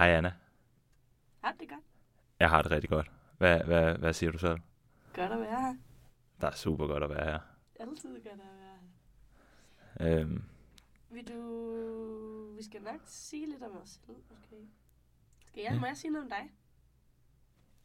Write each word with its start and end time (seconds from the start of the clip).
Hej 0.00 0.10
Anna. 0.10 0.32
Har 1.44 1.52
du 1.52 1.56
det 1.60 1.68
godt? 1.68 1.84
Jeg 2.38 2.50
har 2.50 2.62
det 2.62 2.70
rigtig 2.70 2.90
godt. 2.90 3.10
Hvad, 3.38 3.64
hvad, 3.64 3.98
hvad 3.98 4.12
siger 4.12 4.32
du 4.32 4.38
selv? 4.38 4.58
Godt 5.14 5.32
at 5.32 5.40
være 5.40 5.60
her. 5.60 5.76
Der 6.40 6.46
er 6.46 6.54
super 6.54 6.86
godt 6.86 7.02
at 7.02 7.10
være 7.10 7.24
her. 7.24 7.38
Altid 7.80 8.14
godt 8.14 8.26
at 8.26 8.38
være 8.38 8.78
her. 10.00 10.20
Øhm, 10.20 10.44
Vil 11.10 11.28
du... 11.28 12.54
Vi 12.56 12.62
skal 12.62 12.82
nok 12.82 13.00
sige 13.04 13.46
lidt 13.46 13.62
om 13.62 13.76
os 13.82 13.88
selv, 13.88 14.16
måske. 14.30 14.68
Skal 15.46 15.62
jeg? 15.62 15.72
Ja. 15.72 15.80
Må 15.80 15.86
jeg 15.86 15.96
sige 15.96 16.10
noget 16.10 16.24
om 16.24 16.30
dig? 16.30 16.50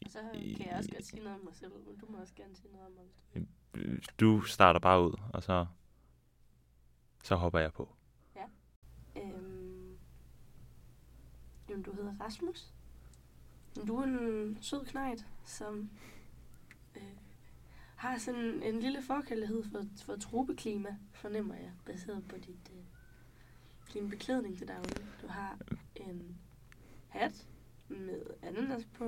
Og 0.04 0.10
så 0.10 0.20
kan 0.32 0.66
jeg 0.66 0.76
også 0.78 0.90
godt 0.90 1.04
sige 1.04 1.22
noget 1.22 1.38
om 1.38 1.44
mig 1.44 1.54
selv, 1.54 1.72
men 1.86 1.98
du 1.98 2.06
må 2.08 2.18
også 2.18 2.34
gerne 2.34 2.56
sige 2.56 2.72
noget 2.72 2.86
om 2.86 2.92
mig. 2.92 3.98
du 4.20 4.40
starter 4.40 4.80
bare 4.80 5.02
ud, 5.02 5.20
og 5.32 5.42
så, 5.42 5.66
så 7.24 7.36
hopper 7.36 7.58
jeg 7.58 7.72
på. 7.72 7.96
Øhm 9.16 9.66
om 11.76 11.82
du 11.82 11.92
hedder 11.92 12.14
Rasmus. 12.20 12.72
Du 13.86 13.96
er 13.96 14.04
en 14.04 14.58
sød 14.60 14.84
knejt, 14.84 15.26
som 15.44 15.90
øh, 16.96 17.02
har 17.96 18.18
sådan 18.18 18.62
en 18.62 18.80
lille 18.80 19.02
forkærlighed 19.02 19.64
for, 19.70 19.84
for 20.04 20.16
tropeklima, 20.16 20.96
fornemmer 21.12 21.54
jeg, 21.54 21.72
baseret 21.86 22.24
på 22.28 22.36
dit, 22.36 22.70
øh, 22.70 22.82
din 23.94 24.10
beklædning 24.10 24.58
til 24.58 24.68
daglig. 24.68 25.06
Du 25.22 25.26
har 25.28 25.58
en 25.96 26.36
hat 27.08 27.46
med 27.88 28.20
ananas 28.42 28.86
på, 28.98 29.04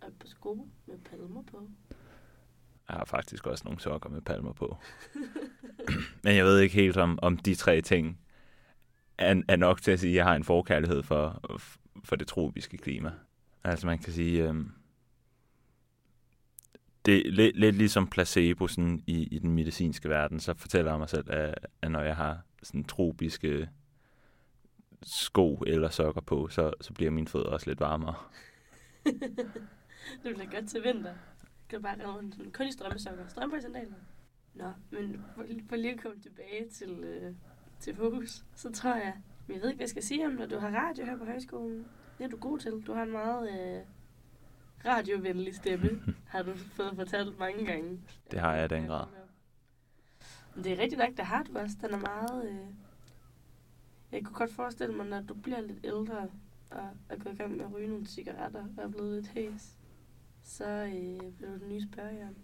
og 0.00 0.08
et 0.08 0.14
par 0.18 0.28
sko 0.28 0.68
med 0.86 0.98
palmer 0.98 1.42
på. 1.42 1.68
Jeg 2.88 2.96
har 2.96 3.04
faktisk 3.04 3.46
også 3.46 3.64
nogle 3.64 3.80
sokker 3.80 4.10
med 4.10 4.20
palmer 4.20 4.52
på. 4.52 4.76
Men 6.24 6.36
jeg 6.36 6.44
ved 6.44 6.60
ikke 6.60 6.74
helt, 6.74 6.96
om, 6.96 7.18
om 7.22 7.36
de 7.36 7.54
tre 7.54 7.80
ting 7.80 8.18
er, 9.18 9.42
er 9.48 9.56
nok 9.56 9.82
til 9.82 9.90
at 9.90 10.00
sige, 10.00 10.10
at 10.10 10.16
jeg 10.16 10.24
har 10.24 10.34
en 10.34 10.44
forkærlighed 10.44 11.02
for, 11.02 11.40
for 12.04 12.16
det 12.16 12.26
tropiske 12.26 12.76
klima. 12.76 13.12
Altså 13.64 13.86
man 13.86 13.98
kan 13.98 14.12
sige, 14.12 14.48
øh, 14.48 14.54
det 17.06 17.26
er 17.26 17.30
lidt, 17.30 17.56
lidt 17.56 17.76
ligesom 17.76 18.06
placebo 18.06 18.66
sådan 18.66 19.02
i, 19.06 19.22
i 19.22 19.38
den 19.38 19.50
medicinske 19.50 20.08
verden, 20.08 20.40
så 20.40 20.54
fortæller 20.54 20.90
jeg 20.90 20.98
mig 20.98 21.08
selv, 21.08 21.30
at, 21.30 21.54
at 21.82 21.90
når 21.90 22.00
jeg 22.00 22.16
har 22.16 22.40
sådan 22.62 22.84
tropiske 22.84 23.68
sko 25.02 25.56
eller 25.66 25.88
sokker 25.88 26.20
på, 26.20 26.48
så, 26.48 26.72
så 26.80 26.92
bliver 26.92 27.10
mine 27.10 27.28
fødder 27.28 27.48
også 27.48 27.70
lidt 27.70 27.80
varmere. 27.80 28.14
det 30.22 30.34
bliver 30.34 30.50
godt 30.50 30.68
til 30.68 30.84
vinter. 30.84 31.14
Kan 31.68 31.78
du 31.78 31.82
bare 31.82 31.92
rende 31.92 32.16
rundt 32.16 32.34
sådan, 32.34 32.52
kun 32.52 32.66
i 32.66 32.72
strømpesokker. 32.72 33.26
Strømper 33.28 33.56
i 33.56 33.60
sandaler. 33.60 33.94
Nå, 34.54 34.72
men 34.90 35.24
for, 35.34 35.44
for 35.68 35.76
lige 35.76 35.92
at 35.92 36.00
komme 36.00 36.20
tilbage 36.20 36.68
til, 36.72 36.90
øh, 36.90 37.34
til 37.80 37.96
fokus, 37.96 38.44
så 38.54 38.72
tror 38.72 38.94
jeg, 38.94 39.14
men 39.46 39.54
jeg 39.54 39.62
ved 39.62 39.68
ikke, 39.68 39.76
hvad 39.76 39.84
jeg 39.84 39.90
skal 39.90 40.02
sige 40.02 40.26
om 40.26 40.36
dig. 40.36 40.50
Du 40.50 40.58
har 40.58 40.70
radio 40.70 41.04
her 41.04 41.16
på 41.16 41.24
højskolen. 41.24 41.86
Det 42.18 42.24
er 42.24 42.28
du 42.28 42.36
god 42.36 42.58
til. 42.58 42.72
Du 42.86 42.92
har 42.92 43.02
en 43.02 43.12
meget 43.12 43.48
øh, 43.50 43.82
radiovenlig 44.84 45.54
stemme, 45.54 46.02
har 46.32 46.42
du 46.42 46.54
fået 46.54 46.92
fortalt 46.96 47.38
mange 47.38 47.66
gange. 47.66 48.00
Det 48.30 48.40
har 48.40 48.54
jeg 48.54 48.64
i 48.64 48.68
den 48.68 48.86
grad. 48.86 49.06
Men 50.54 50.64
det 50.64 50.72
er 50.72 50.78
rigtigt 50.78 50.98
nok, 50.98 51.16
der 51.16 51.22
har 51.22 51.42
du 51.42 51.58
også. 51.58 51.76
Den 51.82 51.94
er 51.94 51.98
meget... 51.98 52.50
Øh... 52.50 52.66
Jeg 54.12 54.24
kunne 54.24 54.36
godt 54.36 54.52
forestille 54.52 54.94
mig, 54.94 55.06
når 55.06 55.20
du 55.20 55.34
bliver 55.34 55.60
lidt 55.60 55.78
ældre, 55.84 56.28
og 56.70 56.90
er 57.08 57.16
gået 57.16 57.34
i 57.34 57.36
gang 57.36 57.56
med 57.56 57.64
at 57.64 57.72
ryge 57.72 57.88
nogle 57.88 58.06
cigaretter, 58.06 58.64
og 58.76 58.84
er 58.84 58.88
blevet 58.88 59.14
lidt 59.14 59.26
hæs, 59.26 59.78
så 60.42 60.64
øh, 60.64 61.32
bliver 61.32 61.50
du 61.50 61.58
den 61.58 61.68
nye 61.68 61.82
spørgjørn. 61.82 62.36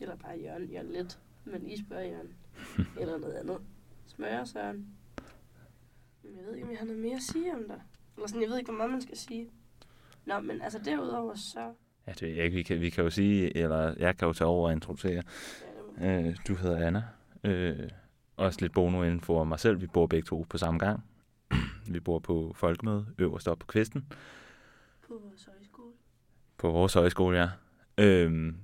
Eller 0.00 0.16
bare 0.16 0.38
Jørgen, 0.38 0.70
Jørgen 0.70 0.92
lidt, 0.92 1.20
men 1.44 1.66
i 1.66 1.76
spørgjørn. 1.76 2.34
Eller 3.00 3.18
noget 3.18 3.34
andet. 3.34 3.60
Smøre 4.20 4.46
Søren. 4.46 4.86
Men 6.22 6.36
jeg 6.36 6.44
ved 6.44 6.54
ikke, 6.54 6.64
om 6.64 6.70
jeg 6.70 6.78
har 6.78 6.86
noget 6.86 7.00
mere 7.00 7.16
at 7.16 7.22
sige 7.22 7.54
om 7.54 7.64
dig. 7.68 7.82
Eller 8.16 8.28
sådan, 8.28 8.42
jeg 8.42 8.50
ved 8.50 8.58
ikke, 8.58 8.70
hvor 8.70 8.76
meget 8.78 8.90
man 8.90 9.00
skal 9.00 9.16
sige. 9.16 9.50
Nå, 10.26 10.40
men 10.40 10.62
altså 10.62 10.78
derudover 10.84 11.34
så... 11.34 11.72
Ja, 12.06 12.12
det 12.12 12.22
ved 12.22 12.28
jeg 12.28 12.44
ikke. 12.44 12.56
Vi 12.56 12.62
kan, 12.62 12.80
vi 12.80 12.90
kan 12.90 13.04
jo 13.04 13.10
sige, 13.10 13.56
eller 13.56 13.94
jeg 13.98 14.16
kan 14.16 14.26
jo 14.28 14.32
tage 14.32 14.48
over 14.48 14.66
og 14.66 14.72
introducere. 14.72 15.22
Ja, 16.00 16.28
Øh, 16.28 16.36
du 16.48 16.54
hedder 16.54 16.86
Anna. 16.86 17.04
Øh, 17.44 17.90
også 18.36 18.58
lidt 18.60 18.72
bono-info 18.72 19.36
om 19.36 19.46
mig 19.46 19.60
selv. 19.60 19.80
Vi 19.80 19.86
bor 19.86 20.06
begge 20.06 20.26
to 20.26 20.46
på 20.50 20.58
samme 20.58 20.78
gang. 20.78 21.04
vi 21.94 22.00
bor 22.00 22.18
på 22.18 22.52
Folkemøde, 22.56 23.06
øverst 23.18 23.48
op 23.48 23.58
på 23.58 23.66
kvisten. 23.66 24.12
på 25.08 25.20
vores 25.24 25.44
højskole. 25.44 25.92
På 26.58 26.70
vores 26.70 26.94
højskole, 26.94 27.38
ja. 27.38 27.48
Øh, 27.98 28.54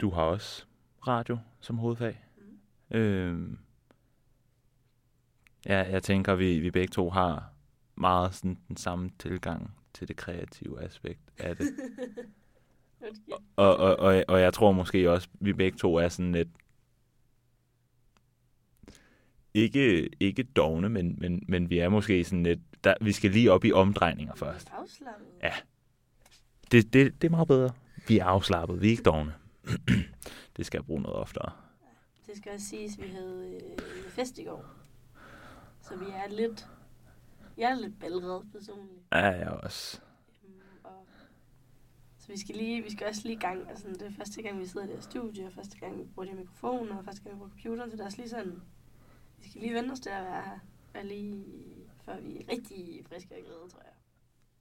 du 0.00 0.10
har 0.10 0.22
også 0.22 0.64
radio 1.06 1.38
som 1.60 1.78
hovedfag. 1.78 2.24
Mm. 2.90 2.96
Øh, 2.96 3.56
ja, 5.66 5.90
jeg 5.90 6.02
tænker, 6.02 6.34
vi, 6.34 6.58
vi 6.58 6.70
begge 6.70 6.92
to 6.92 7.10
har 7.10 7.52
meget 7.94 8.34
sådan 8.34 8.58
den 8.68 8.76
samme 8.76 9.10
tilgang 9.18 9.74
til 9.94 10.08
det 10.08 10.16
kreative 10.16 10.82
aspekt 10.82 11.20
af 11.38 11.56
det. 11.56 11.66
Okay. 13.02 13.42
Og, 13.56 13.76
og, 13.76 13.96
og, 13.96 14.24
og 14.28 14.40
jeg 14.40 14.54
tror 14.54 14.72
måske 14.72 15.10
også, 15.10 15.28
vi 15.40 15.52
begge 15.52 15.78
to 15.78 15.94
er 15.94 16.08
sådan 16.08 16.32
lidt... 16.32 16.48
Ikke, 19.54 20.10
ikke 20.20 20.42
dogne, 20.42 20.88
men, 20.88 21.16
men, 21.18 21.42
men 21.48 21.70
vi 21.70 21.78
er 21.78 21.88
måske 21.88 22.24
sådan 22.24 22.42
lidt... 22.42 22.60
Der, 22.84 22.94
vi 23.00 23.12
skal 23.12 23.30
lige 23.30 23.52
op 23.52 23.64
i 23.64 23.72
omdrejninger 23.72 24.34
først. 24.34 24.72
Afslappet. 24.72 25.26
Ja. 25.42 25.52
Det, 26.72 26.92
det, 26.92 27.22
det 27.22 27.28
er 27.28 27.30
meget 27.30 27.48
bedre. 27.48 27.70
Vi 28.08 28.18
er 28.18 28.24
afslappet, 28.24 28.80
vi 28.80 28.86
er 28.86 28.90
ikke 28.90 29.02
dogne. 29.02 29.34
det 30.56 30.66
skal 30.66 30.78
jeg 30.78 30.84
bruge 30.84 31.02
noget 31.02 31.16
oftere. 31.16 31.52
Det 32.26 32.36
skal 32.36 32.52
også 32.54 32.66
siges, 32.66 32.98
at 32.98 33.04
vi 33.04 33.08
havde 33.08 33.60
øh, 33.78 33.82
fest 34.08 34.38
i 34.38 34.44
går. 34.44 34.81
Så 35.82 35.96
vi 35.96 36.04
er 36.04 36.28
lidt... 36.28 36.68
Jeg 37.56 37.70
er 37.70 37.74
lidt 37.74 38.00
ballred 38.00 38.42
personligt. 38.52 39.02
Ja, 39.12 39.26
jeg 39.26 39.48
også. 39.48 40.00
Øhm, 40.44 40.60
og 40.84 41.06
så 42.18 42.28
vi 42.28 42.38
skal, 42.38 42.56
lige, 42.56 42.82
vi 42.82 42.92
skal 42.92 43.06
også 43.06 43.22
lige 43.24 43.34
i 43.34 43.38
gang. 43.38 43.70
Altså, 43.70 43.88
det 43.88 44.02
er 44.02 44.10
første 44.10 44.42
gang, 44.42 44.58
vi 44.60 44.66
sidder 44.66 44.86
i 44.86 44.88
det 44.88 44.96
her 44.96 45.02
studie, 45.02 45.46
og 45.46 45.52
første 45.52 45.78
gang, 45.78 45.98
vi 45.98 46.04
bruger 46.04 46.24
de 46.24 46.30
her 46.30 46.40
mikrofoner, 46.40 46.96
og 46.96 47.04
første 47.04 47.22
gang, 47.22 47.34
vi 47.34 47.38
bruger 47.38 47.50
computeren, 47.50 47.90
så 47.90 47.96
der 47.96 48.02
er 48.02 48.06
også 48.06 48.18
lige 48.18 48.28
sådan... 48.28 48.62
Vi 49.38 49.48
skal 49.48 49.60
lige 49.60 49.74
vende 49.74 49.92
os 49.92 50.00
til 50.00 50.10
at 50.10 50.24
være 50.24 50.42
her. 50.42 50.58
Og 50.94 51.04
lige, 51.04 51.44
før 52.04 52.20
vi 52.20 52.36
er 52.36 52.52
rigtig 52.52 53.04
friske 53.08 53.34
og 53.34 53.40
glade, 53.44 53.70
tror 53.70 53.82
jeg. 53.84 53.92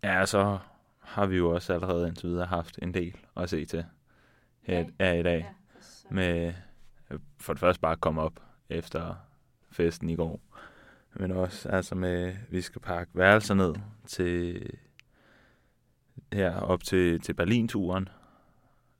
Ja, 0.03 0.25
så 0.25 0.59
har 0.99 1.25
vi 1.25 1.37
jo 1.37 1.49
også 1.55 1.73
allerede 1.73 2.07
indtil 2.07 2.29
videre 2.29 2.45
haft 2.45 2.79
en 2.81 2.93
del 2.93 3.17
at 3.37 3.49
se 3.49 3.65
til 3.65 3.85
her, 4.61 4.85
her 4.99 5.13
i 5.13 5.23
dag. 5.23 5.39
Ja, 5.39 5.81
så, 5.81 6.07
med 6.11 6.53
øh, 7.11 7.19
for 7.37 7.53
det 7.53 7.59
første 7.59 7.81
bare 7.81 7.91
at 7.91 8.01
komme 8.01 8.21
op 8.21 8.43
efter 8.69 9.15
festen 9.69 10.09
i 10.09 10.15
går. 10.15 10.39
Men 11.13 11.31
også 11.31 11.69
altså 11.69 11.95
med, 11.95 12.35
vi 12.49 12.61
skal 12.61 12.81
pakke 12.81 13.11
værelser 13.15 13.53
ned 13.53 13.75
til 14.07 14.69
her 16.33 16.55
op 16.55 16.83
til, 16.83 17.19
til 17.21 17.33
Berlin-turen. 17.33 18.09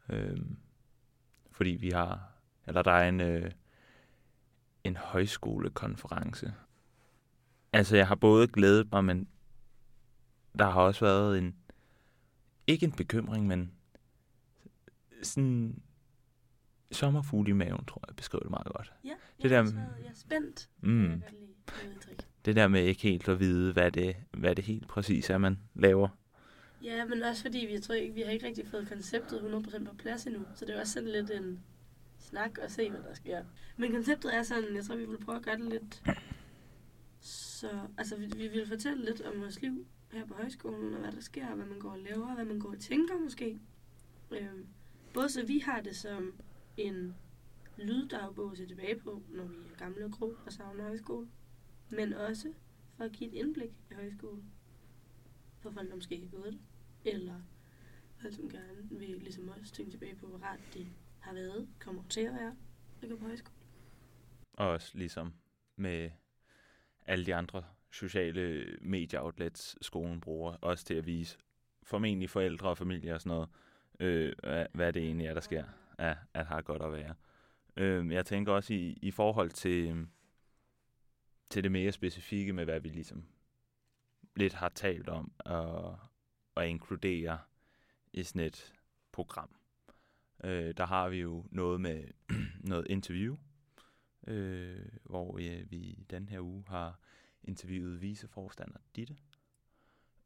Øhm, 0.10 0.58
fordi 1.52 1.70
vi 1.70 1.90
har, 1.90 2.32
eller 2.68 2.82
der 2.82 2.92
er 2.92 3.10
en, 3.10 3.22
øh, 3.22 3.52
en 4.84 4.98
højskolekonference. 4.98 6.54
Altså 7.74 7.96
jeg 7.98 8.08
har 8.08 8.16
både 8.16 8.48
glædet 8.48 8.92
mig, 8.92 9.06
men 9.06 9.28
der 10.60 10.66
har 10.70 10.82
også 10.82 11.06
været 11.06 11.38
en, 11.38 11.56
ikke 12.68 12.86
en 12.86 12.92
bekymring, 12.92 13.48
men 13.48 13.72
sådan 15.24 15.82
sommerfugle 16.92 17.50
i 17.50 17.54
maven, 17.54 17.86
tror 17.86 18.02
jeg, 18.08 18.16
beskriver 18.16 18.42
det 18.42 18.50
meget 18.52 18.68
godt. 18.68 18.94
ja, 19.04 19.10
det 19.10 19.44
jeg, 19.44 19.50
der- 19.50 19.58
er 19.58 19.62
også, 19.62 19.76
jeg 19.76 20.10
er 20.10 20.14
spændt. 20.16 20.70
Mm. 20.82 21.24
Det 22.46 22.56
der 22.56 22.68
med 22.68 22.84
ikke 22.84 23.02
helt 23.02 23.30
at 23.30 23.40
vide, 23.40 23.74
hvad 23.74 23.92
det, 23.92 24.16
hvad 24.32 24.56
det 24.56 24.64
helt 24.64 24.88
præcis 24.88 25.30
er, 25.30 25.38
man 25.38 25.60
laver. 25.76 26.10
Ja, 26.84 27.06
men 27.06 27.24
også 27.24 27.42
fordi 27.42 27.68
vi, 27.74 27.80
tror 27.80 27.96
ikke, 27.96 28.14
vi 28.14 28.22
har 28.22 28.32
ikke 28.32 28.48
rigtig 28.48 28.68
fået 28.68 28.88
konceptet 28.90 29.40
100% 29.40 29.86
på 29.86 29.96
plads 29.96 30.26
endnu. 30.26 30.42
Så 30.56 30.66
det 30.66 30.76
er 30.76 30.80
også 30.80 30.94
sådan 30.94 31.10
lidt 31.10 31.32
en 31.32 31.60
snak 32.20 32.58
og 32.58 32.72
se, 32.72 32.90
hvad 32.90 33.00
der 33.00 33.14
sker. 33.14 33.44
Men 33.78 33.92
konceptet 33.92 34.36
er 34.36 34.44
sådan, 34.44 34.76
jeg 34.76 34.86
tror, 34.86 34.96
vi 34.96 35.06
vil 35.06 35.18
prøve 35.18 35.36
at 35.36 35.44
gøre 35.44 35.58
det 35.58 35.70
lidt... 35.70 36.04
Så, 37.22 37.70
altså, 37.98 38.16
vi, 38.16 38.26
vi 38.26 38.48
vil 38.48 38.68
fortælle 38.68 39.06
lidt 39.06 39.22
om 39.22 39.42
vores 39.42 39.62
liv 39.62 39.88
her 40.12 40.26
på 40.26 40.34
højskolen, 40.34 40.94
og 40.94 41.00
hvad 41.00 41.12
der 41.12 41.22
sker, 41.22 41.50
og 41.50 41.56
hvad 41.56 41.66
man 41.66 41.80
går 41.80 41.92
og 41.92 42.00
laver, 42.00 42.28
og 42.28 42.36
hvad 42.36 42.46
man 42.46 42.60
går 42.60 42.70
og 42.70 42.80
tænker 42.80 43.20
måske. 43.20 43.60
Øhm, 44.32 44.66
både 45.14 45.30
så 45.30 45.46
vi 45.46 45.60
har 45.60 45.82
det 45.82 45.96
som 45.96 46.34
en 46.78 47.16
lyddagbog 47.78 48.52
at 48.52 48.58
se 48.58 48.66
tilbage 48.66 49.00
på, 49.00 49.22
når 49.30 49.44
vi 49.44 49.56
er 49.56 49.78
gamle 49.78 50.06
og 50.06 50.12
grå 50.12 50.36
og 50.46 50.54
savner 50.54 50.84
højskole. 50.84 51.28
Men 51.92 52.14
også 52.14 52.54
for 52.98 53.04
at 53.04 53.12
give 53.12 53.30
et 53.30 53.34
indblik 53.34 53.70
i 53.92 53.94
højskole 53.94 54.44
for 55.60 55.72
folk, 55.72 55.90
der 55.90 55.96
måske 55.96 56.16
ikke 56.16 56.28
har 56.28 56.38
gået 56.38 56.54
det, 56.54 57.14
eller 57.14 57.42
folk, 58.18 58.34
som 58.34 58.50
gerne 58.50 58.90
vil 58.90 59.10
ligesom 59.10 59.50
os 59.50 59.72
tænke 59.72 59.92
tilbage 59.92 60.16
på, 60.16 60.28
hvor 60.28 60.38
rart 60.38 60.60
det 60.74 60.88
har 61.20 61.34
været, 61.34 61.68
kommer 61.80 62.04
til 62.10 62.22
at 62.22 62.34
være 62.34 62.56
at 63.02 63.10
gå 63.10 63.16
på 63.16 63.26
højskole. 63.26 63.56
Og 64.54 64.68
også 64.68 64.98
ligesom 64.98 65.34
med 65.76 66.12
alle 67.06 67.26
de 67.26 67.36
andre 67.36 67.64
sociale 67.92 68.66
medieoutlets, 68.82 69.86
skolen 69.86 70.22
bruger, 70.22 70.54
også 70.62 70.86
til 70.86 70.94
at 70.94 71.06
vise 71.06 71.38
formentlig 71.84 72.30
forældre 72.30 72.70
og 72.70 72.78
familie 72.78 73.14
og 73.14 73.22
sådan 73.22 73.30
noget, 73.30 73.50
øh, 74.00 74.34
hvad, 74.44 74.66
hvad 74.74 74.94
det 74.94 75.04
egentlig 75.04 75.28
er, 75.28 75.34
der 75.34 75.42
sker, 75.42 75.64
at, 75.98 76.18
at 76.34 76.46
har 76.46 76.62
godt 76.62 76.82
at 76.82 76.92
være. 76.92 77.16
Øh, 77.78 78.12
jeg 78.12 78.26
tænker 78.26 78.54
også 78.54 78.74
i, 78.74 78.98
i 79.02 79.12
forhold 79.12 79.50
til, 79.50 80.08
til 81.52 81.64
det 81.64 81.72
mere 81.72 81.92
specifikke 81.92 82.54
med, 82.54 82.66
hvad 82.66 82.80
vi 82.80 82.90
ligesom 82.90 83.26
lidt 84.36 84.54
har 84.54 84.70
talt 84.70 85.10
om 85.10 85.32
og, 85.40 86.00
og 86.56 86.68
inkludere 86.68 87.40
i 88.14 88.24
sådan 88.24 88.42
et 88.42 88.74
program. 89.12 89.56
Øh, 90.44 90.74
der 90.78 90.86
har 90.86 91.10
vi 91.10 91.18
jo 91.18 91.46
noget 91.52 91.82
med 91.82 92.04
noget 92.72 92.88
interview, 92.90 93.38
øh, 94.28 94.86
hvor 95.04 95.38
øh, 95.38 95.72
vi 95.72 96.06
den 96.10 96.30
her 96.30 96.40
uge 96.40 96.64
har 96.68 97.00
interviewet 97.44 98.02
viceforstander 98.02 98.80
Ditte, 98.96 99.18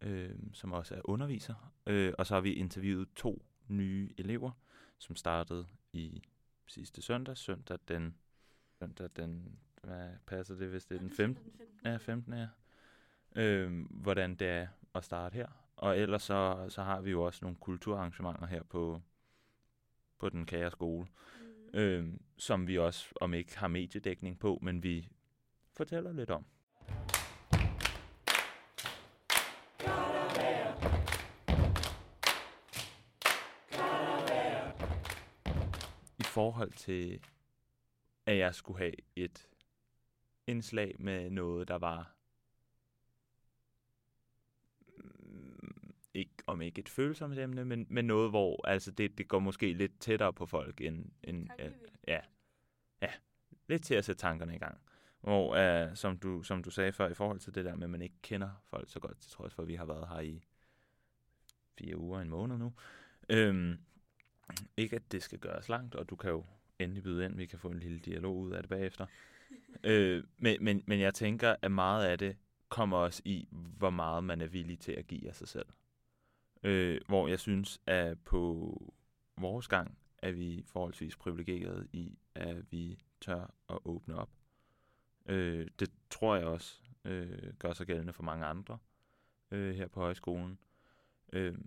øh, 0.01 0.39
som 0.53 0.71
også 0.71 0.95
er 0.95 1.01
underviser. 1.03 1.73
Øh, 1.87 2.13
og 2.17 2.25
så 2.25 2.33
har 2.33 2.41
vi 2.41 2.53
interviewet 2.53 3.07
to 3.15 3.45
nye 3.67 4.13
elever, 4.17 4.51
som 4.97 5.15
startede 5.15 5.67
i 5.93 6.23
sidste 6.67 7.01
søndag, 7.01 7.37
søndag 7.37 7.79
den, 7.87 8.15
søndag 8.79 9.09
den 9.15 9.59
hvad 9.85 10.09
passer 10.27 10.55
det, 10.55 10.67
hvis 10.67 10.85
det 10.85 10.95
er 10.95 10.99
den 10.99 11.11
15. 11.11 11.51
Ja, 11.85 11.97
15. 11.97 12.33
Ja. 12.33 12.47
Øh, 13.35 13.85
hvordan 13.89 14.35
det 14.35 14.47
er 14.47 14.67
at 14.95 15.03
starte 15.03 15.33
her. 15.33 15.47
Og 15.75 15.99
ellers 15.99 16.23
så, 16.23 16.65
så 16.69 16.83
har 16.83 17.01
vi 17.01 17.11
jo 17.11 17.23
også 17.23 17.39
nogle 17.45 17.57
kulturarrangementer 17.57 18.45
her 18.45 18.63
på, 18.63 19.01
på 20.17 20.29
den 20.29 20.45
kære 20.45 20.71
skole, 20.71 21.07
mm. 21.73 21.79
øh, 21.79 22.13
som 22.37 22.67
vi 22.67 22.77
også, 22.77 23.13
om 23.21 23.33
ikke 23.33 23.57
har 23.57 23.67
mediedækning 23.67 24.39
på, 24.39 24.59
men 24.61 24.83
vi 24.83 25.09
fortæller 25.73 26.13
lidt 26.13 26.29
om. 26.29 26.45
I 36.19 36.23
forhold 36.23 36.71
til, 36.71 37.21
at 38.25 38.37
jeg 38.37 38.55
skulle 38.55 38.79
have 38.79 38.93
et 39.15 39.47
indslag 40.47 40.95
med 40.99 41.29
noget, 41.29 41.67
der 41.67 41.75
var 41.75 42.15
mm, 44.97 45.93
ikke, 46.13 46.33
om 46.47 46.61
ikke 46.61 46.79
et 46.79 46.89
følsomt 46.89 47.39
emne, 47.39 47.65
men, 47.65 47.87
men 47.89 48.05
noget, 48.05 48.29
hvor 48.29 48.67
altså 48.67 48.91
det, 48.91 49.17
det 49.17 49.27
går 49.27 49.39
måske 49.39 49.73
lidt 49.73 49.99
tættere 49.99 50.33
på 50.33 50.45
folk 50.45 50.81
end... 50.81 51.05
end 51.23 51.49
at, 51.57 51.73
ja, 52.07 52.19
ja, 53.01 53.11
lidt 53.67 53.83
til 53.83 53.95
at 53.95 54.05
sætte 54.05 54.19
tankerne 54.19 54.55
i 54.55 54.59
gang. 54.59 54.81
Hvor, 55.19 55.85
uh, 55.87 55.95
som, 55.95 56.17
du, 56.17 56.43
som 56.43 56.63
du 56.63 56.69
sagde 56.69 56.91
før, 56.91 57.09
i 57.09 57.13
forhold 57.13 57.39
til 57.39 57.55
det 57.55 57.65
der 57.65 57.75
med, 57.75 57.83
at 57.83 57.89
man 57.89 58.01
ikke 58.01 58.21
kender 58.21 58.49
folk 58.63 58.89
så 58.89 58.99
godt, 58.99 59.19
til 59.19 59.31
trods 59.31 59.53
for, 59.53 59.61
at 59.61 59.67
vi 59.67 59.75
har 59.75 59.85
været 59.85 60.07
her 60.07 60.19
i 60.19 60.43
fire 61.77 61.97
uger, 61.97 62.19
en 62.21 62.29
måned 62.29 62.57
nu. 62.57 62.73
Øhm, 63.29 63.77
ikke 64.77 64.95
at 64.95 65.11
det 65.11 65.23
skal 65.23 65.39
gøres 65.39 65.69
langt, 65.69 65.95
og 65.95 66.09
du 66.09 66.15
kan 66.15 66.31
jo 66.31 66.45
endelig 66.79 67.03
byde 67.03 67.25
ind, 67.25 67.35
vi 67.35 67.45
kan 67.45 67.59
få 67.59 67.67
en 67.67 67.79
lille 67.79 67.99
dialog 67.99 68.37
ud 68.37 68.51
af 68.51 68.61
det 68.61 68.69
bagefter 68.69 69.05
øh, 69.83 70.23
men, 70.37 70.63
men, 70.63 70.83
men 70.87 70.99
jeg 70.99 71.13
tænker, 71.13 71.55
at 71.61 71.71
meget 71.71 72.05
af 72.05 72.17
det 72.17 72.37
kommer 72.69 72.97
også 72.97 73.21
i, 73.25 73.47
hvor 73.51 73.89
meget 73.89 74.23
man 74.23 74.41
er 74.41 74.47
villig 74.47 74.79
til 74.79 74.91
at 74.91 75.07
give 75.07 75.27
af 75.27 75.35
sig 75.35 75.47
selv. 75.47 75.65
Øh, 76.63 77.01
hvor 77.07 77.27
jeg 77.27 77.39
synes, 77.39 77.79
at 77.85 78.19
på 78.19 78.93
vores 79.37 79.67
gang 79.67 79.97
er 80.17 80.31
vi 80.31 80.63
forholdsvis 80.67 81.15
privilegerede 81.15 81.87
i, 81.93 82.17
at 82.35 82.71
vi 82.71 82.99
tør 83.21 83.53
at 83.69 83.77
åbne 83.85 84.15
op. 84.15 84.29
Øh, 85.25 85.67
det 85.79 85.91
tror 86.09 86.35
jeg 86.35 86.45
også 86.45 86.81
øh, 87.05 87.53
gør 87.59 87.73
sig 87.73 87.87
gældende 87.87 88.13
for 88.13 88.23
mange 88.23 88.45
andre 88.45 88.77
øh, 89.51 89.75
her 89.75 89.87
på 89.87 89.99
højskolen. 89.99 90.59
Øh, 91.33 91.57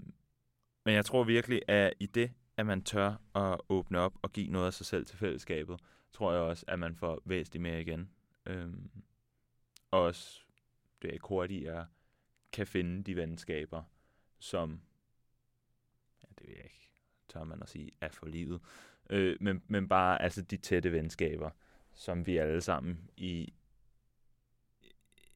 men 0.84 0.94
jeg 0.94 1.04
tror 1.04 1.24
virkelig, 1.24 1.62
at 1.68 1.94
i 2.00 2.06
det, 2.06 2.32
at 2.56 2.66
man 2.66 2.82
tør 2.82 3.14
at 3.34 3.60
åbne 3.68 3.98
op 3.98 4.14
og 4.22 4.32
give 4.32 4.50
noget 4.50 4.66
af 4.66 4.74
sig 4.74 4.86
selv 4.86 5.06
til 5.06 5.18
fællesskabet, 5.18 5.80
tror 6.12 6.32
jeg 6.32 6.40
også, 6.40 6.64
at 6.68 6.78
man 6.78 6.96
får 6.96 7.22
væsentligt 7.24 7.62
mere 7.62 7.80
igen. 7.80 8.10
Øhm, 8.46 8.90
og 9.90 10.00
også 10.00 10.40
det 11.02 11.14
er 11.14 11.18
hurtigere 11.28 11.86
kan 12.52 12.66
finde 12.66 13.02
de 13.02 13.16
venskaber, 13.16 13.82
som, 14.38 14.80
ja, 16.22 16.28
det 16.38 16.48
ved 16.48 16.54
jeg 16.54 16.64
ikke, 16.64 16.90
tør 17.28 17.44
man 17.44 17.62
at 17.62 17.68
sige, 17.68 17.90
er 18.00 18.08
for 18.08 18.26
livet. 18.26 18.60
Øh, 19.10 19.36
men, 19.40 19.62
men 19.66 19.88
bare 19.88 20.22
altså 20.22 20.42
de 20.42 20.56
tætte 20.56 20.92
venskaber, 20.92 21.50
som 21.94 22.26
vi 22.26 22.36
alle 22.36 22.60
sammen 22.60 23.10
i, 23.16 23.52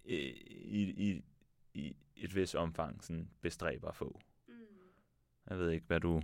i, 0.05 0.27
i, 0.75 1.23
i 1.75 1.97
et 2.17 2.35
vis 2.35 2.55
omfang 2.55 3.05
sådan 3.05 3.31
bestræber 3.41 3.89
at 3.89 3.97
få. 3.97 4.21
Mm. 4.49 4.55
Jeg 5.51 5.59
ved 5.59 5.71
ikke, 5.71 5.87
hvad 5.87 6.01
du 6.01 6.23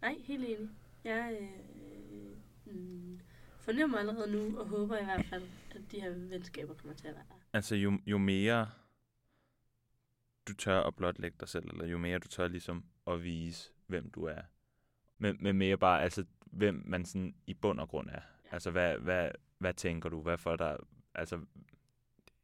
Nej, 0.00 0.16
helt 0.24 0.44
enig. 0.44 0.70
Jeg 1.04 1.38
øh, 1.40 2.74
mm, 2.74 3.20
fornemmer 3.60 3.98
allerede 3.98 4.32
nu, 4.32 4.58
og 4.58 4.66
håber 4.66 4.98
i 4.98 5.04
hvert 5.04 5.24
fald, 5.24 5.42
at 5.74 5.80
de 5.90 6.00
her 6.00 6.10
venskaber 6.10 6.74
kommer 6.74 6.94
til 6.94 7.08
at 7.08 7.14
være 7.14 7.24
der. 7.28 7.34
Altså, 7.52 7.74
jo, 7.74 7.98
jo 8.06 8.18
mere 8.18 8.70
du 10.48 10.54
tør 10.54 10.80
at 10.82 10.96
blotlægge 10.96 11.36
dig 11.40 11.48
selv, 11.48 11.68
eller 11.70 11.86
jo 11.86 11.98
mere 11.98 12.18
du 12.18 12.28
tør 12.28 12.48
ligesom 12.48 12.84
at 13.06 13.22
vise, 13.24 13.72
hvem 13.86 14.10
du 14.10 14.24
er. 14.24 14.42
Men, 15.18 15.36
men 15.40 15.58
mere 15.58 15.76
bare, 15.76 16.02
altså, 16.02 16.24
hvem 16.44 16.82
man 16.86 17.04
sådan 17.04 17.34
i 17.46 17.54
bund 17.54 17.80
og 17.80 17.88
grund 17.88 18.08
er. 18.08 18.12
Ja. 18.44 18.52
Altså, 18.52 18.70
hvad, 18.70 18.98
hvad, 18.98 19.30
hvad 19.58 19.74
tænker 19.74 20.08
du? 20.08 20.22
Hvad 20.22 20.38
får 20.38 20.56
der, 20.56 20.76
altså, 21.14 21.40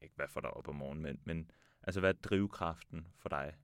ikke 0.02 0.14
hvad 0.16 0.28
får 0.28 0.40
der 0.40 0.48
op 0.48 0.68
om 0.68 0.74
morgenen, 0.74 1.02
men, 1.02 1.20
men 1.24 1.50
altså, 1.82 2.00
hvad 2.00 2.10
er 2.10 2.18
drivkraften 2.22 3.06
for 3.18 3.28
dig? 3.28 3.54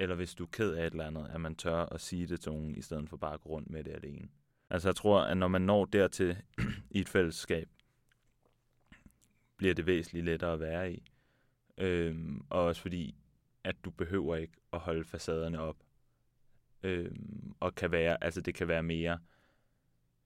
eller 0.00 0.16
hvis 0.16 0.34
du 0.34 0.44
er 0.44 0.48
ked 0.52 0.74
af 0.74 0.86
et 0.86 0.90
eller 0.90 1.06
andet, 1.06 1.30
at 1.34 1.40
man 1.40 1.54
tør 1.54 1.76
at 1.76 2.00
sige 2.00 2.26
det 2.26 2.40
til 2.40 2.52
nogen, 2.52 2.76
i 2.76 2.82
stedet 2.82 3.08
for 3.08 3.16
bare 3.16 3.34
at 3.34 3.40
gå 3.40 3.48
rundt 3.48 3.70
med 3.70 3.84
det 3.84 3.92
alene. 3.92 4.28
Altså 4.70 4.88
jeg 4.88 4.96
tror, 4.96 5.20
at 5.20 5.36
når 5.36 5.48
man 5.48 5.62
når 5.62 5.84
dertil 5.84 6.42
i 6.90 7.00
et 7.00 7.08
fællesskab, 7.08 7.68
bliver 9.56 9.74
det 9.74 9.86
væsentligt 9.86 10.24
lettere 10.24 10.52
at 10.52 10.60
være 10.60 10.92
i. 10.92 11.02
Øhm, 11.78 12.46
og 12.50 12.60
også 12.60 12.82
fordi, 12.82 13.16
at 13.64 13.84
du 13.84 13.90
behøver 13.90 14.36
ikke 14.36 14.56
at 14.72 14.78
holde 14.78 15.04
facaderne 15.04 15.60
op. 15.60 15.76
Øhm, 16.82 17.54
og 17.60 17.74
kan 17.74 17.92
være, 17.92 18.24
altså 18.24 18.40
det 18.40 18.54
kan 18.54 18.68
være 18.68 18.82
mere 18.82 19.18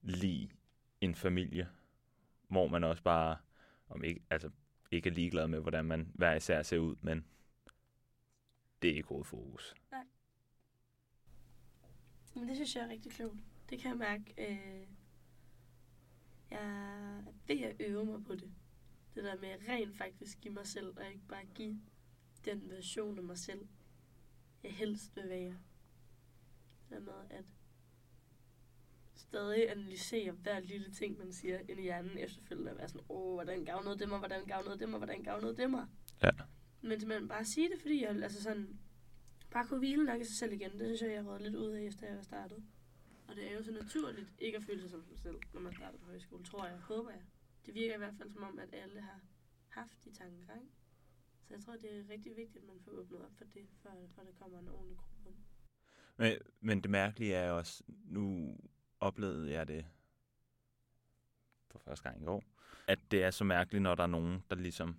lige 0.01 0.51
en 1.01 1.15
familie, 1.15 1.69
hvor 2.47 2.67
man 2.67 2.83
også 2.83 3.03
bare, 3.03 3.37
om 3.89 4.03
ikke, 4.03 4.21
altså 4.29 4.49
ikke 4.91 5.09
er 5.09 5.13
ligeglad 5.13 5.47
med, 5.47 5.59
hvordan 5.59 5.85
man 5.85 6.11
hver 6.13 6.33
især 6.33 6.61
ser 6.61 6.77
ud, 6.77 6.95
men 7.01 7.25
det 8.81 8.89
er 8.89 8.95
ikke 8.95 9.09
hovedfokus. 9.09 9.73
Nej. 9.91 10.03
Men 12.35 12.47
det 12.47 12.55
synes 12.55 12.75
jeg 12.75 12.83
er 12.83 12.89
rigtig 12.89 13.11
klogt. 13.11 13.54
Det 13.69 13.79
kan 13.79 13.89
jeg 13.89 13.97
mærke. 13.97 14.33
Øh, 14.37 14.87
jeg 16.51 16.59
er 16.59 17.21
ved 17.47 17.61
at 17.61 17.75
øve 17.79 18.05
mig 18.05 18.23
på 18.23 18.35
det. 18.35 18.51
Det 19.15 19.23
der 19.23 19.35
med 19.35 19.69
rent 19.69 19.97
faktisk 19.97 20.41
give 20.41 20.53
mig 20.53 20.67
selv, 20.67 20.97
og 20.97 21.07
ikke 21.07 21.27
bare 21.27 21.45
give 21.45 21.81
den 22.45 22.69
version 22.69 23.17
af 23.17 23.23
mig 23.23 23.37
selv, 23.37 23.67
jeg 24.63 24.73
helst 24.73 25.15
vil 25.15 25.29
være. 25.29 25.57
Det 26.89 27.03
med 27.03 27.13
at 27.29 27.45
stadig 29.15 29.71
analysere 29.71 30.31
hver 30.31 30.59
lille 30.59 30.91
ting, 30.91 31.17
man 31.17 31.33
siger 31.33 31.59
ind 31.69 31.79
i 31.79 31.83
hjernen 31.83 32.17
efterfølgende, 32.17 32.71
og 32.71 32.77
være 32.77 32.87
sådan, 32.87 33.05
åh, 33.09 33.33
hvordan 33.33 33.65
gavnede 33.65 33.99
det 33.99 34.09
mig, 34.09 34.17
hvordan 34.17 34.45
gavnede 34.45 34.79
det 34.79 34.89
mig, 34.89 34.97
hvordan 34.97 35.23
gavnede 35.23 35.57
det 35.57 35.69
mig. 35.69 35.87
Ja. 36.23 36.29
Men 36.81 36.99
simpelthen 36.99 37.27
bare 37.27 37.45
sige 37.45 37.69
det, 37.69 37.81
fordi 37.81 38.03
jeg 38.03 38.09
altså 38.09 38.43
sådan, 38.43 38.79
bare 39.51 39.67
kunne 39.67 39.79
hvile 39.79 40.03
nok 40.03 40.21
i 40.21 40.23
sig 40.23 40.35
selv 40.35 40.53
igen. 40.53 40.71
Det 40.71 40.81
synes 40.81 41.01
jeg, 41.01 41.11
jeg 41.11 41.23
har 41.23 41.29
været 41.29 41.41
lidt 41.41 41.55
ud 41.55 41.71
af, 41.71 41.81
efter 41.81 42.07
jeg 42.07 42.15
var 42.15 42.21
startet. 42.21 42.63
Og 43.27 43.35
det 43.35 43.51
er 43.51 43.55
jo 43.55 43.63
så 43.63 43.71
naturligt 43.71 44.33
ikke 44.39 44.57
at 44.57 44.63
føle 44.63 44.81
sig 44.81 44.89
som 44.89 45.05
sig 45.05 45.17
selv, 45.17 45.39
når 45.53 45.61
man 45.61 45.73
starter 45.73 45.97
på 45.97 46.05
højskole, 46.05 46.43
tror 46.43 46.65
jeg, 46.65 46.77
håber 46.77 47.11
jeg. 47.11 47.21
Det 47.65 47.73
virker 47.73 47.95
i 47.95 47.97
hvert 47.97 48.15
fald 48.17 48.31
som 48.31 48.43
om, 48.43 48.59
at 48.59 48.69
alle 48.71 49.01
har 49.01 49.19
haft 49.67 50.03
de 50.03 50.11
tanker, 50.11 50.55
ikke? 50.55 50.67
Så 51.47 51.53
jeg 51.53 51.63
tror, 51.63 51.73
det 51.73 51.97
er 51.97 52.09
rigtig 52.09 52.35
vigtigt, 52.35 52.57
at 52.57 52.67
man 52.67 52.79
får 52.79 52.91
åbnet 52.91 53.21
op 53.21 53.37
for 53.37 53.45
det, 53.45 53.67
for, 53.81 53.89
for 54.15 54.21
der 54.21 54.31
kommer 54.39 54.59
en 54.59 54.67
ordentlig 54.67 54.97
gruppe. 54.97 55.39
Men, 56.17 56.37
men 56.59 56.81
det 56.81 56.91
mærkelige 56.91 57.33
er 57.33 57.51
også, 57.51 57.83
nu 57.87 58.57
oplevede 58.99 59.51
jeg 59.51 59.67
det 59.67 59.85
for 61.67 61.79
første 61.79 62.09
gang 62.09 62.23
i 62.23 62.25
år, 62.25 62.43
at 62.87 62.99
det 63.11 63.23
er 63.23 63.31
så 63.31 63.43
mærkeligt, 63.43 63.81
når 63.81 63.95
der 63.95 64.03
er 64.03 64.07
nogen, 64.07 64.43
der 64.49 64.55
ligesom 64.55 64.97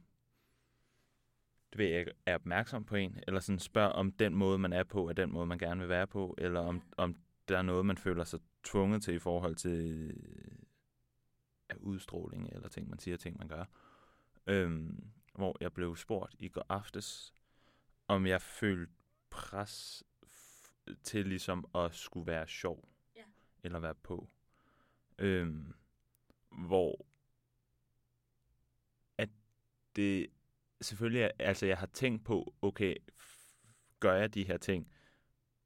du 1.72 1.78
ved 1.78 1.98
ikke, 1.98 2.12
er 2.26 2.34
opmærksom 2.34 2.84
på 2.84 2.96
en, 2.96 3.18
eller 3.26 3.40
sådan 3.40 3.58
spørger 3.58 3.90
om 3.90 4.12
den 4.12 4.34
måde, 4.34 4.58
man 4.58 4.72
er 4.72 4.84
på, 4.84 5.08
er 5.08 5.12
den 5.12 5.32
måde, 5.32 5.46
man 5.46 5.58
gerne 5.58 5.80
vil 5.80 5.88
være 5.88 6.06
på, 6.06 6.34
eller 6.38 6.60
om, 6.60 6.82
om 6.96 7.16
der 7.48 7.58
er 7.58 7.62
noget, 7.62 7.86
man 7.86 7.98
føler 7.98 8.24
sig 8.24 8.40
tvunget 8.64 9.02
til 9.02 9.14
i 9.14 9.18
forhold 9.18 9.54
til 9.54 10.14
udstråling, 11.80 12.48
eller 12.52 12.68
ting, 12.68 12.88
man 12.88 12.98
siger, 12.98 13.16
ting, 13.16 13.38
man 13.38 13.48
gør. 13.48 13.64
Øhm, 14.46 15.10
hvor 15.34 15.56
jeg 15.60 15.72
blev 15.72 15.96
spurgt 15.96 16.34
i 16.38 16.48
går 16.48 16.66
aftes, 16.68 17.34
om 18.08 18.26
jeg 18.26 18.42
følte 18.42 18.92
pres 19.30 20.04
til 21.02 21.26
ligesom 21.26 21.66
at 21.74 21.94
skulle 21.94 22.26
være 22.26 22.48
sjov, 22.48 22.88
ja. 23.16 23.22
eller 23.62 23.78
være 23.78 23.94
på. 23.94 24.28
Øhm, 25.18 25.74
hvor 26.50 27.06
at 29.18 29.28
det 29.96 30.26
selvfølgelig, 30.80 31.30
altså 31.38 31.66
jeg 31.66 31.78
har 31.78 31.86
tænkt 31.86 32.24
på, 32.24 32.54
okay, 32.62 32.96
gør 34.00 34.14
jeg 34.14 34.34
de 34.34 34.44
her 34.44 34.56
ting, 34.56 34.92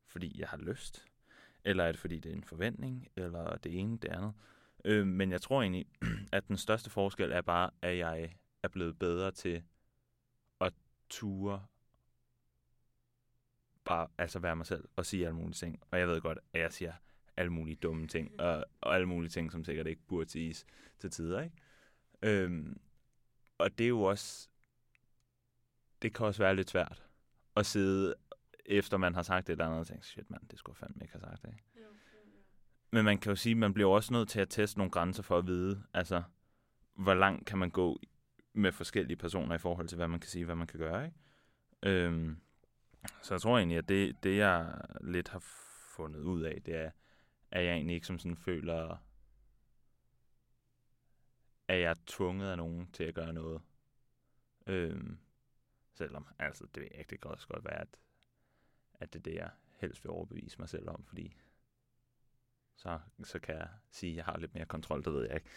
fordi 0.06 0.40
jeg 0.40 0.48
har 0.48 0.56
lyst? 0.56 1.09
Eller 1.64 1.84
er 1.84 1.92
det 1.92 2.00
fordi, 2.00 2.18
det 2.18 2.32
er 2.32 2.36
en 2.36 2.44
forventning? 2.44 3.08
Eller 3.16 3.56
det 3.56 3.78
ene, 3.78 3.98
det 3.98 4.08
andet? 4.08 4.32
Øh, 4.84 5.06
men 5.06 5.32
jeg 5.32 5.40
tror 5.42 5.62
egentlig, 5.62 5.86
at 6.32 6.48
den 6.48 6.56
største 6.56 6.90
forskel 6.90 7.32
er 7.32 7.40
bare, 7.40 7.70
at 7.82 7.98
jeg 7.98 8.36
er 8.62 8.68
blevet 8.68 8.98
bedre 8.98 9.30
til 9.30 9.62
at 10.60 10.72
ture 11.10 11.66
bare 13.84 14.08
altså 14.18 14.38
være 14.38 14.56
mig 14.56 14.66
selv 14.66 14.88
og 14.96 15.06
sige 15.06 15.26
alle 15.26 15.36
mulige 15.36 15.54
ting. 15.54 15.82
Og 15.90 15.98
jeg 15.98 16.08
ved 16.08 16.20
godt, 16.20 16.38
at 16.52 16.60
jeg 16.60 16.72
siger 16.72 16.92
alle 17.36 17.52
mulige 17.52 17.76
dumme 17.76 18.06
ting, 18.06 18.40
og, 18.40 18.64
og 18.80 18.94
alle 18.94 19.06
mulige 19.06 19.30
ting, 19.30 19.52
som 19.52 19.64
sikkert 19.64 19.86
ikke 19.86 20.02
burde 20.02 20.30
siges 20.30 20.66
til 20.98 21.10
tider, 21.10 21.40
ikke? 21.40 21.56
Øhm, 22.22 22.80
og 23.58 23.78
det 23.78 23.84
er 23.84 23.88
jo 23.88 24.02
også, 24.02 24.48
det 26.02 26.14
kan 26.14 26.26
også 26.26 26.42
være 26.42 26.56
lidt 26.56 26.70
svært 26.70 27.02
at 27.56 27.66
sidde, 27.66 28.14
efter 28.66 28.96
man 28.96 29.14
har 29.14 29.22
sagt 29.22 29.48
et 29.48 29.52
eller 29.52 29.66
andet, 29.66 29.80
og 29.80 29.86
tænke, 29.86 30.06
shit 30.06 30.30
mand, 30.30 30.48
det 30.48 30.58
skulle 30.58 30.76
jeg 30.80 30.86
fandme 30.86 31.02
ikke 31.02 31.12
have 31.12 31.20
sagt, 31.20 31.44
ikke? 31.44 31.64
Jo, 31.76 31.80
jo, 31.82 31.86
jo. 32.26 32.38
Men 32.90 33.04
man 33.04 33.18
kan 33.18 33.30
jo 33.30 33.36
sige, 33.36 33.50
at 33.50 33.56
man 33.56 33.74
bliver 33.74 33.90
også 33.90 34.12
nødt 34.12 34.28
til 34.28 34.40
at 34.40 34.48
teste 34.48 34.78
nogle 34.78 34.90
grænser 34.90 35.22
for 35.22 35.38
at 35.38 35.46
vide, 35.46 35.82
altså, 35.94 36.22
hvor 36.94 37.14
langt 37.14 37.46
kan 37.46 37.58
man 37.58 37.70
gå 37.70 38.00
med 38.52 38.72
forskellige 38.72 39.16
personer 39.16 39.54
i 39.54 39.58
forhold 39.58 39.88
til, 39.88 39.96
hvad 39.96 40.08
man 40.08 40.20
kan 40.20 40.30
sige, 40.30 40.44
hvad 40.44 40.54
man 40.54 40.66
kan 40.66 40.80
gøre, 40.80 41.04
ikke? 41.04 41.18
Øhm, 41.82 42.40
så 43.22 43.34
jeg 43.34 43.40
tror 43.40 43.58
egentlig, 43.58 43.78
at 43.78 43.88
det, 43.88 44.22
det, 44.22 44.36
jeg 44.36 44.80
lidt 45.00 45.28
har 45.28 45.44
fundet 45.96 46.20
ud 46.20 46.42
af, 46.42 46.62
det 46.62 46.74
er, 46.74 46.90
at 47.50 47.64
jeg 47.64 47.72
egentlig 47.72 47.94
ikke 47.94 48.06
som 48.06 48.18
sådan 48.18 48.36
føler, 48.36 48.96
at 51.68 51.80
jeg 51.80 51.90
er 51.90 51.94
tvunget 52.06 52.50
af 52.50 52.56
nogen 52.56 52.90
til 52.92 53.04
at 53.04 53.14
gøre 53.14 53.32
noget. 53.32 53.62
Øhm, 54.66 55.18
selvom, 55.94 56.26
altså, 56.38 56.64
det, 56.74 56.80
ved 56.80 56.88
jeg 56.90 56.98
ikke, 56.98 57.10
det 57.10 57.20
kan 57.20 57.30
også 57.30 57.48
godt 57.48 57.64
være, 57.64 57.80
at, 57.80 57.96
at 59.00 59.12
det 59.12 59.18
er 59.18 59.22
det, 59.22 59.34
jeg 59.34 59.50
helst 59.76 60.04
vil 60.04 60.10
overbevise 60.10 60.58
mig 60.58 60.68
selv 60.68 60.88
om, 60.88 61.04
fordi 61.04 61.36
så, 62.76 63.00
så 63.24 63.38
kan 63.38 63.54
jeg 63.54 63.68
sige, 63.90 64.10
at 64.10 64.16
jeg 64.16 64.24
har 64.24 64.38
lidt 64.38 64.54
mere 64.54 64.66
kontrol, 64.66 65.04
det 65.04 65.12
ved 65.12 65.26
jeg 65.26 65.34
ikke. 65.34 65.50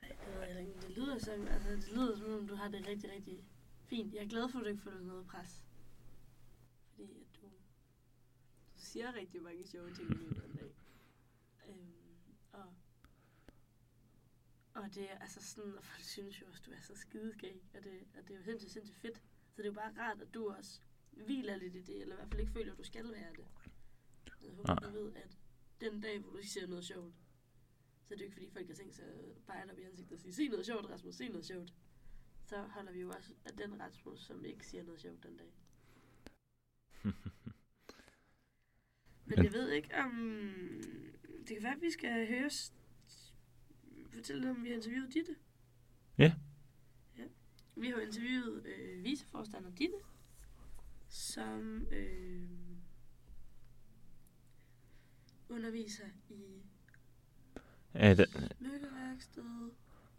Det, 0.00 0.16
ved 0.26 0.74
det 0.82 0.90
lyder 0.96 1.18
som, 1.18 1.46
altså, 1.46 1.70
det 1.70 1.92
lyder 1.92 2.16
som 2.16 2.32
om, 2.32 2.48
du 2.48 2.54
har 2.54 2.68
det 2.68 2.86
rigtig, 2.86 3.10
rigtig 3.10 3.44
fint. 3.84 4.14
Jeg 4.14 4.22
er 4.24 4.28
glad 4.28 4.48
for, 4.48 4.58
at 4.58 4.64
du 4.64 4.68
ikke 4.70 4.82
føler 4.82 5.00
noget 5.00 5.26
pres. 5.26 5.64
Fordi 6.94 7.20
at 7.20 7.40
du, 7.40 7.46
du 8.74 8.80
siger 8.80 9.14
rigtig 9.14 9.42
mange 9.42 9.66
sjove 9.66 9.94
ting 9.94 10.10
i 10.10 10.14
løbet 10.14 10.42
af 10.42 10.50
dag. 10.50 10.74
Øhm, 11.68 11.92
og, 12.52 12.74
og 14.74 14.94
det 14.94 15.10
er 15.12 15.18
altså 15.18 15.42
sådan, 15.42 15.74
og 15.78 15.84
folk 15.84 16.04
synes 16.04 16.40
jo 16.40 16.46
også, 16.46 16.62
du 16.66 16.70
er 16.70 16.80
så 16.80 16.94
skideskæg, 16.94 17.62
og 17.74 17.84
det, 17.84 18.04
og 18.18 18.28
det 18.28 18.34
er 18.34 18.38
jo 18.38 18.44
sindssygt, 18.44 18.72
sindssygt 18.72 18.98
fedt. 18.98 19.16
Så 19.16 19.56
det 19.56 19.62
er 19.62 19.66
jo 19.66 19.72
bare 19.72 19.92
rart, 19.98 20.20
at 20.20 20.34
du 20.34 20.50
også 20.50 20.80
hviler 21.24 21.56
lidt 21.56 21.74
i 21.74 21.80
det, 21.80 22.00
eller 22.00 22.14
i 22.14 22.16
hvert 22.16 22.28
fald 22.28 22.40
ikke 22.40 22.52
føler, 22.52 22.72
at 22.72 22.78
du 22.78 22.84
skal 22.84 23.12
være 23.12 23.32
det. 23.36 23.46
Jeg 24.42 24.52
håber, 24.52 24.80
Nej. 24.80 24.90
du 24.90 24.90
ved, 24.90 25.12
at 25.14 25.38
den 25.80 26.00
dag, 26.00 26.18
hvor 26.18 26.30
du 26.30 26.42
siger 26.42 26.66
noget 26.66 26.84
sjovt, 26.84 27.14
så 28.04 28.14
er 28.14 28.16
det 28.16 28.20
jo 28.20 28.24
ikke, 28.24 28.34
fordi 28.34 28.50
folk 28.50 28.66
har 28.66 28.74
tænkt 28.74 28.94
sig 28.94 29.04
at 29.04 29.36
bare 29.46 29.70
op 29.70 29.78
i 29.78 29.82
ansigtet 29.82 30.12
og 30.12 30.20
sige, 30.20 30.32
sig 30.32 30.48
noget 30.48 30.66
sjovt, 30.66 30.90
Rasmus, 30.90 31.14
sig 31.14 31.28
noget 31.28 31.46
sjovt. 31.46 31.72
Så 32.44 32.62
holder 32.62 32.92
vi 32.92 33.00
jo 33.00 33.10
også 33.10 33.32
af 33.44 33.56
den 33.56 33.80
Rasmus, 33.80 34.20
som 34.20 34.44
ikke 34.44 34.66
siger 34.66 34.82
noget 34.82 35.00
sjovt 35.00 35.22
den 35.22 35.36
dag. 35.36 35.52
Men 39.26 39.44
jeg 39.44 39.52
ved 39.52 39.70
ikke 39.70 39.94
om... 39.94 40.12
Det 41.22 41.56
kan 41.56 41.62
være, 41.62 41.74
at 41.74 41.82
vi 41.82 41.90
skal 41.90 42.28
høre... 42.28 42.50
Fortælle 44.10 44.50
om, 44.50 44.64
vi 44.64 44.68
har 44.68 44.76
interviewet 44.76 45.14
Ditte. 45.14 45.36
Ja. 46.18 46.34
ja. 47.18 47.24
Vi 47.76 47.88
har 47.88 48.00
interviewet 48.00 48.66
øh, 48.66 49.04
viceforstander 49.04 49.70
Ditte, 49.70 49.96
som 51.16 51.86
øh, 51.90 52.48
underviser 55.48 56.04
i 56.28 56.62
Er 57.94 58.14
det, 58.14 58.54
smykkeværksted 58.58 59.70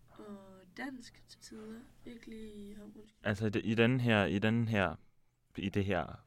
og 0.09 0.61
dansk 0.77 1.23
til 1.27 1.39
tider. 1.39 1.79
Oh, 2.05 2.83
undskyld. 2.83 3.03
altså 3.23 3.61
i 3.63 3.75
den 3.75 3.99
her, 3.99 4.25
i 4.25 4.39
den 4.39 4.67
her, 4.67 4.95
i 5.57 5.69
det 5.69 5.85
her 5.85 6.25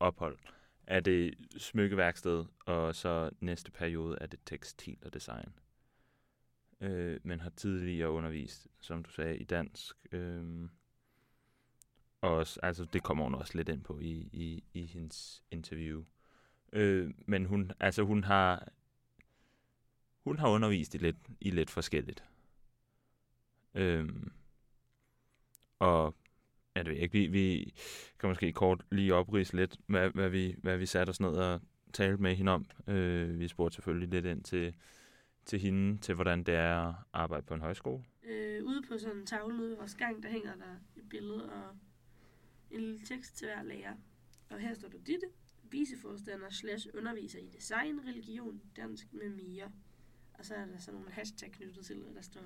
ophold, 0.00 0.38
er 0.86 1.00
det 1.00 1.34
smykkeværksted, 1.56 2.44
og 2.66 2.94
så 2.94 3.30
næste 3.40 3.70
periode 3.70 4.18
er 4.20 4.26
det 4.26 4.40
tekstil 4.46 4.98
og 5.02 5.14
design. 5.14 5.54
Øh, 6.80 7.20
men 7.22 7.40
har 7.40 7.50
tidligere 7.50 8.10
undervist, 8.10 8.68
som 8.80 9.02
du 9.02 9.10
sagde, 9.10 9.38
i 9.38 9.44
dansk. 9.44 10.06
Øh, 10.12 10.68
og 12.20 12.34
også, 12.34 12.60
altså 12.62 12.84
det 12.84 13.02
kommer 13.02 13.24
hun 13.24 13.34
også 13.34 13.56
lidt 13.56 13.68
ind 13.68 13.82
på 13.82 13.98
i, 13.98 14.28
i, 14.32 14.64
i 14.74 14.86
hendes 14.86 15.42
interview. 15.50 16.04
Øh, 16.72 17.14
men 17.26 17.44
hun, 17.44 17.72
altså 17.80 18.02
hun 18.02 18.24
har, 18.24 18.68
hun 20.24 20.38
har 20.38 20.48
undervist 20.48 20.94
i 20.94 20.98
lidt, 20.98 21.16
i 21.40 21.50
lidt 21.50 21.70
forskelligt. 21.70 22.24
Øh, 23.74 24.08
og 25.78 26.16
ja, 26.76 26.82
det 26.82 26.88
ved 26.88 26.94
jeg 26.94 27.02
ikke. 27.02 27.18
Vi, 27.18 27.26
vi 27.26 27.74
kan 28.18 28.28
måske 28.28 28.52
kort 28.52 28.84
lige 28.90 29.14
oprise 29.14 29.56
lidt, 29.56 29.76
hvad, 29.86 30.10
hvad, 30.10 30.28
vi, 30.28 30.56
hvad 30.62 30.76
vi 30.76 30.86
satte 30.86 31.10
os 31.10 31.20
ned 31.20 31.30
og 31.30 31.60
talte 31.92 32.22
med 32.22 32.34
hende 32.34 32.52
om. 32.52 32.66
Øh, 32.86 33.40
vi 33.40 33.48
spurgte 33.48 33.74
selvfølgelig 33.74 34.08
lidt 34.08 34.24
ind 34.24 34.42
til, 34.42 34.74
til 35.44 35.60
hende, 35.60 35.98
til 35.98 36.14
hvordan 36.14 36.42
det 36.42 36.54
er 36.54 36.88
at 36.88 36.94
arbejde 37.12 37.46
på 37.46 37.54
en 37.54 37.60
højskole. 37.60 38.04
Øh, 38.22 38.64
ude 38.64 38.82
på 38.88 38.98
sådan 38.98 39.16
en 39.16 39.26
tavle 39.26 39.62
ude 39.62 39.72
i 39.72 39.76
vores 39.76 39.94
gang, 39.94 40.22
der 40.22 40.28
hænger 40.28 40.54
der 40.54 40.76
et 40.96 41.08
billede 41.08 41.52
og 41.52 41.76
en 42.70 42.80
lille 42.80 43.00
tekst 43.04 43.36
til 43.36 43.46
hver 43.46 43.62
lærer. 43.62 43.94
Og 44.50 44.58
her 44.60 44.74
står 44.74 44.88
der 44.88 44.98
Ditte, 44.98 45.26
viceforstander 45.70 46.50
slash 46.50 46.86
underviser 46.94 47.38
i 47.38 47.46
design, 47.46 48.00
religion, 48.06 48.60
dansk 48.76 49.12
med 49.12 49.28
mere. 49.30 49.72
Og 50.34 50.44
så 50.44 50.54
er 50.54 50.66
der 50.66 50.78
sådan 50.78 51.00
nogle 51.00 51.12
hashtag 51.12 51.50
knyttet 51.52 51.86
til, 51.86 52.04
og 52.06 52.14
der 52.14 52.22
står 52.22 52.40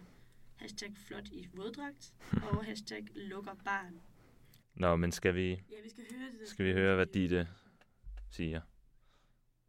hashtag 0.57 0.93
flot 0.97 1.29
i 1.29 1.49
våddragt 1.55 2.15
og 2.51 2.65
hashtag 2.65 3.07
lukker 3.15 3.55
barn. 3.65 4.01
Nå, 4.75 4.97
men 4.97 5.13
skal 5.13 5.35
vi, 5.35 5.49
Ja, 5.51 5.83
vi 5.83 5.89
skal 5.91 6.05
høre 6.11 6.31
det. 6.41 6.49
skal 6.49 6.67
vi 6.67 6.73
høre, 6.73 6.95
hvad 6.97 7.07
Ditte 7.07 7.49
siger? 8.31 8.61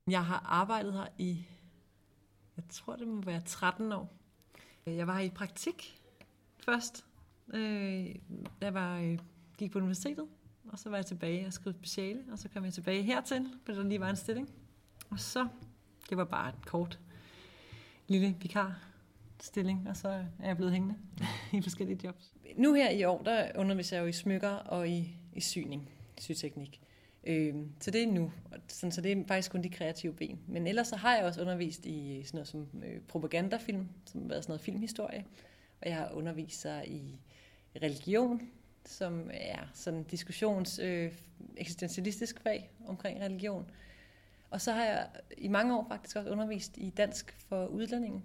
Jeg 0.08 0.26
har 0.26 0.40
arbejdet 0.40 0.94
her 0.94 1.08
i, 1.18 1.46
jeg 2.58 2.66
tror 2.70 2.96
det 2.96 3.08
må 3.08 3.22
være 3.22 3.42
13 3.46 3.92
år. 3.92 4.18
Jeg 4.86 5.08
var 5.08 5.20
i 5.20 5.30
praktik 5.30 6.02
først, 6.60 7.06
øh, 7.54 7.60
da 7.60 8.66
jeg 8.66 8.74
var, 8.74 9.00
øh, 9.02 9.20
gik 9.58 9.72
på 9.72 9.78
universitetet, 9.78 10.28
og 10.70 10.80
så 10.80 10.90
var 10.90 10.98
jeg 10.98 11.06
tilbage 11.06 11.48
og 11.48 11.54
skrev 11.54 11.74
speciale, 11.74 12.24
og 12.32 12.40
så 12.40 12.50
kom 12.50 12.66
jeg 12.66 12.74
tilbage 12.74 13.04
hertil, 13.04 13.48
fordi 13.66 13.78
der 13.78 13.84
lige 13.84 14.00
var 14.00 14.10
en 14.10 14.16
stilling. 14.16 14.50
Og 15.10 15.20
så, 15.20 15.48
det 16.10 16.18
var 16.18 16.26
bare 16.26 16.50
et 16.50 16.66
kort 16.66 17.00
lille 18.08 18.36
vikar 18.42 18.80
stilling, 19.42 19.90
og 19.90 19.98
så 19.98 20.08
er 20.40 20.48
jeg 20.48 20.56
blevet 20.56 20.74
hængende 20.74 20.96
i 21.58 21.62
forskellige 21.62 22.00
jobs. 22.04 22.34
Nu 22.58 22.74
her 22.74 22.90
i 22.90 23.04
år, 23.04 23.24
der 23.24 23.52
underviser 23.56 23.98
jeg 23.98 24.04
jo 24.04 24.08
i 24.08 24.12
smykker 24.12 24.50
og 24.50 24.90
i, 24.90 25.18
i 25.34 25.42
syning, 25.42 25.90
syteknik. 26.18 26.82
Øh, 27.28 27.56
så 27.80 27.92
det 27.92 28.04
er 28.04 28.08
nu. 28.08 28.32
Og 28.52 28.58
Sådan, 28.68 28.92
så 28.92 29.02
det 29.02 29.12
er 29.12 29.24
faktisk 29.28 29.52
kun 29.52 29.64
de 29.64 29.70
kreative 29.70 30.14
ben. 30.14 30.40
Men 30.48 30.68
ellers 30.68 30.88
så 30.88 30.96
har 30.96 31.16
jeg 31.16 31.26
også 31.26 31.42
undervist 31.42 31.86
i 31.86 32.24
sådan 32.24 32.38
noget 32.38 32.48
som 32.48 32.68
øh, 32.84 33.02
propagandafilm, 33.02 33.88
som 34.06 34.22
har 34.22 34.28
været 34.28 34.44
sådan 34.44 34.52
noget 34.52 34.62
filmhistorie. 34.62 35.26
Og 35.82 35.90
jeg 35.90 35.96
har 35.96 36.12
underviser 36.12 36.82
i 36.82 37.20
religion, 37.82 38.42
som 38.86 39.30
er 39.34 39.60
sådan 39.74 40.04
diskussions 40.04 40.80
øh, 40.80 41.14
eksistentialistisk 41.58 42.40
fag 42.40 42.72
omkring 42.88 43.22
religion. 43.22 43.72
Og 44.50 44.62
så 44.62 44.72
har 44.72 44.84
jeg 44.84 45.10
i 45.38 45.48
mange 45.48 45.78
år 45.78 45.86
faktisk 45.88 46.16
også 46.16 46.30
undervist 46.30 46.78
i 46.78 46.90
dansk 46.90 47.36
for 47.48 47.66
udlændinge. 47.66 48.24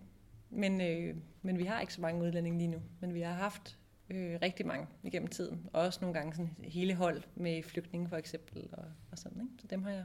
Men, 0.51 0.81
øh, 0.81 1.17
men 1.43 1.59
vi 1.59 1.65
har 1.65 1.81
ikke 1.81 1.95
så 1.95 2.01
mange 2.01 2.25
udlændinge 2.25 2.59
lige 2.59 2.69
nu. 2.69 2.83
Men 3.01 3.15
vi 3.15 3.21
har 3.21 3.33
haft 3.33 3.79
øh, 4.11 4.39
rigtig 4.43 4.67
mange 4.67 4.87
igennem 5.03 5.29
tiden. 5.29 5.69
Og 5.73 5.83
også 5.83 5.99
nogle 6.01 6.15
gange 6.15 6.35
sådan 6.35 6.57
hele 6.65 6.95
hold 6.95 7.23
med 7.35 7.63
flygtninge 7.63 8.09
for 8.09 8.17
eksempel. 8.17 8.69
Og, 8.73 8.85
og 9.11 9.19
sådan, 9.19 9.41
ikke? 9.43 9.53
Så 9.61 9.67
dem 9.67 9.83
har 9.83 9.91
jeg 9.91 10.05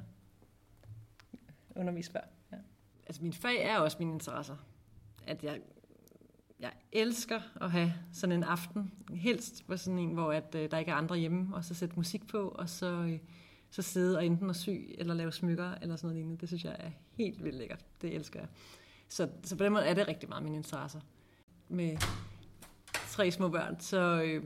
undervist 1.76 2.12
før. 2.12 2.28
Ja. 2.52 2.58
Altså 3.08 3.24
min 3.24 3.34
fag 3.34 3.64
er 3.64 3.78
også 3.78 3.98
mine 4.00 4.14
interesser. 4.14 4.68
At 5.28 5.44
jeg, 5.44 5.60
jeg 6.64 6.72
elsker 6.92 7.42
at 7.62 7.72
have 7.72 7.94
sådan 8.14 8.36
en 8.36 8.44
aften. 8.44 8.92
Helst 9.10 9.68
på 9.68 9.78
sådan 9.78 10.00
en, 10.00 10.14
hvor 10.14 10.32
at, 10.32 10.56
øh, 10.56 10.72
der 10.72 10.78
ikke 10.78 10.92
er 10.92 10.96
andre 10.96 11.18
hjemme. 11.18 11.56
Og 11.56 11.66
så 11.66 11.74
sætte 11.74 11.96
musik 11.96 12.28
på, 12.28 12.48
og 12.48 12.70
så, 12.70 12.86
øh, 12.86 13.20
så 13.70 13.82
sidde 13.82 14.18
og 14.18 14.26
enten 14.26 14.50
at 14.50 14.56
sy, 14.56 14.70
eller 14.98 15.14
lave 15.14 15.32
smykker, 15.32 15.76
eller 15.82 15.96
sådan 15.96 16.08
noget 16.08 16.16
lignende. 16.16 16.42
Det 16.42 16.50
synes 16.50 16.66
jeg 16.66 16.76
er 16.80 16.92
helt 17.12 17.44
vildt 17.44 17.58
lækkert. 17.58 17.86
Det 18.02 18.16
elsker 18.16 18.40
jeg. 18.40 18.50
Så, 19.10 19.30
så 19.44 19.56
på 19.56 19.64
den 19.64 19.74
måde 19.74 19.86
er 19.86 19.94
det 19.94 20.08
rigtig 20.08 20.30
meget 20.30 20.44
mine 20.44 20.58
interesser. 20.58 21.00
Med 21.70 21.98
tre 23.08 23.32
små 23.32 23.50
børn, 23.50 23.80
så, 23.80 24.22
øh, 24.26 24.44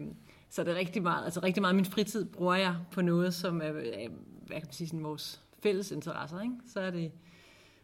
så 0.50 0.62
er 0.62 0.66
det 0.66 0.76
rigtig 0.76 1.04
meget, 1.04 1.26
altså 1.26 1.40
rigtig 1.44 1.62
meget 1.62 1.72
af 1.72 1.76
min 1.76 1.86
fritid 1.86 2.26
bruger 2.26 2.56
jeg 2.56 2.76
på 2.92 3.02
noget, 3.02 3.34
som 3.34 3.62
er, 3.62 3.74
øh, 3.74 3.86
er 3.86 4.10
hvad 4.48 4.58
kan 4.58 4.68
man 4.68 4.74
sige, 4.74 4.88
sådan 4.88 5.04
vores 5.04 5.44
fælles 5.64 5.92
interesser. 5.92 6.42
Ikke? 6.42 6.56
Så 6.68 6.80
er 6.80 6.92
det 6.92 7.12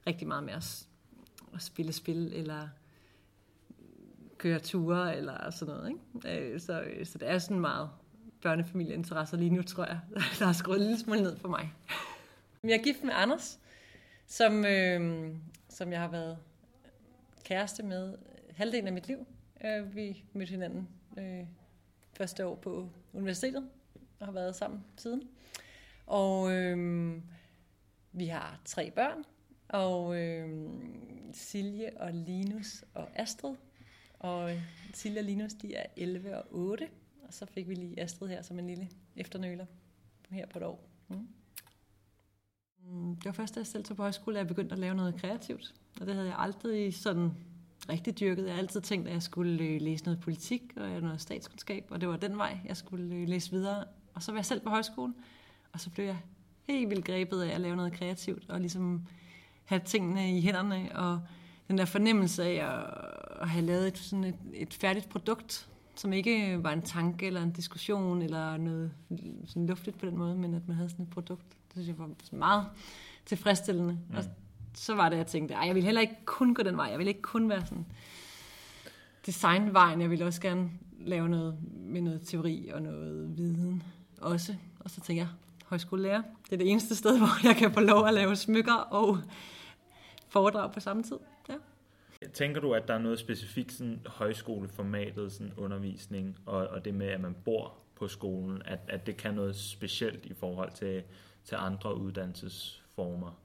rigtig 0.08 0.28
meget 0.28 0.44
med 0.44 0.54
at, 0.54 0.88
at 1.54 1.62
spille 1.62 1.94
spil, 1.94 2.34
eller 2.34 2.68
køre 4.44 4.60
ture, 4.60 5.18
eller 5.18 5.50
sådan 5.52 5.76
noget. 5.76 5.90
Ikke? 5.90 6.54
Øh, 6.54 6.60
Så, 6.60 6.82
øh, 6.82 7.06
så 7.06 7.18
det 7.18 7.30
er 7.30 7.38
sådan 7.40 7.60
meget 7.60 7.90
børnefamilieinteresser 8.42 9.38
lige 9.38 9.50
nu, 9.50 9.62
tror 9.62 9.86
jeg. 9.86 10.00
Der 10.40 10.48
er 10.48 10.54
skruet 10.54 10.78
en 10.78 10.84
lille 10.84 11.00
smule 11.00 11.22
ned 11.22 11.38
for 11.38 11.48
mig. 11.48 11.74
Jeg 12.64 12.72
er 12.72 12.84
gift 12.84 13.04
med 13.04 13.14
Anders, 13.16 13.60
som, 14.28 14.66
øh, 14.66 15.28
som 15.70 15.92
jeg 15.92 16.00
har 16.00 16.08
været 16.08 16.38
kæreste 17.44 17.84
med 17.84 18.16
halvdelen 18.56 18.88
af 18.88 18.94
mit 18.94 19.08
liv. 19.08 19.18
Øh, 19.66 19.96
vi 19.96 20.24
mødte 20.34 20.52
hinanden 20.52 20.90
øh, 21.18 21.48
første 22.18 22.46
år 22.46 22.56
på 22.56 22.90
universitetet 23.14 23.70
og 24.20 24.26
har 24.26 24.34
været 24.34 24.56
sammen 24.56 24.84
siden. 24.98 25.30
Og 26.08 26.54
øh, 26.54 27.14
vi 28.12 28.26
har 28.26 28.60
tre 28.66 28.92
børn, 28.92 29.24
og 29.70 30.18
øh, 30.18 30.50
Silje 31.34 31.90
og 31.96 32.14
Linus 32.14 32.84
og 32.94 33.10
Astrid. 33.16 33.56
Og 34.24 34.52
Silja 34.94 35.20
og 35.20 35.26
Linus, 35.26 35.54
de 35.54 35.76
er 35.76 35.86
11 35.98 36.38
og 36.38 36.46
8, 36.52 36.88
og 37.28 37.34
så 37.34 37.46
fik 37.46 37.70
vi 37.70 37.76
lige 37.76 38.00
Astrid 38.00 38.28
her 38.28 38.42
som 38.42 38.60
en 38.60 38.68
lille 38.68 38.90
efternøler 39.16 39.66
her 40.30 40.46
på 40.48 40.60
et 40.60 40.64
år. 40.66 40.90
Mm. 41.08 41.28
mm. 42.86 43.16
Det 43.16 43.26
var 43.26 43.32
først, 43.32 43.56
da 43.56 43.60
jeg 43.60 43.68
selv 43.68 43.84
tog 43.84 43.98
på 43.98 44.04
højskole, 44.04 44.38
at 44.38 44.40
jeg 44.40 44.48
begyndte 44.48 44.74
at 44.74 44.80
lave 44.80 44.96
noget 44.96 45.16
kreativt. 45.16 45.74
Og 46.02 46.08
det 46.08 46.16
havde 46.16 46.28
jeg 46.28 46.36
aldrig 46.40 46.94
sådan 46.94 47.32
rigtig 47.90 48.20
dyrket. 48.20 48.46
Jeg 48.46 48.54
har 48.54 48.60
altid 48.60 48.82
tænkt, 48.82 49.08
at 49.08 49.14
jeg 49.14 49.24
skulle 49.24 49.64
øh, 49.64 49.82
læse 49.82 50.04
noget 50.04 50.20
politik 50.20 50.62
og 50.76 51.02
noget 51.02 51.22
statskundskab, 51.22 51.86
og 51.90 52.02
det 52.02 52.10
var 52.10 52.18
den 52.18 52.38
vej, 52.38 52.58
jeg 52.66 52.78
skulle 52.78 53.16
øh, 53.16 53.28
læse 53.28 53.52
videre. 53.52 53.86
Og 54.14 54.24
så 54.24 54.32
var 54.32 54.40
jeg 54.40 54.46
selv 54.46 54.62
på 54.62 54.70
højskolen, 54.70 55.16
og 55.72 55.80
så 55.80 55.90
blev 55.90 56.06
jeg 56.06 56.18
helt 56.64 56.90
vildt 56.90 57.06
grebet 57.06 57.42
af 57.42 57.56
at 57.56 57.62
lave 57.62 57.76
noget 57.76 57.94
kreativt, 57.94 58.50
og 58.50 58.60
ligesom 58.60 59.08
have 59.66 59.82
tingene 59.86 60.38
i 60.38 60.42
hænderne, 60.42 60.96
og 60.96 61.22
den 61.68 61.78
der 61.78 61.86
fornemmelse 61.86 62.44
af 62.44 62.54
at, 62.54 63.14
at 63.44 63.50
have 63.50 63.66
lavet 63.66 63.88
et, 63.88 63.98
sådan 63.98 64.24
et, 64.24 64.36
et 64.54 64.74
færdigt 64.74 65.10
produkt, 65.10 65.70
som 65.96 66.14
ikke 66.14 66.64
var 66.64 66.72
en 66.72 66.82
tanke 66.82 67.28
eller 67.28 67.44
en 67.44 67.52
diskussion 67.52 68.22
eller 68.22 68.58
noget 68.58 68.92
sådan 69.46 69.68
luftigt 69.68 70.00
på 70.00 70.06
den 70.06 70.18
måde, 70.18 70.36
men 70.36 70.54
at 70.54 70.68
man 70.68 70.76
havde 70.76 70.90
sådan 70.90 71.06
et 71.06 71.12
produkt. 71.12 71.46
Det 71.50 71.72
synes 71.72 71.88
jeg 71.88 71.98
var 71.98 72.10
meget 72.38 72.66
tilfredsstillende. 73.26 73.94
Mm. 74.10 74.18
Og 74.18 74.24
så 74.74 74.96
var 74.96 75.10
det, 75.10 75.18
jeg 75.18 75.28
tænkte, 75.28 75.56
at 75.56 75.68
jeg 75.68 75.76
ville 75.76 75.86
heller 75.86 76.02
ikke 76.02 76.16
kun 76.26 76.54
gå 76.54 76.64
den 76.64 76.78
vej. 76.78 76.86
Jeg 76.86 76.98
ville 76.98 77.10
ikke 77.10 77.22
kun 77.22 77.50
være 77.50 77.66
sådan 77.66 77.86
designvejen. 79.26 80.02
Jeg 80.02 80.10
ville 80.10 80.26
også 80.26 80.42
gerne 80.42 80.70
lave 81.00 81.30
noget 81.30 81.58
med 81.72 82.02
noget 82.02 82.22
teori 82.22 82.70
og 82.74 82.82
noget 82.82 83.38
viden 83.38 83.84
også. 84.22 84.56
Og 84.80 84.90
så 84.90 84.96
tænkte 84.96 85.22
jeg, 85.22 85.28
højskolelærer, 85.66 86.22
det 86.46 86.54
er 86.54 86.58
det 86.58 86.72
eneste 86.72 86.96
sted, 86.96 87.18
hvor 87.20 87.48
jeg 87.48 87.56
kan 87.56 87.74
få 87.74 87.80
lov 87.80 88.08
at 88.08 88.14
lave 88.14 88.36
smykker 88.36 88.74
og 88.74 89.18
foredrag 90.28 90.72
på 90.72 90.80
samme 90.80 91.04
tid. 91.04 91.18
Ja. 91.50 91.54
Tænker 92.34 92.62
du, 92.62 92.74
at 92.74 92.88
der 92.88 92.94
er 92.94 93.00
noget 93.00 93.20
specifikt 93.20 93.72
sådan 93.72 94.02
højskoleformatet 94.06 95.32
sådan 95.32 95.54
undervisning, 95.58 96.38
og, 96.46 96.68
og 96.68 96.86
det 96.86 96.94
med, 96.94 97.08
at 97.08 97.22
man 97.22 97.36
bor 97.46 97.74
på 97.96 98.08
skolen, 98.08 98.62
at, 98.66 98.80
at 98.88 99.06
det 99.06 99.18
kan 99.18 99.34
noget 99.34 99.56
specielt 99.56 100.26
i 100.26 100.34
forhold 100.34 100.72
til, 100.72 101.04
til 101.44 101.56
andre 101.60 101.98
uddannelsesformer? 101.98 103.40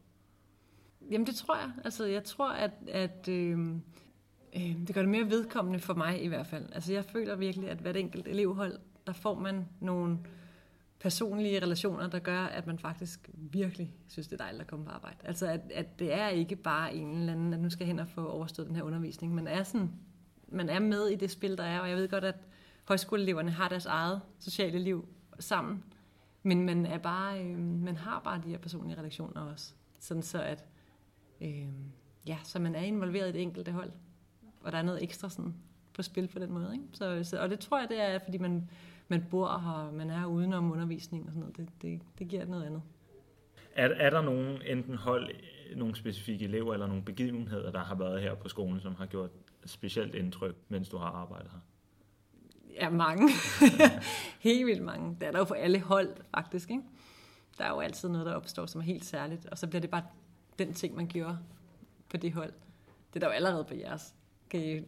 Jamen 1.10 1.26
det 1.26 1.34
tror 1.34 1.56
jeg. 1.56 1.70
Altså 1.84 2.06
jeg 2.06 2.24
tror, 2.24 2.52
at, 2.52 2.70
at 2.88 3.28
øh, 3.28 3.58
øh, 4.56 4.86
det 4.86 4.94
gør 4.94 5.00
det 5.00 5.10
mere 5.10 5.30
vedkommende 5.30 5.78
for 5.78 5.94
mig 5.94 6.22
i 6.24 6.28
hvert 6.28 6.46
fald. 6.46 6.66
Altså 6.72 6.92
jeg 6.92 7.04
føler 7.04 7.36
virkelig, 7.36 7.70
at 7.70 7.78
hvert 7.78 7.96
enkelt 7.96 8.28
elevhold, 8.28 8.78
der 9.06 9.12
får 9.12 9.34
man 9.34 9.68
nogle 9.80 10.18
personlige 11.00 11.62
relationer, 11.62 12.08
der 12.08 12.18
gør, 12.18 12.40
at 12.40 12.66
man 12.66 12.78
faktisk 12.78 13.30
virkelig 13.34 13.94
synes, 14.08 14.28
det 14.28 14.40
er 14.40 14.44
dejligt 14.44 14.60
at 14.60 14.66
komme 14.66 14.84
på 14.84 14.90
arbejde. 14.90 15.16
Altså 15.24 15.46
at, 15.46 15.60
at 15.74 15.98
det 15.98 16.12
er 16.12 16.28
ikke 16.28 16.56
bare 16.56 16.94
en 16.94 17.18
eller 17.18 17.32
anden, 17.32 17.54
at 17.54 17.60
nu 17.60 17.70
skal 17.70 17.84
jeg 17.84 17.86
hen 17.86 17.98
og 17.98 18.08
få 18.08 18.26
overstået 18.26 18.68
den 18.68 18.76
her 18.76 18.82
undervisning. 18.82 19.34
Man 19.34 19.46
er, 19.46 19.62
sådan, 19.62 19.90
man 20.48 20.68
er 20.68 20.78
med 20.78 21.06
i 21.08 21.16
det 21.16 21.30
spil, 21.30 21.58
der 21.58 21.64
er, 21.64 21.80
og 21.80 21.88
jeg 21.88 21.96
ved 21.96 22.08
godt, 22.08 22.24
at 22.24 22.36
højskoleeleverne 22.84 23.50
har 23.50 23.68
deres 23.68 23.86
eget 23.86 24.20
sociale 24.38 24.78
liv 24.78 25.08
sammen, 25.38 25.84
men 26.42 26.66
man, 26.66 26.86
er 26.86 26.98
bare, 26.98 27.44
øh, 27.44 27.58
man 27.58 27.96
har 27.96 28.20
bare 28.24 28.40
de 28.44 28.50
her 28.50 28.58
personlige 28.58 28.98
relationer 28.98 29.40
også. 29.40 29.72
Sådan 29.98 30.22
så 30.22 30.42
at 30.42 30.64
Øh, 31.40 31.68
ja, 32.26 32.38
så 32.44 32.58
man 32.58 32.74
er 32.74 32.80
involveret 32.80 33.28
i 33.28 33.32
det 33.32 33.42
enkelte 33.42 33.72
hold, 33.72 33.92
og 34.60 34.72
der 34.72 34.78
er 34.78 34.82
noget 34.82 35.02
ekstra 35.02 35.28
sådan, 35.28 35.54
på 35.94 36.02
spil 36.02 36.28
på 36.28 36.38
den 36.38 36.52
måde. 36.52 36.72
Ikke? 36.72 36.84
Så, 36.92 37.24
så, 37.24 37.40
og 37.40 37.50
det 37.50 37.60
tror 37.60 37.78
jeg, 37.78 37.88
det 37.88 38.00
er, 38.00 38.18
fordi 38.18 38.38
man, 38.38 38.70
man 39.08 39.24
bor 39.30 39.58
her, 39.58 39.92
man 39.92 40.10
er 40.10 40.26
udenom 40.26 40.72
undervisning 40.72 41.26
og 41.26 41.32
sådan 41.32 41.40
noget. 41.40 41.56
Det, 41.56 41.68
det, 41.82 42.00
det 42.18 42.28
giver 42.28 42.44
noget 42.44 42.64
andet. 42.64 42.82
Er, 43.74 43.88
er 43.88 44.10
der 44.10 44.22
nogen, 44.22 44.62
enten 44.62 44.94
hold, 44.94 45.30
nogle 45.76 45.96
specifikke 45.96 46.44
elever 46.44 46.72
eller 46.72 46.86
nogle 46.86 47.02
begivenheder, 47.02 47.70
der 47.70 47.80
har 47.80 47.94
været 47.94 48.22
her 48.22 48.34
på 48.34 48.48
skolen, 48.48 48.80
som 48.80 48.94
har 48.94 49.06
gjort 49.06 49.30
specielt 49.66 50.14
indtryk, 50.14 50.56
mens 50.68 50.88
du 50.88 50.96
har 50.96 51.06
arbejdet 51.06 51.50
her? 51.50 51.58
Ja, 52.74 52.90
mange. 52.90 53.28
helt 54.40 54.66
vildt 54.66 54.82
mange. 54.82 55.16
Det 55.20 55.26
er 55.26 55.30
der 55.30 55.38
jo 55.38 55.44
på 55.44 55.54
alle 55.54 55.80
hold, 55.80 56.16
faktisk. 56.34 56.70
Ikke? 56.70 56.82
Der 57.58 57.64
er 57.64 57.70
jo 57.70 57.80
altid 57.80 58.08
noget, 58.08 58.26
der 58.26 58.34
opstår, 58.34 58.66
som 58.66 58.80
er 58.80 58.84
helt 58.84 59.04
særligt, 59.04 59.46
og 59.46 59.58
så 59.58 59.66
bliver 59.66 59.80
det 59.80 59.90
bare 59.90 60.02
den 60.58 60.74
ting, 60.74 60.96
man 60.96 61.06
gjorde 61.06 61.38
på 62.08 62.16
det 62.16 62.32
hold. 62.32 62.52
Det 63.14 63.16
er 63.16 63.20
der 63.20 63.26
jo 63.26 63.32
allerede 63.32 63.64
på 63.64 63.74
jeres. 63.74 64.14
Kan 64.50 64.60
I, 64.60 64.84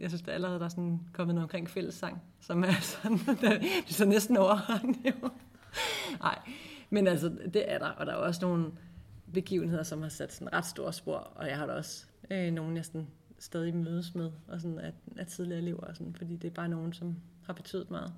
jeg 0.00 0.10
synes, 0.10 0.22
der 0.22 0.30
er 0.30 0.34
allerede 0.34 0.58
der 0.58 0.64
er 0.64 0.68
sådan 0.68 1.00
kommet 1.12 1.34
noget 1.34 1.44
omkring 1.44 1.70
fællessang, 1.70 2.22
som 2.40 2.64
er 2.64 2.80
sådan, 3.02 3.18
det 3.18 3.44
er 3.52 3.60
så 3.86 4.04
næsten 4.04 4.36
overhang 4.36 5.06
jo. 5.06 5.30
Nej, 6.18 6.38
men 6.90 7.06
altså, 7.06 7.28
det 7.54 7.72
er 7.72 7.78
der, 7.78 7.88
og 7.88 8.06
der 8.06 8.12
er 8.12 8.16
også 8.16 8.46
nogle 8.46 8.72
begivenheder, 9.32 9.82
som 9.82 10.02
har 10.02 10.08
sat 10.08 10.32
sådan 10.32 10.52
ret 10.52 10.66
store 10.66 10.92
spor, 10.92 11.16
og 11.16 11.48
jeg 11.48 11.56
har 11.56 11.66
da 11.66 11.72
også 11.72 12.06
øh, 12.30 12.52
nogen, 12.52 12.76
jeg 12.76 12.84
sådan 12.84 13.06
stadig 13.38 13.76
mødes 13.76 14.14
med, 14.14 14.30
og 14.48 14.60
sådan 14.60 14.78
af, 14.78 14.92
af 15.16 15.26
tidligere 15.26 15.60
elever, 15.60 15.80
og 15.80 15.96
sådan, 15.96 16.14
fordi 16.14 16.36
det 16.36 16.48
er 16.48 16.54
bare 16.54 16.68
nogen, 16.68 16.92
som 16.92 17.16
har 17.46 17.52
betydet 17.52 17.90
meget. 17.90 18.12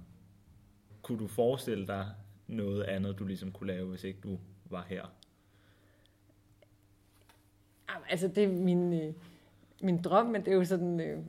Kunne 1.03 1.19
du 1.19 1.27
forestille 1.27 1.87
dig 1.87 2.07
noget 2.47 2.83
andet, 2.83 3.19
du 3.19 3.27
ligesom 3.27 3.53
kunne 3.53 3.67
lave, 3.67 3.89
hvis 3.89 4.05
ikke 4.05 4.21
du 4.21 4.39
var 4.65 4.87
her? 4.89 5.05
Altså, 8.09 8.29
det 8.29 8.45
er 8.45 8.49
min, 8.49 8.93
øh, 8.93 9.15
min 9.83 10.03
drøm, 10.03 10.27
men 10.27 10.45
det 10.45 10.49
er 10.49 10.57
jo 10.57 10.65
sådan, 10.65 11.01
øh, 11.01 11.25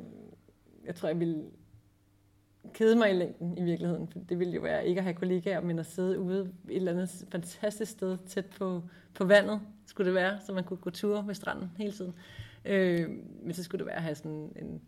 jeg 0.87 0.95
tror, 0.95 1.07
jeg 1.07 1.19
vil 1.19 1.43
kede 2.73 2.95
mig 2.95 3.09
i 3.11 3.13
længden 3.13 3.57
i 3.57 3.63
virkeligheden. 3.63 4.07
For 4.07 4.19
det 4.19 4.39
ville 4.39 4.53
jo 4.53 4.61
være 4.61 4.87
ikke 4.87 4.99
at 4.99 5.03
have 5.03 5.13
kollegaer, 5.13 5.61
men 5.61 5.79
at 5.79 5.85
sidde 5.85 6.19
ude 6.19 6.53
et 6.69 6.75
eller 6.75 6.91
andet 6.91 7.25
fantastisk 7.31 7.91
sted 7.91 8.17
tæt 8.27 8.45
på, 8.45 8.83
på 9.13 9.25
vandet, 9.25 9.61
skulle 9.85 10.05
det 10.05 10.15
være, 10.15 10.39
så 10.45 10.53
man 10.53 10.63
kunne 10.63 10.77
gå 10.77 10.89
ture 10.89 11.27
ved 11.27 11.35
stranden 11.35 11.71
hele 11.77 11.91
tiden. 11.91 12.13
Øh, 12.65 13.09
men 13.43 13.53
så 13.53 13.63
skulle 13.63 13.79
det 13.79 13.85
være 13.85 13.95
at 13.95 14.03
have 14.03 14.15
sådan, 14.15 14.51
en, 14.55 14.81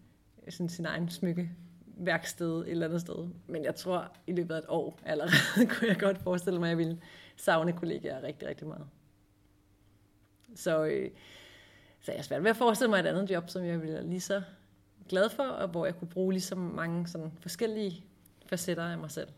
sådan 0.49 0.69
sin 0.69 0.85
egen 0.85 1.09
smykke 1.09 1.51
værksted 1.97 2.61
et 2.61 2.69
eller 2.69 2.87
andet 2.87 3.01
sted. 3.01 3.29
Men 3.47 3.63
jeg 3.63 3.75
tror, 3.75 4.11
i 4.27 4.31
løbet 4.31 4.55
af 4.55 4.57
et 4.57 4.65
år 4.67 4.99
allerede, 5.05 5.67
kunne 5.71 5.87
jeg 5.87 5.99
godt 5.99 6.17
forestille 6.17 6.59
mig, 6.59 6.67
at 6.67 6.69
jeg 6.69 6.77
ville 6.77 7.01
savne 7.35 7.73
kollegaer 7.73 8.23
rigtig, 8.23 8.47
rigtig 8.47 8.67
meget. 8.67 8.87
Så, 10.55 10.85
øh, 10.85 11.09
så 11.99 12.11
jeg 12.11 12.19
er 12.19 12.23
svært 12.23 12.43
ved 12.43 12.49
at 12.49 12.57
forestille 12.57 12.89
mig 12.89 12.99
et 12.99 13.05
andet 13.05 13.31
job, 13.31 13.49
som 13.49 13.65
jeg 13.65 13.81
ville 13.81 14.03
lige 14.09 14.21
så 14.21 14.41
glad 15.09 15.29
for, 15.29 15.43
og 15.43 15.67
hvor 15.67 15.85
jeg 15.85 15.95
kunne 15.95 16.07
bruge 16.07 16.33
lige 16.33 16.41
så 16.41 16.55
mange 16.55 17.07
sådan 17.07 17.31
forskellige 17.39 18.03
facetter 18.45 18.83
af 18.83 18.97
mig 18.97 19.11
selv. 19.11 19.29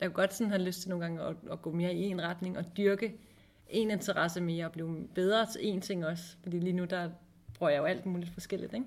Jeg 0.00 0.08
kunne 0.08 0.14
godt 0.14 0.34
sådan 0.34 0.50
have 0.50 0.62
lyst 0.62 0.80
til 0.80 0.90
nogle 0.90 1.04
gange 1.04 1.22
at, 1.22 1.36
at 1.50 1.62
gå 1.62 1.72
mere 1.72 1.94
i 1.94 2.02
en 2.02 2.22
retning 2.22 2.58
og 2.58 2.64
dyrke 2.76 3.14
en 3.68 3.90
interesse 3.90 4.40
mere 4.40 4.66
og 4.66 4.72
blive 4.72 5.08
bedre 5.14 5.46
til 5.46 5.60
en 5.66 5.80
ting 5.80 6.06
også. 6.06 6.36
Fordi 6.42 6.58
lige 6.58 6.72
nu, 6.72 6.84
der 6.84 7.10
bruger 7.54 7.70
jeg 7.70 7.78
jo 7.78 7.84
alt 7.84 8.06
muligt 8.06 8.32
forskelligt, 8.32 8.74
ikke? 8.74 8.86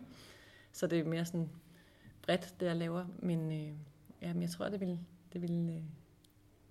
Så 0.72 0.88
det 0.88 1.00
er 1.00 1.04
mere 1.04 1.26
sådan 1.26 1.50
bredt, 2.22 2.54
det 2.60 2.66
jeg 2.66 2.76
laver. 2.76 3.06
Men, 3.20 3.52
øh, 3.52 3.74
ja, 4.22 4.34
men 4.34 4.42
jeg 4.42 4.50
tror, 4.50 4.70
det 4.70 4.80
vil, 4.80 5.00
det, 5.34 5.42
vil, 5.42 5.70
øh, 5.70 5.84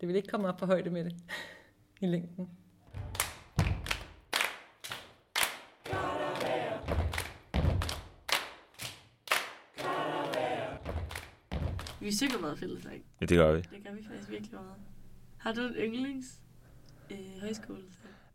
det 0.00 0.08
vil 0.08 0.16
ikke 0.16 0.28
komme 0.28 0.48
op 0.48 0.56
på 0.56 0.66
højde 0.66 0.90
med 0.90 1.04
det 1.04 1.16
i 2.02 2.06
længden. 2.06 2.50
Vi 12.04 12.12
synger 12.12 12.38
meget 12.38 12.58
fællesang. 12.58 13.02
Ja, 13.20 13.26
det 13.26 13.38
gør 13.38 13.52
vi. 13.52 13.58
Det 13.58 13.84
gør 13.84 13.92
vi 13.92 14.04
faktisk 14.08 14.30
virkelig 14.30 14.52
meget. 14.52 14.74
Har 15.36 15.52
du 15.52 15.60
en 15.60 15.74
yndlings 15.74 16.26
øh, 17.10 17.16
højskole? 17.40 17.78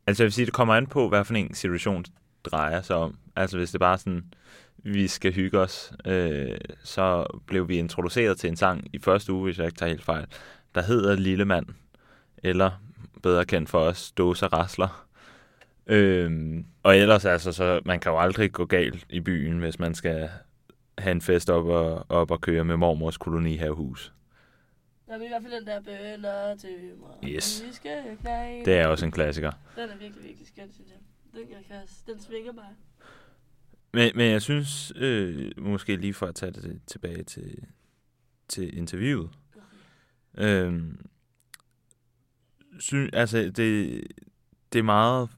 Altså 0.07 0.23
jeg 0.23 0.25
vil 0.25 0.33
sige, 0.33 0.45
det 0.45 0.53
kommer 0.53 0.75
an 0.75 0.87
på, 0.87 1.09
hvad 1.09 1.25
for 1.25 1.33
en 1.33 1.53
situation 1.53 2.05
drejer 2.43 2.81
sig 2.81 2.95
om. 2.95 3.17
Altså 3.35 3.57
hvis 3.57 3.71
det 3.71 3.79
bare 3.79 3.93
er 3.93 3.97
sådan, 3.97 4.33
vi 4.77 5.07
skal 5.07 5.33
hygge 5.33 5.59
os, 5.59 5.93
øh, 6.05 6.57
så 6.83 7.25
blev 7.45 7.67
vi 7.69 7.77
introduceret 7.77 8.39
til 8.39 8.49
en 8.49 8.55
sang 8.55 8.87
i 8.93 8.99
første 8.99 9.33
uge, 9.33 9.43
hvis 9.43 9.57
jeg 9.57 9.65
ikke 9.65 9.77
tager 9.77 9.89
helt 9.89 10.03
fejl, 10.03 10.25
der 10.75 10.81
hedder 10.81 11.15
Lille 11.15 11.45
Mand, 11.45 11.65
eller 12.43 12.71
bedre 13.23 13.45
kendt 13.45 13.69
for 13.69 13.79
os, 13.79 14.11
Dåser 14.11 14.47
Rasler. 14.47 15.07
Øhm, 15.87 16.65
og 16.83 16.97
ellers 16.97 17.25
altså, 17.25 17.51
så 17.51 17.81
man 17.85 17.99
kan 17.99 18.11
jo 18.11 18.19
aldrig 18.19 18.51
gå 18.51 18.65
galt 18.65 19.05
i 19.09 19.19
byen, 19.19 19.59
hvis 19.59 19.79
man 19.79 19.95
skal 19.95 20.29
have 21.01 21.11
en 21.11 21.21
fest 21.21 21.49
op 21.49 21.65
og, 21.65 22.05
op 22.09 22.31
og 22.31 22.41
køre 22.41 22.63
med 22.63 22.77
mormors 22.77 23.17
kolonihavehus. 23.17 24.13
Der 25.07 25.15
er 25.15 25.21
i 25.23 25.27
hvert 25.27 25.41
fald 25.41 25.53
den 25.53 25.67
der 25.67 25.81
bønder 25.81 26.55
til 26.55 26.93
mig. 26.99 27.31
Yes. 27.31 27.63
Vi 27.67 27.73
skal 27.73 28.17
knæ. 28.21 28.63
Det 28.65 28.73
er 28.73 28.87
også 28.87 29.05
en 29.05 29.11
klassiker. 29.11 29.51
Den 29.75 29.89
er 29.89 29.97
virkelig, 29.97 30.23
virkelig 30.23 30.47
skøn, 30.47 30.71
synes 30.73 30.89
jeg. 30.89 30.99
Den, 31.41 31.49
jeg 31.49 31.63
kan, 31.67 31.77
den 32.13 32.21
svinger 32.21 32.53
bare. 32.53 32.75
Men, 33.93 34.11
men 34.15 34.31
jeg 34.31 34.41
synes, 34.41 34.93
øh, 34.95 35.51
måske 35.57 35.95
lige 35.95 36.13
for 36.13 36.25
at 36.25 36.35
tage 36.35 36.51
det 36.51 36.81
tilbage 36.87 37.23
til, 37.23 37.63
til 38.47 38.77
interviewet, 38.77 39.29
øh, 40.37 40.83
synes, 42.79 43.09
altså 43.13 43.37
det, 43.37 44.03
det 44.73 44.79
er 44.79 44.83
meget 44.83 45.29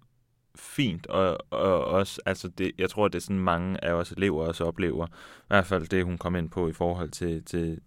fint, 0.56 1.08
og, 1.08 1.38
og 1.50 1.86
også, 1.86 2.22
altså 2.26 2.48
det, 2.48 2.72
jeg 2.78 2.90
tror, 2.90 3.08
det 3.08 3.16
er 3.16 3.22
sådan 3.22 3.40
mange 3.40 3.84
af 3.86 3.94
os 3.94 4.12
elever 4.12 4.46
også 4.46 4.66
oplever, 4.66 5.08
i 5.08 5.48
hvert 5.48 5.66
fald 5.66 5.88
det, 5.88 6.06
hun 6.06 6.18
kom 6.18 6.36
ind 6.36 6.50
på 6.50 6.68
i 6.68 6.74
forhold 6.74 7.10
til, 7.10 7.44
til, 7.46 7.80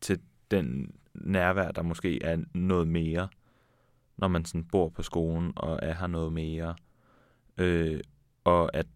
til 0.00 0.20
den 0.50 0.94
nærvær, 1.14 1.70
der 1.70 1.82
måske 1.82 2.22
er 2.22 2.38
noget 2.54 2.88
mere 2.88 3.28
når 4.16 4.28
man 4.28 4.44
sådan 4.44 4.64
bor 4.64 4.88
på 4.88 5.02
skolen 5.02 5.52
og 5.56 5.78
er 5.82 5.94
her 5.94 6.06
noget 6.06 6.32
mere. 6.32 6.74
Øh, 7.58 8.00
og 8.44 8.76
at 8.76 8.86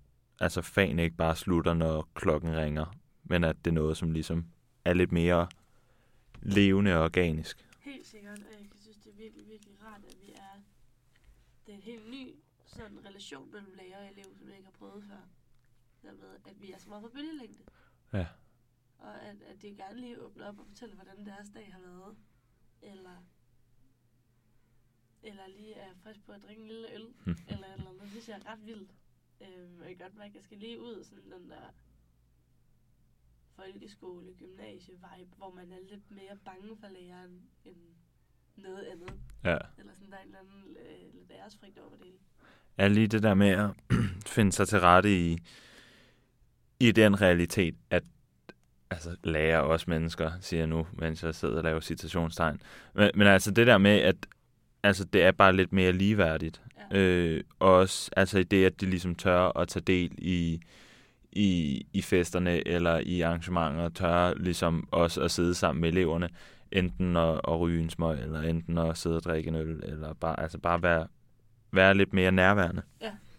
altså, 0.40 0.62
fagene 0.62 1.04
ikke 1.04 1.16
bare 1.16 1.36
slutter, 1.36 1.74
når 1.74 2.08
klokken 2.14 2.56
ringer, 2.56 2.96
men 3.24 3.44
at 3.44 3.56
det 3.64 3.70
er 3.70 3.74
noget, 3.74 3.96
som 3.96 4.10
ligesom 4.10 4.46
er 4.84 4.92
lidt 4.92 5.12
mere 5.12 5.48
levende 6.42 6.94
og 6.94 7.04
organisk. 7.04 7.66
Helt 7.80 8.06
sikkert, 8.06 8.38
og 8.38 8.52
jeg 8.58 8.66
synes, 8.80 8.96
det 8.96 9.10
er 9.10 9.16
virkelig, 9.16 9.48
virkelig 9.48 9.74
rart, 9.84 10.00
at 10.08 10.14
vi 10.22 10.32
er... 10.32 10.62
Det 11.66 11.72
er 11.72 11.76
en 11.76 11.82
helt 11.82 12.10
ny 12.10 12.34
sådan, 12.78 13.04
relation 13.04 13.52
mellem 13.52 13.72
lærer 13.74 13.98
og 13.98 14.12
elev, 14.12 14.36
som 14.36 14.48
jeg 14.48 14.56
ikke 14.56 14.66
har 14.66 14.78
prøvet 14.78 15.04
før. 15.04 15.20
Dermed, 16.02 16.38
at 16.46 16.60
vi 16.60 16.72
er 16.72 16.78
så 16.78 16.88
meget 16.88 17.02
på 17.02 17.08
bølgelængde. 17.08 17.64
Ja. 18.12 18.26
Og 18.98 19.22
at, 19.22 19.42
at 19.42 19.62
de 19.62 19.76
gerne 19.76 20.00
lige 20.00 20.20
åbner 20.20 20.48
op 20.48 20.58
og 20.58 20.66
fortæller, 20.66 20.94
hvordan 20.94 21.26
deres 21.26 21.48
dag 21.54 21.72
har 21.72 21.80
været. 21.80 22.16
Eller, 22.82 23.24
eller 25.22 25.46
lige 25.46 25.74
er 25.74 25.94
frisk 25.94 26.24
på 26.24 26.32
at 26.32 26.42
drikke 26.42 26.62
en 26.62 26.68
lille 26.68 26.94
øl. 26.94 27.14
eller 27.50 27.66
et 27.66 27.72
eller 27.72 27.90
andet. 27.90 28.02
Det 28.02 28.10
synes 28.10 28.28
jeg 28.28 28.38
er 28.38 28.52
ret 28.52 28.66
vildt. 28.66 28.94
Øhm, 29.40 29.82
jeg 29.82 29.88
kan 29.88 29.98
godt 29.98 30.14
mærke, 30.14 30.30
at 30.30 30.34
jeg 30.34 30.42
skal 30.42 30.58
lige 30.58 30.80
ud 30.80 31.04
sådan 31.04 31.30
den 31.30 31.50
der 31.50 31.74
folkeskole, 33.56 34.34
gymnasie 34.34 34.94
vibe, 34.94 35.36
hvor 35.36 35.50
man 35.50 35.72
er 35.72 35.80
lidt 35.80 36.10
mere 36.10 36.36
bange 36.44 36.76
for 36.76 36.88
læreren 36.88 37.50
end 37.64 37.76
noget 38.56 38.84
andet. 38.84 39.20
Ja. 39.44 39.58
Eller 39.78 39.94
sådan, 39.94 40.10
der 40.10 40.16
er 40.16 40.22
en 40.22 40.26
eller 40.26 40.38
anden 40.38 40.76
øh, 40.76 41.14
lidt 41.14 41.30
æresfrygt 41.30 41.78
over 41.78 41.90
det 41.90 41.98
hele. 41.98 42.18
Er 42.78 42.88
lige 42.88 43.06
det 43.06 43.22
der 43.22 43.34
med 43.34 43.48
at 43.48 43.70
finde 44.34 44.52
sig 44.52 44.68
til 44.68 44.80
rette 44.80 45.16
i, 45.16 45.38
i 46.80 46.92
den 46.92 47.20
realitet, 47.20 47.74
at 47.90 48.02
altså, 48.90 49.16
lærer 49.24 49.58
også 49.58 49.84
mennesker, 49.88 50.30
siger 50.40 50.60
jeg 50.60 50.66
nu, 50.66 50.86
mens 50.92 51.22
jeg 51.22 51.34
sidder 51.34 51.56
og 51.56 51.64
laver 51.64 51.80
citationstegn. 51.80 52.60
Men, 52.94 53.10
men 53.14 53.26
altså 53.26 53.50
det 53.50 53.66
der 53.66 53.78
med, 53.78 53.98
at 54.00 54.16
altså, 54.82 55.04
det 55.04 55.22
er 55.22 55.32
bare 55.32 55.56
lidt 55.56 55.72
mere 55.72 55.92
ligeværdigt. 55.92 56.62
Ja. 56.92 56.98
Øh, 56.98 57.44
også 57.58 58.10
altså 58.16 58.38
i 58.38 58.42
det, 58.42 58.66
at 58.66 58.80
de 58.80 58.86
ligesom 58.86 59.14
tør 59.14 59.58
at 59.58 59.68
tage 59.68 59.82
del 59.82 60.12
i, 60.18 60.60
i, 61.32 61.86
i 61.92 62.02
festerne 62.02 62.68
eller 62.68 62.98
i 62.98 63.20
arrangementer, 63.20 63.88
tør 63.88 64.34
ligesom 64.34 64.88
også 64.90 65.20
at 65.20 65.30
sidde 65.30 65.54
sammen 65.54 65.80
med 65.80 65.88
eleverne, 65.88 66.28
enten 66.72 67.16
at, 67.16 67.40
at 67.48 67.60
ryge 67.60 67.82
en 67.82 67.90
smøg, 67.90 68.20
eller 68.20 68.40
enten 68.40 68.78
at 68.78 68.98
sidde 68.98 69.16
og 69.16 69.22
drikke 69.22 69.48
en 69.48 69.54
øl, 69.54 69.80
eller 69.82 70.12
bare, 70.12 70.40
altså 70.40 70.58
bare 70.58 70.82
være, 70.82 71.06
være 71.72 71.94
lidt 71.94 72.12
mere 72.12 72.32
nærværende. 72.32 72.82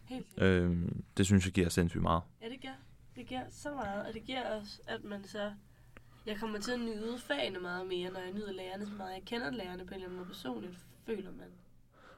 Helt 0.10 0.26
sikkert. 0.28 0.48
Øh, 0.48 0.78
det 1.18 1.26
synes 1.26 1.46
jeg 1.46 1.54
giver 1.54 1.70
sindssygt 1.70 2.02
meget. 2.02 2.22
Ja, 2.42 2.50
det 2.50 2.62
gør. 2.62 2.76
Det 3.16 3.28
giver 3.28 3.44
så 3.50 3.70
meget, 3.74 4.08
og 4.08 4.14
det 4.14 4.24
giver 4.24 4.56
også, 4.56 4.82
at 4.88 5.04
man 5.04 5.24
så... 5.24 5.52
Jeg 6.26 6.38
kommer 6.40 6.60
til 6.60 6.72
at 6.72 6.80
nyde 6.80 7.18
fagene 7.28 7.60
meget 7.60 7.88
mere, 7.88 8.12
når 8.12 8.20
jeg 8.20 8.32
nyder 8.34 8.52
lærerne 8.52 8.86
så 8.86 8.94
meget. 8.98 9.14
Jeg 9.14 9.22
kender 9.26 9.52
lærerne 9.52 9.86
på 9.86 9.90
en 9.90 9.94
eller 9.94 10.06
anden 10.06 10.18
måde 10.18 10.28
personligt, 10.28 10.78
føler 11.06 11.32
man. 11.32 11.48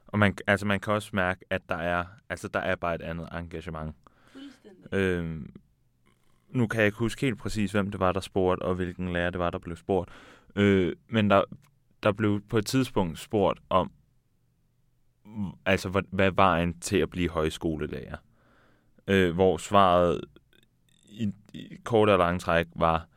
Og 0.07 0.19
man, 0.19 0.37
altså 0.47 0.65
man 0.65 0.79
kan 0.79 0.93
også 0.93 1.09
mærke, 1.13 1.45
at 1.49 1.61
der 1.69 1.75
er, 1.75 2.05
altså 2.29 2.47
der 2.47 2.59
er 2.59 2.75
bare 2.75 2.95
et 2.95 3.01
andet 3.01 3.29
engagement. 3.31 3.95
Fuldstændig. 4.31 4.93
Øh, 4.93 5.41
nu 6.49 6.67
kan 6.67 6.79
jeg 6.79 6.85
ikke 6.85 6.97
huske 6.97 7.21
helt 7.21 7.37
præcis, 7.39 7.71
hvem 7.71 7.91
det 7.91 7.99
var, 7.99 8.11
der 8.11 8.19
spurgte, 8.19 8.63
og 8.63 8.75
hvilken 8.75 9.13
lærer 9.13 9.29
det 9.29 9.39
var, 9.39 9.49
der 9.49 9.59
blev 9.59 9.75
spurgt. 9.75 10.09
Øh, 10.55 10.95
men 11.07 11.29
der, 11.29 11.43
der 12.03 12.11
blev 12.11 12.41
på 12.49 12.57
et 12.57 12.65
tidspunkt 12.65 13.19
spurgt 13.19 13.59
om, 13.69 13.91
altså 15.65 15.89
hvad, 15.89 16.01
hvad 16.11 16.25
er 16.25 16.31
vejen 16.31 16.79
til 16.79 16.97
at 16.97 17.09
blive 17.09 17.29
højskolelærer? 17.29 18.17
Øh, 19.07 19.33
hvor 19.33 19.57
svaret 19.57 20.21
i, 21.09 21.31
i 21.53 21.75
kort 21.83 22.09
og 22.09 22.17
lang 22.17 22.41
træk 22.41 22.67
var, 22.75 23.07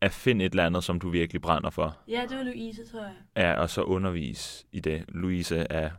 at 0.00 0.12
finde 0.12 0.44
et 0.44 0.50
eller 0.50 0.66
andet, 0.66 0.84
som 0.84 1.00
du 1.00 1.08
virkelig 1.08 1.42
brænder 1.42 1.70
for. 1.70 1.98
Ja, 2.08 2.26
det 2.28 2.36
var 2.36 2.42
Louise, 2.42 2.86
tror 2.86 3.00
jeg. 3.00 3.14
Ja, 3.36 3.60
og 3.60 3.70
så 3.70 3.82
undervise 3.82 4.66
i 4.72 4.80
det. 4.80 5.04
Louise 5.08 5.56
er 5.56 5.90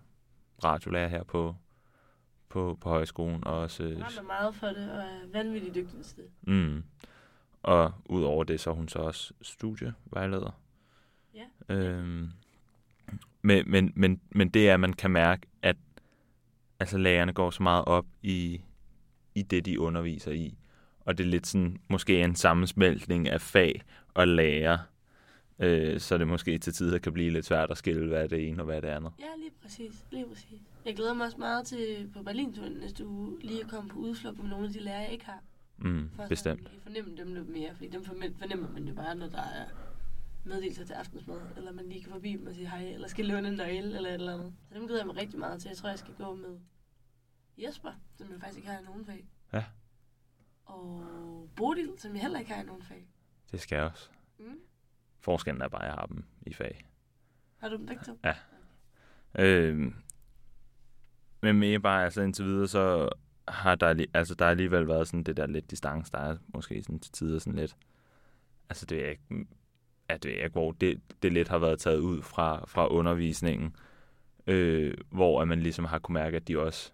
radiolærer 0.64 1.08
her 1.08 1.24
på, 1.24 1.56
på, 2.50 2.78
på 2.82 2.90
højskolen, 2.90 3.48
og 3.48 3.60
også... 3.60 3.84
Jeg 3.84 3.98
brænder 3.98 4.22
meget 4.22 4.56
for 4.56 4.68
det, 4.68 4.92
og 4.92 4.98
er 4.98 5.32
vanvittigt 5.34 5.76
dygtig 5.76 6.06
til 6.06 6.18
det. 6.18 6.26
Mm. 6.42 6.84
Og 7.64 7.94
udover 8.06 8.44
det, 8.44 8.60
så 8.60 8.70
er 8.70 8.74
hun 8.74 8.88
så 8.88 9.00
også 9.00 9.34
studievejleder. 9.42 10.62
Ja. 11.34 11.76
Øhm, 11.76 12.32
men, 13.42 13.72
men, 13.72 13.94
men, 13.96 14.22
men 14.32 14.50
det 14.50 14.70
er, 14.70 14.74
at 14.74 14.80
man 14.80 14.94
kan 14.94 15.12
mærke, 15.12 15.48
at 15.62 15.76
altså, 16.80 16.98
lærerne 16.98 17.34
går 17.34 17.50
så 17.50 17.64
meget 17.64 17.86
op 17.86 18.06
i, 18.24 18.62
i 19.36 19.42
det, 19.42 19.66
de 19.66 19.80
underviser 19.80 20.32
i. 20.32 20.58
Og 21.00 21.18
det 21.18 21.24
er 21.26 21.28
lidt 21.28 21.48
sådan, 21.48 21.78
måske 21.90 22.22
en 22.22 22.36
sammensmeltning 22.36 23.30
af 23.30 23.42
fag 23.42 23.82
og 24.14 24.28
lærer. 24.28 24.78
Øh, 25.60 26.00
så 26.00 26.18
det 26.18 26.28
måske 26.28 26.58
til 26.58 26.74
tider 26.74 26.98
kan 27.00 27.14
blive 27.14 27.30
lidt 27.32 27.46
svært 27.46 27.72
at 27.72 27.78
skille, 27.78 28.08
hvad 28.08 28.24
er 28.24 28.28
det 28.28 28.48
ene 28.48 28.62
og 28.62 28.66
hvad 28.66 28.76
er 28.78 28.82
det 28.82 28.88
andet. 28.88 29.12
Ja, 29.20 29.26
lige 29.38 29.52
præcis. 29.62 30.06
Lige 30.12 30.26
præcis. 30.28 30.60
Jeg 30.86 30.96
glæder 30.96 31.14
mig 31.14 31.26
også 31.26 31.38
meget 31.38 31.66
til 31.68 32.10
på 32.14 32.24
Berlinturen 32.24 32.72
næste 32.74 33.08
uge, 33.08 33.38
lige 33.42 33.64
at 33.64 33.70
komme 33.70 33.90
på 33.90 33.98
udflugt 34.00 34.40
med 34.40 34.50
nogle 34.50 34.66
af 34.68 34.74
de 34.74 34.80
lærere, 34.80 35.00
jeg 35.02 35.12
ikke 35.12 35.26
har. 35.26 35.40
Mm, 35.78 36.10
For 36.16 36.28
bestemt. 36.28 36.62
at 36.66 36.72
lige 36.72 36.82
fornemme 36.84 37.18
dem 37.18 37.34
lidt 37.34 37.50
mere, 37.50 37.70
fordi 37.76 37.90
dem 37.90 38.04
fornem- 38.06 38.36
fornemmer 38.40 38.68
man 38.74 38.84
jo 38.88 38.94
bare, 38.94 39.16
når 39.16 39.28
der 39.30 39.38
er 39.42 39.66
meddelelser 40.48 40.86
til 40.86 40.94
aftensmad, 40.94 41.42
eller 41.58 41.72
man 41.72 41.90
lige 41.90 42.04
kan 42.04 42.12
forbi 42.12 42.32
dem 42.32 42.48
og 42.48 42.56
sige 42.56 42.70
hej, 42.70 42.84
eller 42.84 43.08
skal 43.08 43.26
låne 43.26 43.48
en 43.48 43.54
nøgle, 43.54 43.96
eller 43.96 44.10
et 44.10 44.14
eller 44.14 44.34
andet. 44.34 44.54
Så 44.70 44.76
dem 44.76 44.88
glæder 44.88 45.02
jeg 45.02 45.08
mig 45.08 45.18
rigtig 45.18 45.40
meget 45.40 45.62
til. 45.62 45.70
Jeg 45.70 45.78
tror, 45.78 45.90
jeg 45.90 46.00
skal 46.00 46.14
gå 46.14 46.36
med 46.36 46.60
Jesper, 47.58 47.92
som 48.16 48.32
jeg 48.32 48.40
faktisk 48.40 48.58
ikke 48.58 48.70
har 48.70 48.80
i 48.80 48.84
nogen 48.84 49.06
fag. 49.06 49.26
Ja. 49.54 49.66
Og 50.66 51.50
Bodil, 51.56 51.94
som 51.98 52.14
jeg 52.14 52.22
heller 52.22 52.40
ikke 52.40 52.52
har 52.52 52.62
i 52.62 52.66
nogen 52.66 52.84
fag. 52.84 53.08
Det 53.52 53.62
skal 53.62 53.76
jeg 53.76 53.86
også. 53.86 54.10
Mm. 54.40 54.60
Forskellen 55.20 55.62
er 55.62 55.68
bare, 55.68 55.82
at 55.82 55.88
jeg 55.88 55.94
har 55.94 56.06
dem 56.06 56.24
i 56.42 56.54
fag. 56.54 56.88
Har 57.58 57.70
du 57.70 57.78
dem 57.78 57.86
begge 57.86 58.04
to? 58.04 58.18
Øh, 59.40 59.94
men 61.42 61.60
mere 61.60 61.80
bare, 61.80 62.04
altså 62.04 62.22
indtil 62.22 62.46
videre, 62.46 62.68
så 62.68 63.10
har 63.48 63.76
der, 63.76 64.06
altså, 64.14 64.36
der 64.36 64.46
har 64.46 64.52
alligevel 64.52 64.88
været 64.88 65.08
sådan 65.08 65.24
det 65.24 65.38
der 65.38 65.46
lidt 65.46 65.72
distance, 65.72 66.12
der 66.12 66.18
er 66.18 66.38
måske 66.48 66.84
sådan 66.84 67.00
til 67.00 67.12
tider 67.12 67.40
sådan 67.40 67.60
lidt, 67.60 67.78
altså 68.70 68.86
det 68.86 69.06
er 69.06 69.10
ikke, 69.10 69.46
ja, 70.10 70.18
det 70.18 70.40
er 70.40 70.44
ikke, 70.44 70.54
hvor 70.54 70.72
det, 70.72 71.02
det 71.24 71.34
lidt 71.34 71.48
har 71.48 71.58
været 71.58 71.80
taget 71.80 72.00
ud 72.00 72.22
fra, 72.22 72.66
fra 72.68 72.88
undervisningen, 72.88 73.76
øh, 74.48 74.94
hvor 75.10 75.42
at 75.42 75.48
man 75.48 75.60
ligesom 75.60 75.86
har 75.86 76.00
kunne 76.00 76.14
mærke, 76.14 76.38
at 76.38 76.48
de 76.48 76.60
også 76.60 76.92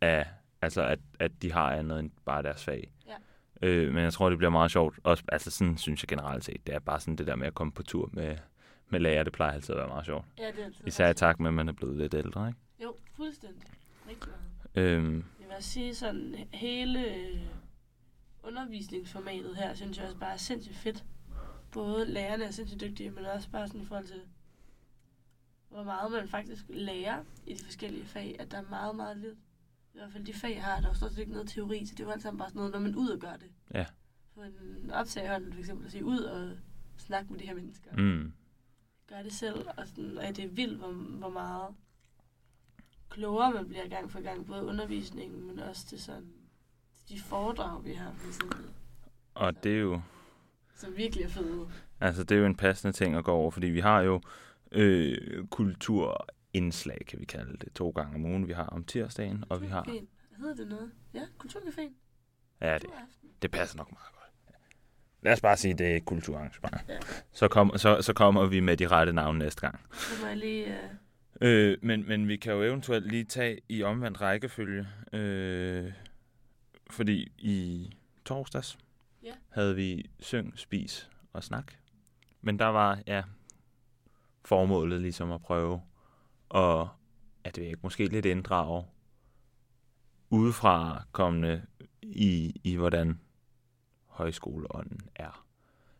er, 0.00 0.24
altså 0.62 0.82
at, 0.82 0.98
at 1.18 1.32
de 1.42 1.52
har 1.52 1.72
andet 1.72 1.98
end 1.98 2.10
bare 2.24 2.42
deres 2.42 2.64
fag. 2.64 2.90
Ja. 3.06 3.14
Øh, 3.62 3.94
men 3.94 4.04
jeg 4.04 4.12
tror, 4.12 4.28
det 4.28 4.38
bliver 4.38 4.50
meget 4.50 4.70
sjovt. 4.70 4.98
Også, 5.02 5.24
altså 5.28 5.50
sådan 5.50 5.78
synes 5.78 6.02
jeg 6.02 6.08
generelt 6.08 6.44
set, 6.44 6.66
det 6.66 6.74
er 6.74 6.78
bare 6.78 7.00
sådan 7.00 7.16
det 7.16 7.26
der 7.26 7.36
med 7.36 7.46
at 7.46 7.54
komme 7.54 7.72
på 7.72 7.82
tur 7.82 8.10
med, 8.12 8.36
med 8.88 9.00
lærer, 9.00 9.22
det 9.24 9.32
plejer 9.32 9.52
altid 9.52 9.74
at 9.74 9.78
være 9.78 9.88
meget 9.88 10.06
sjovt. 10.06 10.24
Ja, 10.38 10.46
det 10.46 10.60
er 10.60 10.64
altid 10.64 10.86
Især 10.86 11.10
i 11.10 11.14
takt 11.14 11.40
med, 11.40 11.48
at 11.48 11.54
man 11.54 11.68
er 11.68 11.72
blevet 11.72 11.96
lidt 11.96 12.14
ældre, 12.14 12.48
ikke? 12.48 12.58
Jo, 12.82 12.94
fuldstændig. 13.16 13.62
Rigtig 14.08 14.28
meget. 14.74 14.86
Øhm, 14.88 15.24
Jeg 15.40 15.56
vil 15.56 15.64
sige 15.64 15.94
sådan, 15.94 16.34
hele 16.52 17.14
øh, 17.14 17.40
undervisningsformatet 18.42 19.56
her, 19.56 19.74
synes 19.74 19.98
jeg 19.98 20.06
også 20.06 20.18
bare 20.18 20.32
er 20.32 20.36
sindssygt 20.36 20.76
fedt. 20.76 21.04
Både 21.72 22.04
lærerne 22.12 22.44
er 22.44 22.50
sindssygt 22.50 22.80
dygtige, 22.80 23.10
men 23.10 23.24
også 23.24 23.50
bare 23.50 23.68
sådan 23.68 23.80
i 23.80 23.84
forhold 23.84 24.06
til, 24.06 24.22
hvor 25.68 25.82
meget 25.82 26.12
man 26.12 26.28
faktisk 26.28 26.64
lærer 26.68 27.24
i 27.46 27.54
de 27.54 27.64
forskellige 27.64 28.04
fag, 28.04 28.36
at 28.38 28.50
der 28.50 28.58
er 28.58 28.68
meget, 28.70 28.96
meget 28.96 29.16
lidt. 29.16 29.38
I 29.94 29.98
hvert 29.98 30.12
fald 30.12 30.24
de 30.24 30.34
fag, 30.34 30.62
har, 30.62 30.80
der 30.80 30.88
er 30.88 30.92
stort 30.94 31.10
set 31.10 31.18
ikke 31.18 31.32
noget 31.32 31.48
teori, 31.48 31.86
så 31.86 31.94
det 31.94 32.00
er 32.00 32.04
jo 32.04 32.10
alt 32.10 32.22
sammen 32.22 32.38
bare 32.38 32.48
sådan 32.48 32.58
noget, 32.58 32.72
når 32.72 32.80
man 32.80 32.96
ud 32.96 33.08
og 33.08 33.18
gør 33.18 33.36
det. 33.36 33.50
Ja. 33.74 33.86
Få 34.34 34.40
en 34.40 34.90
optag 34.90 35.24
i 35.24 35.28
hånden, 35.28 35.52
for 35.52 35.60
eksempel, 35.60 35.86
at 35.86 35.92
sige 35.92 36.04
ud 36.04 36.18
og 36.18 36.56
snakke 36.98 37.32
med 37.32 37.40
de 37.40 37.46
her 37.46 37.54
mennesker. 37.54 37.96
mm, 37.96 38.32
Gør 39.06 39.22
det 39.22 39.32
selv, 39.32 39.66
og, 39.76 39.88
sådan, 39.88 40.18
og 40.18 40.24
det 40.36 40.38
er 40.44 40.48
vildt, 40.48 40.78
hvor, 40.78 40.92
hvor 40.92 41.28
meget 41.30 41.74
klogere 43.08 43.52
man 43.52 43.68
bliver 43.68 43.88
gang 43.88 44.10
for 44.10 44.20
gang, 44.20 44.46
både 44.46 44.64
undervisningen, 44.64 45.46
men 45.46 45.58
også 45.58 45.86
til 45.86 46.02
sådan 46.02 46.32
de 47.08 47.20
foredrag, 47.20 47.84
vi 47.84 47.92
har, 47.92 48.12
for 48.14 48.28
eksempel, 48.28 48.64
og 49.34 49.64
det 49.64 49.74
er 49.74 49.80
jo, 49.80 50.00
som 50.80 50.96
virkelig 50.96 51.24
er 51.24 51.28
fede. 51.28 51.68
altså 52.00 52.24
det 52.24 52.34
er 52.34 52.40
jo 52.40 52.46
en 52.46 52.56
passende 52.56 52.92
ting 52.92 53.16
at 53.16 53.24
gå 53.24 53.32
over, 53.32 53.50
fordi 53.50 53.66
vi 53.66 53.80
har 53.80 54.00
jo 54.00 54.20
øh, 54.72 55.46
kulturindslag, 55.50 56.98
kan 57.08 57.20
vi 57.20 57.24
kalde 57.24 57.56
det, 57.56 57.72
to 57.74 57.90
gange 57.90 58.14
om 58.14 58.24
ugen. 58.24 58.48
Vi 58.48 58.52
har 58.52 58.66
om 58.66 58.84
tirsdagen, 58.84 59.44
og 59.48 59.62
vi 59.62 59.66
har... 59.66 59.86
Hedder 60.38 60.54
det 60.54 60.68
noget? 60.68 60.90
Ja, 61.14 61.22
Kulturcaféen. 61.44 61.92
Ja, 62.60 62.74
det, 62.74 62.90
det 63.42 63.50
passer 63.50 63.76
nok 63.76 63.92
meget 63.92 64.06
godt. 64.12 64.20
Lad 65.22 65.32
os 65.32 65.40
bare 65.40 65.56
sige, 65.56 65.74
det 65.74 65.92
er 65.92 65.96
et 65.96 66.04
kulturarrangement. 66.04 66.76
Ja. 66.88 66.98
Så, 67.32 67.48
kom, 67.48 67.72
så, 67.76 68.02
så 68.02 68.12
kommer 68.12 68.46
vi 68.46 68.60
med 68.60 68.76
de 68.76 68.86
rette 68.86 69.12
navne 69.12 69.38
næste 69.38 69.60
gang. 69.60 69.80
Så 69.92 70.22
må 70.22 70.26
jeg 70.26 70.36
lige... 70.36 70.66
Uh... 70.66 70.72
Øh, 71.40 71.78
men, 71.82 72.08
men 72.08 72.28
vi 72.28 72.36
kan 72.36 72.52
jo 72.52 72.62
eventuelt 72.62 73.06
lige 73.06 73.24
tage 73.24 73.60
i 73.68 73.82
omvendt 73.82 74.20
rækkefølge. 74.20 74.86
Øh, 75.12 75.92
fordi 76.90 77.32
i 77.38 77.90
torsdags 78.24 78.78
Ja. 79.22 79.32
havde 79.48 79.76
vi 79.76 80.10
syng, 80.20 80.58
spis 80.58 81.10
og 81.32 81.44
snak. 81.44 81.72
Men 82.40 82.58
der 82.58 82.66
var, 82.66 83.02
ja, 83.06 83.22
formålet 84.44 85.00
ligesom 85.00 85.32
at 85.32 85.42
prøve 85.42 85.82
at, 86.54 86.88
at 87.44 87.56
det 87.56 87.62
ikke, 87.62 87.78
måske 87.82 88.06
lidt 88.06 88.26
inddrage 88.26 88.84
udefra 90.30 91.02
kommende 91.12 91.62
i, 92.02 92.60
i 92.64 92.76
hvordan 92.76 93.20
højskoleånden 94.06 95.00
er. 95.14 95.46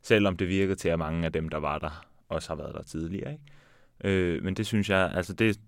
Selvom 0.03 0.37
det 0.37 0.49
virkede 0.49 0.77
til, 0.77 0.89
at 0.89 0.99
mange 0.99 1.27
af 1.27 1.33
dem, 1.33 1.49
der 1.49 1.59
var 1.59 1.79
der, 1.79 2.07
også 2.29 2.49
har 2.49 2.57
været 2.57 2.75
der 2.75 2.83
tidligere. 2.83 3.33
Ikke? 3.33 3.45
Øh, 4.05 4.43
men 4.45 4.55
det 4.55 4.67
synes 4.67 4.91
jeg, 4.91 5.13
altså 5.15 5.33
det, 5.33 5.61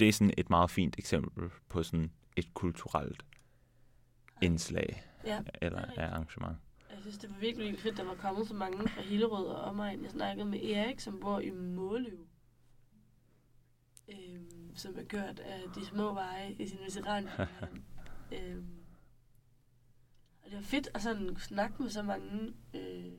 det 0.00 0.08
er 0.08 0.12
sådan 0.12 0.34
et 0.38 0.50
meget 0.50 0.70
fint 0.70 0.98
eksempel 0.98 1.50
på 1.68 1.82
sådan 1.82 2.10
et 2.36 2.54
kulturelt 2.54 3.24
indslag 4.42 5.05
Ja, 5.26 5.40
eller 5.62 5.78
er 5.78 5.82
rigtigt. 5.82 6.00
arrangement. 6.00 6.56
jeg 6.90 6.98
synes, 7.00 7.18
det 7.18 7.30
var 7.30 7.36
virkelig, 7.36 7.78
fedt, 7.78 7.96
der 7.96 8.04
var 8.04 8.14
kommet 8.14 8.48
så 8.48 8.54
mange 8.54 8.88
fra 8.88 9.02
Hillerød 9.02 9.46
og 9.46 9.60
omegn. 9.60 10.02
Jeg 10.02 10.10
snakkede 10.10 10.46
med 10.46 10.64
Erik, 10.64 11.00
som 11.00 11.20
bor 11.20 11.40
i 11.40 11.50
Måløv. 11.50 12.26
Øhm, 14.08 14.76
som 14.76 14.98
er 14.98 15.04
kørt 15.08 15.38
af 15.38 15.62
de 15.74 15.86
små 15.86 16.14
veje 16.14 16.52
i 16.52 16.68
sin 16.68 16.78
veteranbil. 16.78 17.32
øhm, 18.38 18.66
og 20.42 20.50
det 20.50 20.56
var 20.56 20.62
fedt 20.62 20.88
at 20.94 21.02
sådan 21.02 21.36
snakke 21.36 21.82
med 21.82 21.90
så 21.90 22.02
mange 22.02 22.54
øh, 22.74 23.12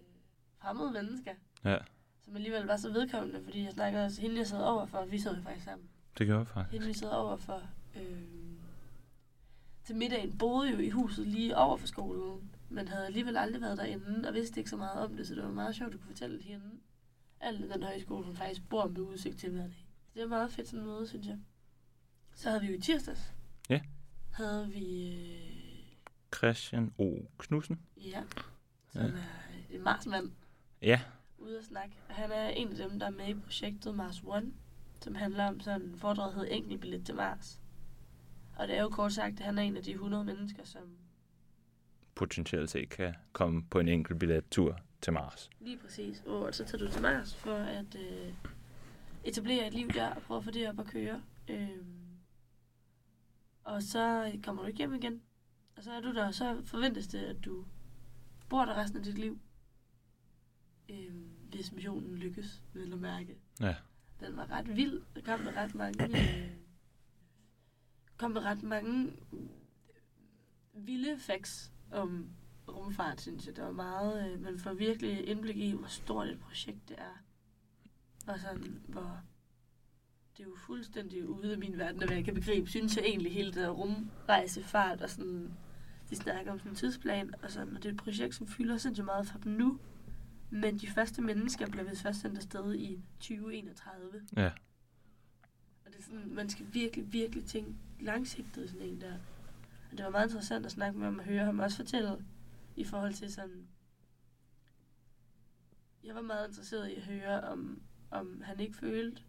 fremmede 0.61 0.91
mennesker. 0.91 1.33
Ja. 1.65 1.77
Som 2.25 2.35
alligevel 2.35 2.65
var 2.65 2.77
så 2.77 2.91
vedkommende, 2.91 3.43
fordi 3.43 3.63
jeg 3.63 3.73
snakkede 3.73 4.05
også, 4.05 4.21
hende 4.21 4.37
jeg 4.37 4.47
sad 4.47 4.61
overfor, 4.63 5.05
vi 5.05 5.19
sad 5.19 5.35
jo 5.35 5.41
faktisk 5.41 5.65
sammen. 5.65 5.89
Det 6.17 6.27
gør 6.27 6.37
jeg 6.37 6.47
faktisk. 6.47 6.71
Hende 6.71 6.87
vi 6.87 6.93
sad 6.93 7.09
overfor 7.09 7.61
øh, 7.95 8.36
til 9.87 9.95
middagen, 9.95 10.37
boede 10.37 10.71
jo 10.71 10.77
i 10.77 10.89
huset 10.89 11.27
lige 11.27 11.57
over 11.57 11.77
for 11.77 11.87
skolen, 11.87 12.51
men 12.69 12.87
havde 12.87 13.05
alligevel 13.05 13.37
aldrig 13.37 13.61
været 13.61 13.77
derinde, 13.77 14.27
og 14.27 14.33
vidste 14.33 14.59
ikke 14.59 14.69
så 14.69 14.77
meget 14.77 14.99
om 15.05 15.15
det, 15.17 15.27
så 15.27 15.35
det 15.35 15.43
var 15.43 15.51
meget 15.51 15.75
sjovt 15.75 15.93
at 15.93 15.99
kunne 15.99 16.07
fortælle 16.07 16.43
hende 16.43 16.65
alt 17.39 17.73
den 17.73 17.83
højskole, 17.83 18.25
hun 18.25 18.35
faktisk 18.35 18.69
bor 18.69 18.87
med 18.87 19.01
udsigt 19.01 19.37
til 19.39 19.49
hver 19.49 19.61
dag. 19.61 19.87
Det 20.13 20.21
var 20.21 20.27
meget 20.27 20.51
fedt 20.51 20.67
sådan 20.67 20.85
møde, 20.85 21.07
synes 21.07 21.27
jeg. 21.27 21.37
Så 22.35 22.49
havde 22.49 22.61
vi 22.61 22.67
jo 22.67 22.73
i 22.77 22.81
tirsdags. 22.81 23.33
Ja. 23.69 23.81
Havde 24.31 24.69
vi, 24.69 25.09
øh, 25.15 25.97
Christian 26.35 26.93
O. 26.97 27.15
Knudsen. 27.37 27.79
ja, 27.97 28.23
som 28.89 29.01
Ja. 29.01 29.07
er 29.07 29.11
en 29.69 29.83
marsmand, 29.83 30.31
Ja, 30.81 31.01
ude 31.37 31.57
at 31.59 31.65
snakke. 31.65 31.95
Han 32.07 32.31
er 32.31 32.47
en 32.49 32.67
af 32.69 32.75
dem, 32.89 32.99
der 32.99 33.05
er 33.05 33.11
med 33.11 33.27
i 33.27 33.33
projektet 33.33 33.95
Mars 33.95 34.23
One, 34.25 34.51
som 35.01 35.15
handler 35.15 35.45
om 35.47 35.59
sådan 35.59 35.81
en 35.81 35.97
foredrag, 35.99 36.27
der 36.31 36.33
hedder 36.39 36.55
Enkeltbillet 36.55 37.05
til 37.05 37.15
Mars. 37.15 37.61
Og 38.57 38.67
det 38.67 38.77
er 38.77 38.81
jo 38.81 38.89
kort 38.89 39.13
sagt, 39.13 39.39
at 39.39 39.45
han 39.45 39.57
er 39.57 39.61
en 39.61 39.77
af 39.77 39.83
de 39.83 39.91
100 39.91 40.23
mennesker, 40.23 40.63
som 40.63 40.81
potentielt 42.15 42.69
set 42.69 42.89
kan 42.89 43.15
komme 43.33 43.63
på 43.69 43.79
en 43.79 43.87
enkelt 43.87 44.19
billettur 44.19 44.79
til 45.01 45.13
Mars. 45.13 45.49
lige 45.59 45.77
præcis, 45.77 46.19
hvor 46.25 46.51
så 46.51 46.65
tager 46.65 46.85
du 46.85 46.91
til 46.91 47.01
Mars 47.01 47.35
for 47.35 47.55
at 47.55 47.95
øh, 47.95 48.33
etablere 49.23 49.67
et 49.67 49.73
liv 49.73 49.89
der 49.89 50.09
og 50.09 50.21
prøve 50.21 50.37
at 50.37 50.43
få 50.43 50.51
det 50.51 50.69
op 50.69 50.79
at 50.79 50.85
køre. 50.85 51.21
Øhm, 51.47 51.95
og 53.63 53.83
så 53.83 54.31
kommer 54.43 54.61
du 54.61 54.67
ikke 54.67 54.77
hjem 54.77 54.93
igen. 54.93 55.21
Og 55.75 55.83
så 55.83 55.91
er 55.91 56.01
du 56.01 56.13
der, 56.13 56.27
og 56.27 56.33
så 56.33 56.61
forventes 56.65 57.07
det, 57.07 57.19
at 57.19 57.45
du 57.45 57.65
bor 58.49 58.65
der 58.65 58.77
resten 58.77 58.99
af 58.99 59.03
dit 59.05 59.17
liv. 59.17 59.39
Øhm, 60.89 61.29
hvis 61.49 61.71
missionen 61.71 62.15
lykkes, 62.15 62.61
vil 62.73 62.91
du 62.91 62.97
mærke. 62.97 63.37
Ja. 63.59 63.75
Den 64.19 64.37
var 64.37 64.51
ret 64.51 64.75
vild. 64.75 65.01
Der 65.15 65.21
kom 65.21 65.39
med 65.39 65.55
ret 65.55 65.75
mange... 65.75 66.03
Øh, 66.05 66.51
kom 68.17 68.31
med 68.31 68.41
ret 68.45 68.63
mange 68.63 69.13
vilde 70.73 71.19
facts 71.19 71.71
om 71.91 72.29
rumfart, 72.67 73.21
synes 73.21 73.47
jeg. 73.47 73.55
Der 73.55 73.63
var 73.63 73.71
meget... 73.71 74.31
Øh, 74.31 74.41
man 74.41 74.59
får 74.59 74.73
virkelig 74.73 75.27
indblik 75.27 75.57
i, 75.57 75.71
hvor 75.71 75.87
stort 75.87 76.27
et 76.27 76.39
projekt 76.39 76.89
det 76.89 76.99
er. 76.99 77.23
Og 78.27 78.39
sådan, 78.39 78.81
hvor... 78.87 79.21
Det 80.37 80.43
er 80.43 80.47
jo 80.47 80.55
fuldstændig 80.55 81.29
ude 81.29 81.51
af 81.51 81.57
min 81.57 81.77
verden, 81.77 82.03
hvad 82.03 82.15
jeg 82.15 82.25
kan 82.25 82.33
begribe. 82.33 82.69
Synes 82.69 82.97
jeg 82.97 83.05
egentlig 83.05 83.33
hele 83.33 83.47
det 83.47 83.55
der 83.55 83.69
rumrejsefart 83.69 85.01
og 85.01 85.09
sådan... 85.09 85.53
De 86.09 86.15
snakker 86.15 86.51
om 86.51 86.59
sådan 86.59 86.71
en 86.71 86.75
tidsplan, 86.75 87.33
og, 87.43 87.51
sådan, 87.51 87.75
og 87.75 87.83
det 87.83 87.89
er 87.89 87.93
et 87.93 87.99
projekt, 87.99 88.35
som 88.35 88.47
fylder 88.47 88.77
sindssygt 88.77 89.05
meget 89.05 89.27
for 89.27 89.37
dem 89.37 89.51
nu. 89.51 89.79
Men 90.49 90.77
de 90.77 90.87
første 90.87 91.21
mennesker 91.21 91.67
bliver 91.67 91.89
vist 91.89 92.01
først 92.01 92.21
sendt 92.21 92.37
afsted 92.37 92.75
i 92.75 93.01
2031. 93.19 94.27
Ja. 94.35 94.51
Og 95.85 95.91
det 95.91 95.95
er 95.99 96.03
sådan, 96.03 96.33
man 96.33 96.49
skal 96.49 96.65
virkelig, 96.73 97.13
virkelig 97.13 97.45
tænke 97.45 97.75
langsigtet 97.99 98.69
sådan 98.69 98.87
en 98.87 99.01
der. 99.01 99.13
Og 99.91 99.97
det 99.97 100.05
var 100.05 100.11
meget 100.11 100.27
interessant 100.27 100.65
at 100.65 100.71
snakke 100.71 100.99
med 100.99 101.05
ham 101.05 101.19
og 101.19 101.25
høre 101.25 101.45
ham 101.45 101.59
også 101.59 101.77
fortælle 101.77 102.25
i 102.75 102.83
forhold 102.83 103.13
til 103.13 103.33
sådan... 103.33 103.67
Jeg 106.03 106.15
var 106.15 106.21
meget 106.21 106.47
interesseret 106.47 106.89
i 106.89 106.95
at 106.95 107.03
høre, 107.03 107.41
om, 107.41 107.81
om 108.11 108.41
han 108.45 108.59
ikke 108.59 108.77
følte, 108.77 109.21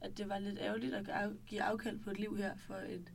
at 0.00 0.18
det 0.18 0.28
var 0.28 0.38
lidt 0.38 0.58
ærgerligt 0.58 0.94
at 0.94 1.30
give 1.46 1.62
afkald 1.62 1.98
på 1.98 2.10
et 2.10 2.18
liv 2.18 2.36
her 2.36 2.56
for 2.56 2.76
en, 2.76 3.08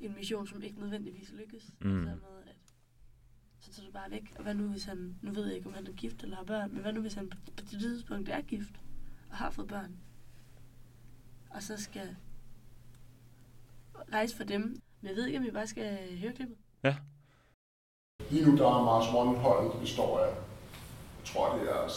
en 0.00 0.14
mission, 0.14 0.46
som 0.46 0.62
ikke 0.62 0.80
nødvendigvis 0.80 1.32
lykkes. 1.32 1.72
Mm. 1.80 2.04
Så, 2.04 2.10
med, 2.10 2.42
at, 2.46 2.56
så 3.60 3.72
tager 3.72 3.86
du 3.86 3.92
bare 3.92 4.10
væk. 4.10 4.32
Og 4.36 4.42
hvad 4.42 4.54
nu 4.54 4.68
hvis 4.68 4.84
han, 4.84 5.18
nu 5.22 5.32
ved 5.32 5.46
jeg 5.46 5.56
ikke, 5.56 5.68
om 5.68 5.74
han 5.74 5.86
er 5.86 5.92
gift 5.92 6.22
eller 6.22 6.36
har 6.36 6.44
børn, 6.44 6.72
men 6.72 6.82
hvad 6.82 6.92
nu 6.92 7.00
hvis 7.00 7.14
han 7.14 7.28
på, 7.28 7.36
på 7.56 7.64
det 7.70 7.80
tidspunkt 7.80 8.28
er 8.28 8.40
gift 8.40 8.80
og 9.30 9.36
har 9.36 9.50
fået 9.50 9.68
børn? 9.68 9.96
Og 11.50 11.62
så 11.62 11.76
skal 11.76 12.16
rejse 14.12 14.36
for 14.36 14.44
dem. 14.44 14.60
Men 15.00 15.08
jeg 15.08 15.16
ved 15.16 15.26
ikke, 15.26 15.38
om 15.38 15.44
vi 15.44 15.50
bare 15.50 15.66
skal 15.66 15.98
høre 16.22 16.32
klippet. 16.32 16.56
Lige 18.30 18.50
nu 18.50 18.56
der 18.56 18.66
er 18.66 18.84
Mars 18.84 19.06
One-holdet, 19.06 19.72
det 19.72 19.80
består 19.80 20.18
af, 20.18 20.26
jeg 20.26 21.24
tror 21.24 21.58
det 21.58 21.70
er 21.70 21.88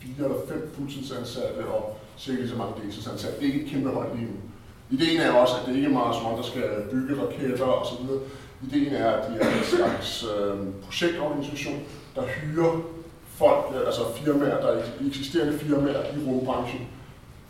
fire 0.00 0.24
eller 0.24 0.46
fem 0.48 0.70
fuldtidsansatte 0.74 1.66
og 1.66 1.98
cirka 2.18 2.38
lige 2.38 2.48
så 2.48 2.56
mange 2.56 2.82
deltidsansatte. 2.82 3.40
Det 3.40 3.48
er 3.48 3.52
ikke 3.52 3.64
et 3.64 3.70
kæmpe 3.70 3.90
hold 3.90 4.16
lige 4.16 4.26
nu. 4.26 4.36
Ideen 4.90 5.20
er 5.20 5.32
også, 5.32 5.54
at 5.60 5.66
det 5.66 5.76
ikke 5.76 5.88
er 5.88 5.92
Mars 5.92 6.16
One, 6.24 6.36
der 6.36 6.42
skal 6.42 6.68
bygge 6.90 7.22
raketter 7.22 7.64
og 7.64 7.86
så 7.86 8.02
videre. 8.02 8.22
Ideen 8.62 8.94
er, 8.94 9.10
at 9.10 9.30
de 9.30 9.36
er 9.38 9.58
en 9.58 9.64
slags 9.64 10.24
øh, 10.24 10.56
projektorganisation, 10.82 11.80
der 12.14 12.22
hyrer 12.26 12.80
folk, 13.26 13.74
øh, 13.74 13.86
altså 13.86 14.00
firmaer, 14.16 14.60
der 14.60 14.68
er 14.68 14.84
eksisterende 15.06 15.58
firmaer 15.58 16.16
i 16.16 16.18
rumbranchen, 16.26 16.88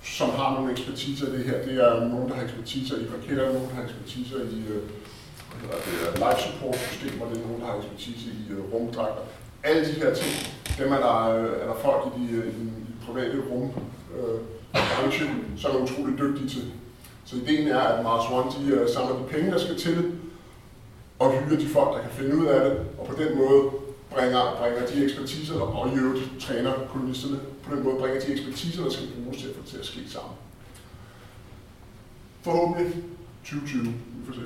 som 0.02 0.30
har 0.30 0.54
nogle 0.54 0.72
ekspertiser 0.72 1.26
i 1.26 1.32
det 1.36 1.44
her. 1.44 1.62
Det 1.62 1.74
er 1.84 2.08
nogen, 2.08 2.28
der 2.28 2.34
har 2.34 2.42
ekspertiser 2.42 2.96
i 2.96 3.06
raketter, 3.16 3.52
nogen, 3.52 3.68
der 3.68 3.74
har 3.74 3.82
ekspertiser 3.82 4.36
i 4.36 4.60
øh, 4.68 4.82
hvad 5.66 5.78
øh, 5.92 6.14
life 6.14 6.40
support 6.46 6.76
systemer, 6.76 7.24
det 7.28 7.36
er 7.38 7.46
nogen, 7.46 7.60
der 7.60 7.66
har 7.66 7.76
ekspertise 7.76 8.28
i 8.40 8.52
uh, 8.52 8.72
rumdragter. 8.72 9.22
Alle 9.62 9.82
de 9.88 9.92
her 9.92 10.14
ting, 10.14 10.32
dem 10.78 10.92
er 10.92 11.00
der, 11.06 11.18
øh, 11.36 11.62
er 11.62 11.66
der 11.66 11.78
folk 11.84 12.02
i, 12.06 12.20
de, 12.20 12.32
øh, 12.32 12.46
i 12.46 12.64
de 12.88 12.94
private 13.06 13.38
rum 13.50 13.70
øh, 14.16 14.40
branche, 14.72 15.26
som 15.56 15.70
er 15.76 15.80
utrolig 15.86 16.18
dygtige 16.18 16.48
til. 16.48 16.64
Så 17.24 17.36
ideen 17.36 17.68
er, 17.68 17.80
at 17.80 18.04
Mars 18.04 18.26
One 18.30 18.50
de, 18.50 18.74
øh, 18.74 18.88
samler 18.94 19.16
de 19.16 19.24
penge, 19.30 19.50
der 19.50 19.58
skal 19.58 19.76
til, 19.78 20.12
og 21.18 21.32
hyrer 21.32 21.58
de 21.58 21.68
folk, 21.68 21.96
der 21.96 22.00
kan 22.02 22.10
finde 22.10 22.36
ud 22.36 22.46
af 22.46 22.70
det, 22.70 22.78
og 22.98 23.06
på 23.06 23.22
den 23.22 23.38
måde 23.38 23.70
bringer, 24.10 24.56
bringer 24.60 24.86
de 24.86 25.04
ekspertiser, 25.04 25.60
og 25.60 25.88
i 25.88 25.98
øvrigt 25.98 26.22
træner 26.40 26.72
kolonisterne, 26.92 27.38
på 27.68 27.76
den 27.76 27.84
måde 27.84 27.96
bringer 27.96 28.20
de 28.20 28.32
ekspertiser, 28.32 28.82
der 28.82 28.90
skal 28.90 29.06
bruges 29.22 29.38
til 29.38 29.48
at 29.48 29.54
få 29.54 29.62
det 29.62 29.70
til 29.70 29.78
at 29.78 29.86
ske 29.86 30.00
sammen. 30.06 30.32
Forhåbentlig 32.42 32.94
2020, 33.44 33.84
vi 33.84 34.26
får 34.26 34.32
se. 34.32 34.40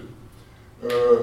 Øh, 0.82 1.20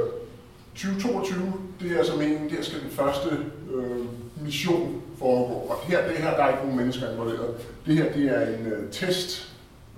2022, 0.76 1.54
det 1.82 1.92
er 1.92 1.98
altså 1.98 2.16
meningen, 2.16 2.50
der 2.50 2.64
skal 2.64 2.82
den 2.82 2.90
første 2.90 3.30
øh, 3.74 4.06
mission 4.44 5.02
foregå. 5.18 5.54
Og 5.54 5.80
her, 5.84 6.08
det 6.08 6.18
her, 6.18 6.30
der 6.38 6.44
er 6.44 6.48
ikke 6.48 6.62
nogen 6.62 6.78
mennesker 6.78 7.12
involveret. 7.12 7.56
Det 7.86 7.98
her, 7.98 8.14
det 8.14 8.26
er 8.26 8.58
en 8.58 8.66
øh, 8.66 8.92
test 8.92 9.54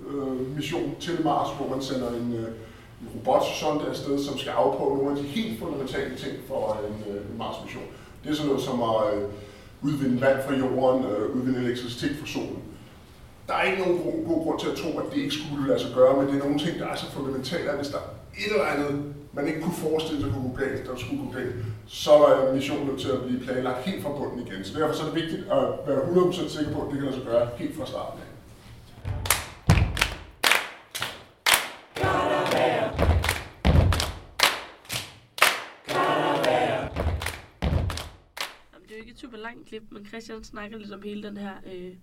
øh, 0.08 0.56
mission 0.56 0.94
til 1.00 1.24
Mars, 1.24 1.56
hvor 1.56 1.68
man 1.68 1.82
sender 1.82 2.08
en, 2.08 2.34
øh, 2.34 2.48
en 3.00 3.08
robotsonde 3.14 3.86
afsted, 3.86 4.24
som 4.24 4.38
skal 4.38 4.50
afprøve 4.50 4.96
nogle 4.96 5.10
af 5.10 5.16
de 5.16 5.28
helt 5.28 5.58
fundamentale 5.58 6.16
ting 6.16 6.32
for 6.48 6.80
en, 6.88 7.12
øh, 7.12 7.20
en 7.30 7.38
Mars-mission. 7.38 7.84
Det 8.24 8.30
er 8.30 8.34
sådan 8.34 8.48
noget 8.48 8.64
som 8.64 8.82
at 8.82 9.14
øh, 9.14 9.28
udvinde 9.84 10.20
vand 10.20 10.38
fra 10.46 10.54
jorden, 10.54 11.04
øh, 11.04 11.36
udvinde 11.36 11.58
elektricitet 11.58 12.16
fra 12.20 12.26
solen. 12.26 12.62
Der 13.48 13.54
er 13.54 13.62
ikke 13.62 13.82
nogen 13.82 13.98
god, 14.06 14.18
god 14.28 14.44
grund 14.44 14.60
til 14.60 14.68
at 14.72 14.76
tro, 14.76 14.98
at 14.98 15.06
det 15.12 15.20
ikke 15.22 15.34
skulle 15.34 15.68
lade 15.68 15.80
sig 15.80 15.90
gøre, 15.94 16.16
men 16.16 16.26
det 16.26 16.34
er 16.34 16.44
nogle 16.44 16.58
ting, 16.58 16.78
der 16.78 16.86
er 16.86 16.96
så 16.96 17.10
fundamentale, 17.10 17.70
at 17.70 17.76
hvis 17.76 17.88
der 17.88 17.98
er 17.98 18.10
et 18.42 18.52
eller 18.52 18.66
andet, 18.74 18.92
man 19.32 19.46
ikke 19.48 19.60
kunne 19.60 19.80
forestille 19.86 20.20
sig 20.22 20.30
kunne 20.32 20.48
gå 20.50 20.56
galt, 20.64 20.86
der 20.88 20.96
skulle 20.96 21.22
gå 21.24 21.28
galt, 21.38 21.54
så 21.86 22.12
er 22.30 22.54
missionen 22.54 22.86
nødt 22.86 23.00
til 23.00 23.10
at 23.16 23.22
blive 23.26 23.40
planlagt 23.40 23.84
helt 23.88 24.02
fra 24.02 24.12
bunden 24.18 24.46
igen. 24.46 24.64
Så 24.64 24.78
derfor 24.78 24.94
så 24.94 25.02
er 25.02 25.06
det 25.10 25.14
vigtigt 25.22 25.42
at 25.58 25.64
være 25.86 26.00
100% 26.00 26.48
sikker 26.56 26.72
på, 26.74 26.80
at 26.82 26.88
det 26.90 26.96
kan 26.98 27.04
lade 27.08 27.16
sig 27.16 27.24
gøre 27.24 27.48
helt 27.56 27.76
fra 27.76 27.86
starten 27.86 28.20
af. 28.24 28.31
Langt 39.42 39.68
klip, 39.68 39.82
men 39.90 40.06
Christian 40.06 40.44
snakker 40.44 40.78
lidt 40.78 40.92
om 40.92 41.02
hele 41.02 41.22
den 41.22 41.36
her 41.36 41.56
øh, 41.66 41.94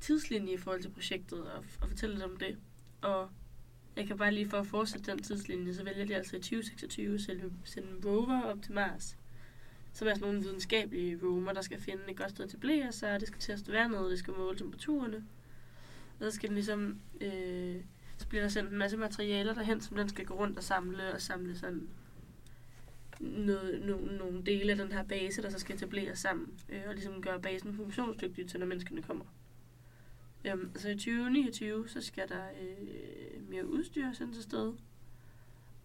tidslinje 0.00 0.52
i 0.52 0.56
forhold 0.56 0.82
til 0.82 0.90
projektet, 0.90 1.38
og, 1.38 1.64
og 1.80 1.88
fortæller 1.88 2.16
lidt 2.16 2.24
om 2.24 2.36
det. 2.36 2.58
Og 3.02 3.30
jeg 3.96 4.06
kan 4.06 4.18
bare 4.18 4.34
lige 4.34 4.48
for 4.48 4.58
at 4.58 4.66
fortsætte 4.66 5.10
den 5.10 5.22
tidslinje, 5.22 5.74
så 5.74 5.84
vælger 5.84 6.04
de 6.04 6.16
altså 6.16 6.36
i 6.36 6.40
2026 6.40 7.14
at 7.14 7.20
sende, 7.20 7.52
sende 7.64 7.88
en 7.88 8.04
rover 8.04 8.42
op 8.42 8.62
til 8.62 8.72
Mars. 8.72 9.16
Som 9.92 10.08
er 10.08 10.14
sådan 10.14 10.26
nogle 10.26 10.42
videnskabelige 10.42 11.18
rover, 11.22 11.52
der 11.52 11.60
skal 11.60 11.80
finde 11.80 12.02
et 12.08 12.16
godt 12.16 12.30
sted 12.30 12.48
til 12.48 12.56
blære 12.56 12.92
sig, 12.92 13.20
det 13.20 13.28
skal 13.28 13.40
teste 13.40 13.72
vandet, 13.72 14.10
det 14.10 14.18
skal 14.18 14.34
måle 14.34 14.58
temperaturerne. 14.58 15.24
Og 16.20 16.24
så 16.24 16.30
skal 16.30 16.48
den 16.48 16.54
ligesom, 16.54 16.98
øh, 17.20 17.76
så 18.16 18.28
bliver 18.28 18.42
der 18.42 18.48
sendt 18.48 18.70
en 18.70 18.78
masse 18.78 18.96
materialer 18.96 19.54
derhen, 19.54 19.80
som 19.80 19.96
den 19.96 20.08
skal 20.08 20.26
gå 20.26 20.34
rundt 20.34 20.58
og 20.58 20.64
samle, 20.64 21.12
og 21.12 21.20
samle 21.20 21.58
sådan 21.58 21.88
noget, 23.20 23.82
no, 23.82 23.96
nogle 23.96 24.42
dele 24.42 24.70
af 24.70 24.78
den 24.78 24.92
her 24.92 25.02
base, 25.02 25.42
der 25.42 25.50
så 25.50 25.58
skal 25.58 25.74
etableres 25.74 26.18
sammen, 26.18 26.48
øh, 26.68 26.82
og 26.86 26.94
ligesom 26.94 27.22
gøre 27.22 27.40
basen 27.40 27.74
funktionsdygtig 27.74 28.48
til, 28.48 28.60
når 28.60 28.66
menneskene 28.66 29.02
kommer. 29.02 29.24
Øhm, 30.44 30.70
så 30.76 30.88
i 30.88 30.94
2029, 30.94 31.88
så 31.88 32.00
skal 32.00 32.28
der 32.28 32.44
øh, 32.62 33.48
mere 33.50 33.66
udstyr 33.66 34.12
sendes 34.12 34.38
afsted. 34.38 34.72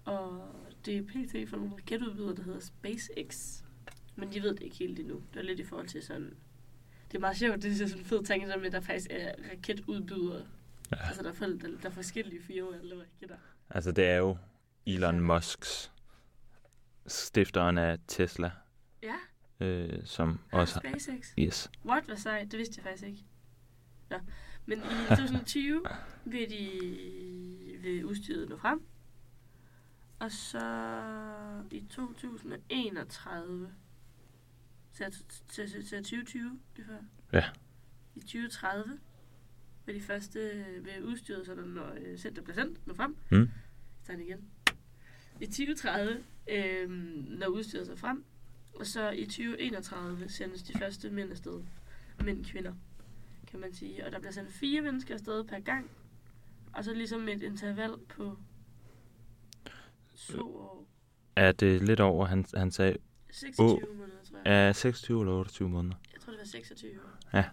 Og 0.06 0.56
det 0.86 0.98
er 0.98 1.02
pt. 1.02 1.50
for 1.50 1.58
nogle 1.58 1.74
raketudbydere, 1.74 2.36
der 2.36 2.44
hedder 2.44 2.60
SpaceX. 2.60 3.62
Men 4.16 4.34
de 4.34 4.42
ved 4.42 4.50
det 4.56 4.64
ikke 4.64 4.76
helt 4.76 5.00
endnu. 5.00 5.22
Det 5.34 5.40
er 5.40 5.44
lidt 5.44 5.60
i 5.60 5.64
forhold 5.64 5.88
til 5.88 6.04
sådan... 6.04 6.34
Det 7.12 7.18
er 7.18 7.20
meget 7.20 7.38
sjovt, 7.38 7.64
det 7.64 7.72
er 7.72 7.76
sådan 7.76 8.00
en 8.00 8.06
fed 8.06 8.24
tanke, 8.24 8.48
der 8.48 8.58
med, 8.58 8.66
at 8.66 8.72
der 8.72 8.80
faktisk 8.80 9.08
er 9.10 9.32
raketudbydere. 9.52 10.46
Ja. 10.92 11.08
Altså, 11.08 11.24
der 11.24 11.30
er, 11.30 11.34
folk, 11.34 11.62
der, 11.62 11.68
der 11.68 11.90
er 11.90 11.94
forskellige 11.94 12.42
firmaer, 12.42 12.82
der 12.82 12.84
laver 12.84 13.02
raketter. 13.02 13.38
Altså, 13.70 13.92
det 13.92 14.06
er 14.06 14.18
jo 14.18 14.38
Elon 14.86 15.20
Musks 15.20 15.92
stifteren 17.08 17.78
af 17.78 17.98
Tesla, 18.08 18.52
Ja, 19.04 19.16
øh, 19.66 20.06
som 20.06 20.40
og 20.52 20.60
også. 20.60 20.80
SpaceX. 20.80 21.34
Yes. 21.40 21.72
What, 21.86 22.04
hvad 22.06 22.18
sejt? 22.18 22.52
Det 22.52 22.60
vidste 22.60 22.76
jeg 22.78 22.84
faktisk 22.84 23.04
ikke. 23.04 23.26
Ja. 24.12 24.20
Men 24.66 24.78
i 24.80 25.10
2020 25.10 25.84
vil 26.26 26.50
de 26.50 27.78
vil 27.82 28.06
udstyret 28.06 28.50
nå 28.50 28.58
frem. 28.58 28.86
Og 30.20 30.32
så 30.32 30.62
i 31.72 31.86
2031, 31.90 33.74
så 34.92 35.24
til, 35.50 35.66
til 35.86 36.04
2020, 36.04 36.60
det 36.78 36.86
før? 36.86 36.98
Ja. 37.34 37.46
I 38.16 38.20
2030 38.20 39.00
vil 39.86 39.96
de 39.96 40.02
første 40.02 40.66
vil 40.82 41.04
udstyret, 41.04 41.46
så 41.46 41.56
når 41.56 41.94
øh, 42.02 42.18
center 42.18 42.42
bliver 42.42 42.56
sendt, 42.56 42.88
nå 42.88 42.94
frem. 42.94 43.18
Mm. 43.32 43.50
Start 44.04 44.20
igen. 44.20 44.50
I 45.42 45.46
2030, 45.46 46.24
øh, 46.50 46.90
når 47.40 47.48
udstyret 47.48 47.88
så 47.88 47.96
frem, 47.96 48.24
og 48.80 48.86
så 48.86 49.10
i 49.10 49.26
2031 49.26 50.30
sendes 50.30 50.64
de 50.64 50.80
første 50.80 51.10
mænd 51.10 51.32
afsted. 51.32 51.62
Mænd 52.24 52.46
kvinder, 52.46 52.74
kan 53.48 53.60
man 53.60 53.74
sige. 53.74 54.06
Og 54.06 54.12
der 54.12 54.20
bliver 54.20 54.32
sendt 54.32 54.52
fire 54.52 54.82
mennesker 54.82 55.14
afsted 55.14 55.44
per 55.44 55.60
gang. 55.60 55.90
Og 56.74 56.84
så 56.84 56.94
ligesom 56.94 57.30
et 57.30 57.42
interval 57.42 57.92
på 58.10 58.38
to 60.16 60.58
år. 60.58 60.88
Er 61.36 61.52
det 61.52 61.82
lidt 61.82 62.00
over, 62.00 62.26
han, 62.26 62.46
han 62.54 62.72
sagde, 62.72 62.98
26 63.32 63.66
Åh. 63.66 63.98
måneder, 63.98 64.18
tror 64.30 64.38
jeg. 64.46 64.68
er 64.68 64.74
26 64.74 65.22
eller 65.22 65.34
28 65.34 65.70
måneder? 65.70 65.96
Jeg 66.14 66.22
tror, 66.22 66.32
det 66.32 66.40
var 66.40 66.46
26. 66.46 66.92
Ja. 67.34 67.46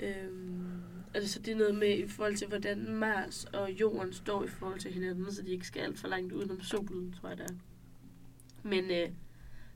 Øhm, 0.00 0.80
altså, 1.14 1.38
det 1.38 1.52
er 1.52 1.56
noget 1.56 1.74
med 1.74 1.98
i 1.98 2.08
forhold 2.08 2.36
til, 2.36 2.48
hvordan 2.48 2.90
Mars 2.92 3.44
og 3.44 3.72
Jorden 3.72 4.12
står 4.12 4.44
i 4.44 4.48
forhold 4.48 4.80
til 4.80 4.92
hinanden, 4.92 5.32
så 5.32 5.42
de 5.42 5.50
ikke 5.50 5.66
skal 5.66 5.80
alt 5.80 5.98
for 5.98 6.08
langt 6.08 6.32
udenom 6.32 6.60
solen, 6.60 7.12
tror 7.12 7.28
jeg 7.28 7.38
det 7.38 7.50
er. 7.50 7.54
Men 8.68 8.84
øh, 8.84 9.10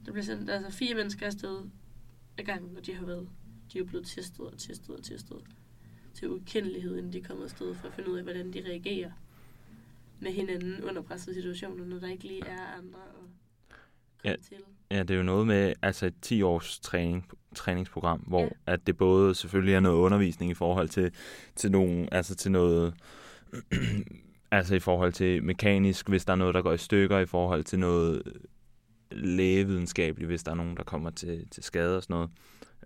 der 0.06 0.12
bliver 0.12 0.22
sendt 0.24 0.50
altså 0.50 0.70
fire 0.78 0.94
mennesker 0.94 1.26
afsted 1.26 1.58
ad 2.38 2.44
gangen, 2.44 2.76
og 2.76 2.86
de 2.86 2.94
har 2.94 3.06
været, 3.06 3.28
de 3.72 3.78
er 3.78 3.84
blevet 3.84 4.06
testet 4.06 4.40
og 4.40 4.58
testet 4.58 4.96
og 4.96 5.02
testet 5.02 5.36
til 6.14 6.30
ukendelighed, 6.30 6.96
inden 6.96 7.12
de 7.12 7.20
kommer 7.20 7.44
afsted, 7.44 7.74
for 7.74 7.88
at 7.88 7.94
finde 7.94 8.10
ud 8.10 8.16
af, 8.16 8.22
hvordan 8.22 8.52
de 8.52 8.62
reagerer 8.66 9.10
med 10.20 10.32
hinanden 10.32 10.84
under 10.84 11.02
pressede 11.02 11.34
situationer, 11.34 11.84
når 11.84 11.98
der 11.98 12.08
ikke 12.08 12.24
lige 12.24 12.46
er 12.46 12.66
andre 12.78 12.98
at 13.08 13.14
komme 13.14 13.30
Ja. 14.24 14.34
til. 14.42 14.56
Ja, 14.90 14.98
det 15.02 15.10
er 15.10 15.16
jo 15.16 15.22
noget 15.22 15.46
med 15.46 15.72
altså 15.82 16.06
et 16.06 16.14
10-års 16.26 16.80
træning, 16.80 17.28
træningsprogram, 17.54 18.20
hvor 18.20 18.42
ja. 18.42 18.48
at 18.66 18.86
det 18.86 18.96
både 18.96 19.34
selvfølgelig 19.34 19.74
er 19.74 19.80
noget 19.80 19.96
undervisning 19.96 20.50
i 20.50 20.54
forhold 20.54 20.88
til, 20.88 21.12
til 21.56 21.70
nogen, 21.70 22.08
altså 22.12 22.34
til 22.34 22.50
noget, 22.52 22.94
altså 24.50 24.74
i 24.74 24.78
forhold 24.78 25.12
til 25.12 25.42
mekanisk, 25.44 26.08
hvis 26.08 26.24
der 26.24 26.32
er 26.32 26.36
noget, 26.36 26.54
der 26.54 26.62
går 26.62 26.72
i 26.72 26.78
stykker, 26.78 27.18
i 27.18 27.26
forhold 27.26 27.64
til 27.64 27.78
noget 27.78 28.22
lægevidenskabeligt, 29.14 30.28
hvis 30.28 30.42
der 30.42 30.50
er 30.50 30.54
nogen, 30.56 30.76
der 30.76 30.82
kommer 30.82 31.10
til, 31.10 31.48
til 31.50 31.62
skade 31.62 31.96
og 31.96 32.02
sådan 32.02 32.14
noget. 32.14 32.30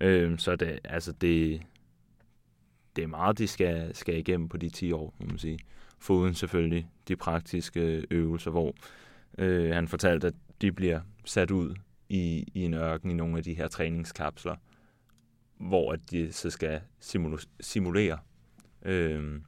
Øhm, 0.01 0.39
så 0.39 0.57
det, 0.57 0.79
altså 0.85 1.13
det, 1.13 1.63
det 2.97 3.05
er 3.05 3.09
meget, 3.09 3.39
de 3.39 3.49
skal, 3.49 3.95
skal 3.95 4.19
igennem 4.19 4.49
på 4.49 4.57
de 4.57 4.69
10 4.71 4.93
år, 4.93 5.15
må 5.21 5.27
man 5.27 5.39
sige. 5.39 5.59
Foruden 5.99 6.35
selvfølgelig 6.35 6.89
de 7.09 7.17
praktiske 7.17 8.07
øvelser, 8.11 8.51
hvor 8.51 8.75
øh, 9.39 9.71
han 9.75 9.89
fortalte, 9.89 10.27
at 10.27 10.35
de 10.61 10.73
bliver 10.73 11.01
sat 11.25 11.51
ud 11.51 11.75
i, 12.09 12.45
i 12.55 12.61
en 12.63 12.75
ørken 12.75 13.11
i 13.11 13.15
nogle 13.15 13.39
af 13.39 13.45
de 13.45 13.55
her 13.55 13.69
træningskapsler, 13.69 14.57
hvor 15.57 15.93
at 15.93 16.01
de 16.11 16.33
så 16.33 16.51
skal 16.51 16.81
simu- 17.05 17.47
simulere 17.61 18.19
øh, 18.83 19.41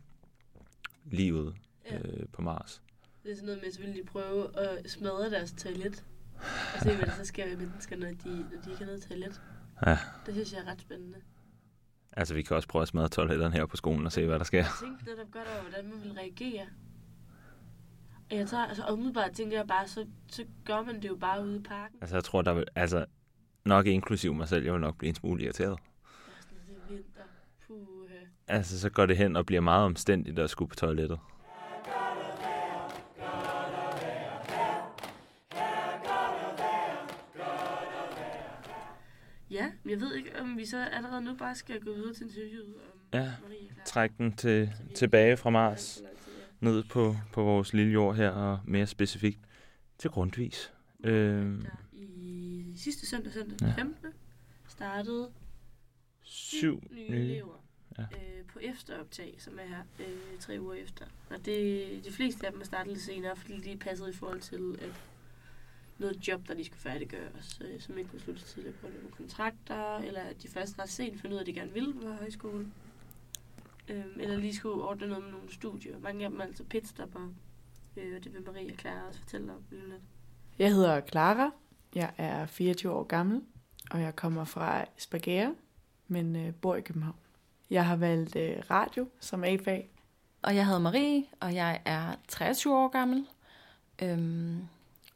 livet 1.11 1.55
Ja. 1.91 1.99
øh, 1.99 2.27
på 2.33 2.43
Mars. 2.43 2.83
Det 3.23 3.31
er 3.31 3.35
sådan 3.35 3.47
noget 3.47 3.61
med, 3.65 3.73
så 3.73 3.81
vil 3.81 3.95
de 3.95 4.03
prøve 4.07 4.59
at 4.59 4.91
smadre 4.91 5.31
deres 5.31 5.53
toilet. 5.53 6.05
Og 6.75 6.81
se, 6.83 6.97
hvad 6.97 7.07
der 7.07 7.13
så 7.13 7.25
sker 7.25 7.47
med 7.47 7.57
mennesker, 7.57 7.97
når 7.97 8.09
de, 8.09 8.29
når 8.29 8.61
de 8.65 8.71
ikke 8.71 8.79
har 8.79 8.87
noget 8.87 9.03
toilet. 9.03 9.41
Ja. 9.87 9.99
Det 10.27 10.35
synes 10.35 10.53
jeg 10.53 10.61
er 10.61 10.71
ret 10.71 10.81
spændende. 10.81 11.19
Altså, 12.13 12.35
vi 12.35 12.43
kan 12.43 12.57
også 12.57 12.69
prøve 12.69 12.83
at 12.83 12.89
smadre 12.89 13.09
toiletterne 13.09 13.55
her 13.55 13.67
på 13.67 13.77
skolen 13.77 14.07
og 14.07 14.13
se, 14.13 14.27
hvad 14.27 14.39
der 14.39 14.45
sker. 14.45 14.59
Jeg 14.59 14.69
tænkte 14.81 15.05
netop 15.05 15.31
godt 15.31 15.49
over, 15.55 15.63
hvordan 15.63 15.85
man 15.91 16.03
vil 16.03 16.13
reagere. 16.13 16.67
Og 18.31 18.37
jeg 18.37 18.49
tager, 18.49 18.65
altså 18.65 18.85
umiddelbart 18.93 19.33
tænker 19.33 19.57
jeg 19.57 19.67
bare, 19.67 19.89
så, 19.89 20.07
så 20.29 20.45
gør 20.65 20.83
man 20.83 21.03
det 21.03 21.09
jo 21.09 21.17
bare 21.17 21.45
ude 21.45 21.57
i 21.57 21.63
parken. 21.63 21.99
Altså, 22.01 22.17
jeg 22.17 22.25
tror, 22.25 22.43
der 22.43 22.53
vil, 22.55 22.65
altså, 22.75 23.07
nok 23.65 23.87
inklusiv 23.87 24.35
mig 24.35 24.49
selv, 24.49 24.65
jeg 24.65 24.73
vil 24.73 24.81
nok 24.81 24.99
blive 24.99 25.09
en 25.09 25.15
smule 25.15 25.43
irriteret. 25.43 25.73
Er 25.73 25.77
sådan, 26.41 26.59
det 26.69 26.77
er 26.77 26.95
vinter. 26.95 27.23
Puh. 27.67 28.11
Altså, 28.49 28.81
så 28.81 28.91
går 28.91 29.07
det 29.07 29.17
hen 29.17 29.37
og 29.37 29.47
bliver 29.47 29.61
meget 29.61 29.85
omstændigt 29.85 30.39
at 30.39 30.51
skulle 30.51 30.69
på 30.69 30.75
toilettet. 30.75 31.19
Men 39.89 40.01
jeg 40.01 40.01
ved 40.01 40.15
ikke, 40.15 40.41
om 40.41 40.57
vi 40.57 40.67
så 40.67 40.85
allerede 40.85 41.23
nu 41.23 41.35
bare 41.35 41.55
skal 41.55 41.81
gå 41.81 41.93
videre 41.93 42.15
til 42.15 42.23
interviewet 42.27 42.75
om 42.75 42.81
Ja, 43.13 43.33
Marie. 43.43 43.69
Træk 43.87 44.11
den 44.19 44.37
til, 44.37 44.71
tilbage 44.95 45.37
fra 45.37 45.51
Mars, 45.51 46.03
ja. 46.03 46.09
ned 46.61 46.85
på, 46.85 47.17
på 47.33 47.43
vores 47.43 47.73
lille 47.73 47.93
jord 47.93 48.17
her, 48.17 48.31
og 48.31 48.59
mere 48.65 48.87
specifikt 48.87 49.39
til 49.99 50.11
Grundvis. 50.11 50.73
Øhm, 51.05 51.63
Der 51.63 51.71
i 51.93 52.73
sidste 52.77 53.07
søndag, 53.07 53.33
søndag 53.33 53.57
Ja. 53.61 53.67
den 53.67 53.75
15. 53.75 54.09
startede 54.69 55.31
syv 56.23 56.83
nye 56.91 57.11
nye. 57.11 57.17
elever 57.17 57.65
Ja. 57.99 58.03
øh, 58.03 58.45
på 58.53 58.59
efteroptag, 58.63 59.35
som 59.39 59.59
er 59.59 59.67
her 59.69 59.83
øh, 60.01 60.39
tre 60.41 60.57
uger 60.61 60.75
efter. 60.75 61.05
Og 61.31 61.37
det, 61.45 61.87
de 62.05 62.13
fleste 62.13 62.47
af 62.47 62.53
dem 62.53 62.61
er 62.61 62.65
startet 62.65 62.93
lidt 62.93 63.03
senere, 63.05 63.37
fordi 63.37 63.61
de 63.61 63.77
passede 63.77 64.11
i 64.11 64.13
forhold 64.13 64.41
til 64.41 64.77
at 64.83 64.91
noget 65.99 66.29
job, 66.29 66.49
der 66.49 66.55
de 66.55 66.65
skulle 66.65 66.81
færdiggøres, 66.81 67.61
øh, 67.65 67.81
som 67.81 67.99
ikke 67.99 68.11
kunne 68.11 68.21
slutte 68.21 68.43
tidligere 68.43 68.77
på 68.81 68.87
nogle 68.87 69.11
kontrakter, 69.11 69.97
eller 69.97 70.21
at 70.21 70.43
de 70.43 70.49
først 70.49 70.79
ret 70.79 70.89
sent 70.89 71.21
fandt 71.21 71.33
ud 71.33 71.39
af, 71.39 71.41
at 71.41 71.47
de 71.47 71.53
gerne 71.53 71.73
ville 71.73 71.95
på 71.95 72.13
højskole. 72.13 72.67
Øh, 73.89 74.05
eller 74.17 74.37
lige 74.37 74.55
skulle 74.55 74.85
ordne 74.85 75.07
noget 75.07 75.25
med 75.25 75.33
nogle 75.33 75.53
studier. 75.53 75.99
Mange 75.99 76.25
af 76.25 76.31
dem 76.31 76.41
er 76.41 76.45
altså 76.45 76.65
pitstopper, 76.65 77.33
øh, 77.97 78.17
og 78.17 78.25
det 78.25 78.35
vil 78.35 78.43
Marie 78.47 78.73
og 78.73 78.79
Clara 78.79 79.09
også 79.09 79.21
fortælle 79.21 79.53
om 79.53 79.63
lige 79.71 79.89
lidt. 79.89 80.03
Jeg 80.59 80.75
hedder 80.75 81.01
Clara. 81.01 81.51
Jeg 81.95 82.13
er 82.17 82.47
24 82.47 82.93
år 82.93 83.03
gammel, 83.05 83.43
og 83.91 84.01
jeg 84.01 84.17
kommer 84.17 84.45
fra 84.45 84.85
Spagære, 84.97 85.55
men 86.09 86.37
øh, 86.37 86.55
bor 86.55 86.77
i 86.77 86.81
København. 86.81 87.17
Jeg 87.71 87.87
har 87.87 87.97
valgt 87.97 88.37
øh, 88.37 88.57
radio 88.71 89.09
som 89.21 89.45
A-fag. 89.45 89.91
Og 90.43 90.57
jeg 90.57 90.67
hedder 90.67 90.81
Marie, 90.81 91.25
og 91.41 91.55
jeg 91.55 91.83
er 91.85 92.15
23 92.29 92.77
år 92.77 92.89
gammel. 92.89 93.27
Øhm, 94.03 94.61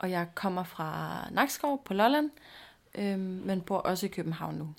og 0.02 0.10
jeg 0.10 0.28
kommer 0.34 0.62
fra 0.62 1.20
Nakskov 1.30 1.84
på 1.84 1.94
Lolland, 1.94 2.30
øh, 2.94 3.18
men 3.18 3.60
bor 3.60 3.78
også 3.78 4.06
i 4.06 4.08
København 4.08 4.54
nu. 4.54 4.74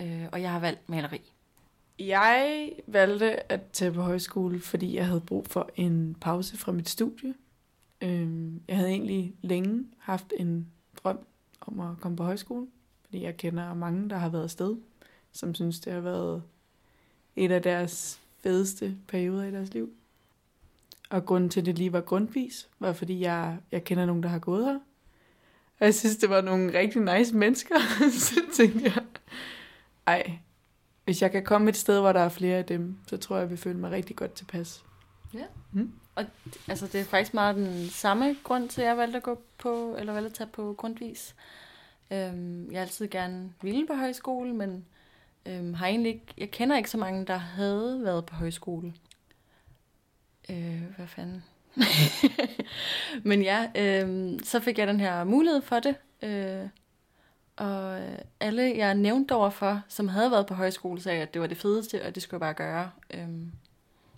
Øh, 0.00 0.26
og 0.32 0.42
jeg 0.42 0.52
har 0.52 0.60
valgt 0.60 0.88
maleri. 0.88 1.32
Jeg 1.98 2.70
valgte 2.86 3.52
at 3.52 3.60
tage 3.72 3.92
på 3.92 4.02
højskole, 4.02 4.60
fordi 4.60 4.96
jeg 4.96 5.06
havde 5.06 5.20
brug 5.20 5.46
for 5.46 5.70
en 5.76 6.16
pause 6.20 6.56
fra 6.56 6.72
mit 6.72 6.88
studie. 6.88 7.34
Øh, 8.00 8.52
Jeg 8.68 8.76
havde 8.76 8.90
egentlig 8.90 9.34
længe 9.42 9.86
haft 9.98 10.32
en 10.36 10.66
drøm 11.04 11.18
om 11.60 11.80
at 11.80 12.00
komme 12.00 12.16
på 12.16 12.24
højskole, 12.24 12.66
fordi 13.04 13.22
jeg 13.22 13.36
kender 13.36 13.74
mange, 13.74 14.10
der 14.10 14.16
har 14.16 14.28
været 14.28 14.44
afsted, 14.44 14.76
som 15.32 15.54
synes, 15.54 15.80
det 15.80 15.92
har 15.92 16.00
været 16.00 16.42
et 17.36 17.52
af 17.52 17.62
deres 17.62 18.20
fedeste 18.42 18.96
perioder 19.08 19.44
i 19.44 19.50
deres 19.50 19.74
liv. 19.74 19.92
Og 21.10 21.26
grunden 21.26 21.50
til, 21.50 21.60
at 21.60 21.66
det 21.66 21.78
lige 21.78 21.92
var 21.92 22.00
grundvis, 22.00 22.68
var 22.78 22.92
fordi 22.92 23.20
jeg, 23.20 23.56
jeg 23.72 23.84
kender 23.84 24.06
nogen, 24.06 24.22
der 24.22 24.28
har 24.28 24.38
gået 24.38 24.64
her. 24.64 24.78
Og 25.80 25.86
jeg 25.86 25.94
synes, 25.94 26.16
det 26.16 26.30
var 26.30 26.40
nogle 26.40 26.78
rigtig 26.78 27.18
nice 27.18 27.36
mennesker. 27.36 27.74
så 28.18 28.40
tænkte 28.54 28.84
jeg, 28.84 29.02
ej, 30.06 30.38
hvis 31.04 31.22
jeg 31.22 31.30
kan 31.32 31.44
komme 31.44 31.68
et 31.68 31.76
sted, 31.76 32.00
hvor 32.00 32.12
der 32.12 32.20
er 32.20 32.28
flere 32.28 32.58
af 32.58 32.64
dem, 32.64 32.96
så 33.06 33.16
tror 33.16 33.36
jeg, 33.36 33.42
jeg 33.42 33.50
vil 33.50 33.58
føle 33.58 33.78
mig 33.78 33.90
rigtig 33.90 34.16
godt 34.16 34.32
tilpas. 34.32 34.84
Altså, 36.68 36.86
det 36.86 37.00
er 37.00 37.04
faktisk 37.04 37.34
meget 37.34 37.56
den 37.56 37.88
samme 37.88 38.36
grund 38.44 38.68
til, 38.68 38.82
at 38.82 38.88
jeg 38.88 38.96
valgte 38.96 39.16
at 39.16 39.22
gå 39.22 39.42
på, 39.58 39.96
eller 39.98 40.12
valgte 40.12 40.26
at 40.26 40.34
tage 40.34 40.50
på 40.52 40.74
grundvis. 40.78 41.34
Øhm, 42.10 42.70
jeg 42.70 42.78
har 42.78 42.82
altid 42.82 43.08
gerne 43.08 43.52
ville 43.62 43.86
på 43.86 43.94
højskole, 43.94 44.54
men 44.54 44.84
øhm, 45.46 45.74
har 45.74 45.86
egentlig 45.86 46.12
ikke, 46.12 46.26
jeg 46.38 46.50
kender 46.50 46.76
ikke 46.76 46.90
så 46.90 46.98
mange, 46.98 47.24
der 47.24 47.36
havde 47.36 48.00
været 48.02 48.26
på 48.26 48.34
højskole. 48.34 48.92
Øh, 50.50 50.82
hvad 50.96 51.06
fanden? 51.06 51.44
men 53.28 53.42
ja, 53.42 53.70
øhm, 53.74 54.38
så 54.44 54.60
fik 54.60 54.78
jeg 54.78 54.86
den 54.86 55.00
her 55.00 55.24
mulighed 55.24 55.62
for 55.62 55.78
det. 55.80 55.96
Øh, 56.22 56.68
og 57.56 58.00
øh, 58.00 58.18
alle, 58.40 58.76
jeg 58.76 58.94
nævnte 58.94 59.34
overfor, 59.34 59.82
som 59.88 60.08
havde 60.08 60.30
været 60.30 60.46
på 60.46 60.54
højskole, 60.54 61.00
sagde, 61.02 61.22
at 61.22 61.34
det 61.34 61.40
var 61.40 61.46
det 61.46 61.56
fedeste, 61.58 62.06
og 62.06 62.14
det 62.14 62.22
skulle 62.22 62.34
jeg 62.34 62.40
bare 62.40 62.66
gøre. 62.66 62.90
Øhm, 63.10 63.52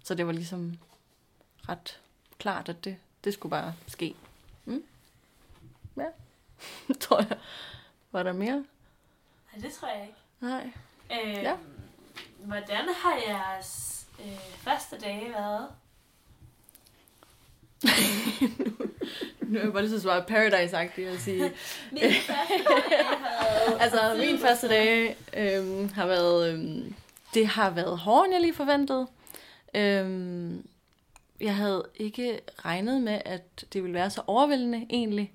så 0.04 0.14
det 0.14 0.26
var 0.26 0.32
ligesom 0.32 0.78
ret 1.68 2.00
klart, 2.38 2.68
at 2.68 2.84
det, 2.84 2.96
det 3.24 3.34
skulle 3.34 3.50
bare 3.50 3.74
ske. 3.86 4.14
Mm? 4.64 4.82
Ja, 5.96 6.06
tror 7.00 7.18
jeg. 7.18 7.38
Var 8.12 8.22
der 8.22 8.32
mere? 8.32 8.64
Nej, 9.52 9.62
det 9.62 9.72
tror 9.72 9.88
jeg 9.88 10.02
ikke. 10.02 10.18
Nej. 10.40 10.70
Øh, 11.12 11.42
Ja. 11.42 11.56
Hvordan 12.38 12.84
har 12.96 13.18
jeres 13.28 14.02
øh, 14.20 14.38
første 14.56 14.98
dage 14.98 15.30
været? 15.30 15.68
Nu 19.40 19.58
er 19.58 19.62
jeg 19.62 19.72
bare 19.72 19.82
lige 19.82 19.90
så 19.90 20.00
svare 20.00 20.24
Paradise-agtigt 20.28 21.08
at 21.08 21.20
sige. 21.20 21.52
Min 21.92 22.12
første 22.12 22.54
dag 22.68 23.06
har 23.06 23.78
altså, 23.80 24.16
min 24.18 24.38
første 24.38 24.68
dag 24.68 25.16
øhm, 25.36 25.88
har 25.88 26.06
været... 26.06 26.52
Øhm, 26.52 26.94
det 27.34 27.46
har 27.46 27.70
været 27.70 27.98
hårdere, 27.98 28.24
end 28.24 28.34
jeg 28.34 28.40
lige 28.40 28.54
forventede. 28.54 29.06
Øhm, 29.74 30.66
jeg 31.40 31.56
havde 31.56 31.84
ikke 31.94 32.40
regnet 32.64 33.02
med, 33.02 33.20
at 33.24 33.64
det 33.72 33.82
ville 33.82 33.94
være 33.94 34.10
så 34.10 34.22
overvældende, 34.26 34.86
egentlig. 34.90 35.32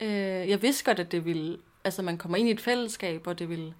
Øh, 0.00 0.48
jeg 0.48 0.62
vidste 0.62 0.84
godt, 0.84 0.98
at 0.98 1.12
det 1.12 1.24
ville... 1.24 1.58
Altså, 1.84 2.02
man 2.02 2.18
kommer 2.18 2.38
ind 2.38 2.48
i 2.48 2.52
et 2.52 2.60
fællesskab, 2.60 3.26
og 3.26 3.38
det 3.38 3.48
ville... 3.48 3.74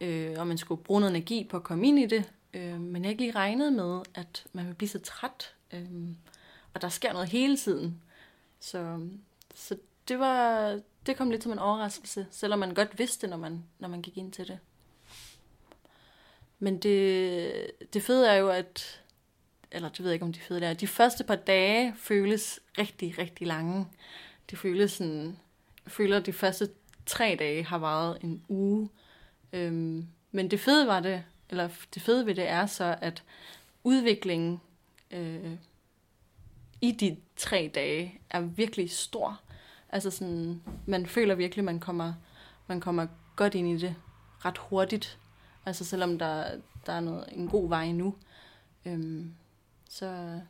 Øh, 0.00 0.34
og 0.36 0.46
man 0.46 0.58
skulle 0.58 0.82
bruge 0.82 1.00
noget 1.00 1.16
energi 1.16 1.46
på 1.50 1.56
at 1.56 1.62
komme 1.62 1.86
ind 1.86 1.98
i 1.98 2.06
det. 2.06 2.24
Øh, 2.54 2.80
men 2.80 3.02
jeg 3.02 3.10
ikke 3.10 3.22
lige 3.22 3.34
regnet 3.34 3.72
med, 3.72 4.00
at 4.14 4.44
man 4.52 4.66
vil 4.66 4.74
blive 4.74 4.88
så 4.88 4.98
træt. 4.98 5.54
Øh, 5.72 5.80
og 6.74 6.82
der 6.82 6.88
sker 6.88 7.12
noget 7.12 7.28
hele 7.28 7.56
tiden. 7.56 8.02
Så, 8.60 9.08
så 9.54 9.76
det 10.08 10.18
var 10.18 10.80
det 11.06 11.16
kom 11.16 11.30
lidt 11.30 11.42
som 11.42 11.52
en 11.52 11.58
overraskelse, 11.58 12.26
selvom 12.30 12.58
man 12.58 12.74
godt 12.74 12.98
vidste 12.98 13.26
når 13.26 13.36
man, 13.36 13.64
når 13.78 13.88
man 13.88 14.02
gik 14.02 14.16
ind 14.16 14.32
til 14.32 14.48
det. 14.48 14.58
Men 16.58 16.78
det, 16.78 17.52
det 17.92 18.02
fede 18.02 18.28
er 18.28 18.34
jo, 18.34 18.48
at, 18.48 19.02
eller 19.70 19.88
det 19.88 20.00
ved 20.00 20.06
jeg 20.06 20.14
ikke, 20.14 20.24
om 20.24 20.32
de 20.32 20.40
fede 20.40 20.60
det 20.60 20.68
er, 20.68 20.74
de 20.74 20.86
første 20.86 21.24
par 21.24 21.36
dage 21.36 21.94
føles 21.96 22.60
rigtig, 22.78 23.18
rigtig 23.18 23.46
lange. 23.46 23.86
Det 24.50 24.58
føles 24.58 24.92
sådan, 24.92 25.38
jeg 25.84 25.92
føler, 25.92 26.16
at 26.16 26.26
de 26.26 26.32
første 26.32 26.68
tre 27.06 27.36
dage 27.38 27.64
har 27.64 27.78
varet 27.78 28.18
en 28.22 28.44
uge. 28.48 28.88
Øhm, 29.52 30.06
men 30.30 30.50
det 30.50 30.60
fede 30.60 30.86
var 30.86 31.00
det, 31.00 31.24
eller 31.50 31.68
det 31.94 32.02
fede 32.02 32.26
ved 32.26 32.34
det 32.34 32.48
er 32.48 32.66
så, 32.66 32.98
at 33.00 33.22
udviklingen 33.84 34.60
øh, 35.10 35.56
i 36.80 36.92
de 36.92 37.16
tre 37.36 37.70
dage 37.74 38.20
er 38.30 38.40
virkelig 38.40 38.90
stor. 38.90 39.40
Altså 39.88 40.10
sådan, 40.10 40.62
man 40.86 41.06
føler 41.06 41.34
virkelig, 41.34 41.64
man 41.64 41.80
kommer, 41.80 42.12
man 42.66 42.80
kommer 42.80 43.06
godt 43.36 43.54
ind 43.54 43.68
i 43.68 43.76
det 43.76 43.94
ret 44.44 44.58
hurtigt. 44.58 45.18
Altså 45.66 45.84
selvom 45.84 46.18
der, 46.18 46.44
der 46.86 46.92
er 46.92 47.00
noget, 47.00 47.24
en 47.32 47.48
god 47.48 47.68
vej 47.68 47.92
nu. 47.92 48.14
Øhm, 48.84 49.34
så, 49.88 50.40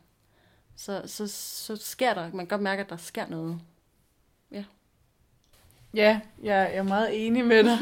så, 0.75 1.01
så, 1.05 1.27
så 1.27 1.75
sker 1.75 2.13
der, 2.13 2.21
man 2.21 2.39
kan 2.39 2.47
godt 2.47 2.61
mærke, 2.61 2.83
at 2.83 2.89
der 2.89 2.97
sker 2.97 3.27
noget. 3.27 3.59
Ja, 5.93 6.19
jeg 6.43 6.75
er 6.75 6.83
meget 6.83 7.27
enig 7.27 7.45
med 7.45 7.63
dig. 7.63 7.77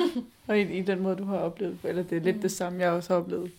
og 0.47 0.59
i, 0.59 0.77
i 0.77 0.81
den 0.81 0.99
måde, 0.99 1.15
du 1.15 1.25
har 1.25 1.37
oplevet. 1.37 1.79
Eller 1.83 2.03
det 2.03 2.17
er 2.17 2.21
lidt 2.21 2.41
det 2.41 2.51
samme, 2.51 2.79
jeg 2.79 2.91
også 2.91 3.13
har 3.13 3.21
oplevet. 3.21 3.51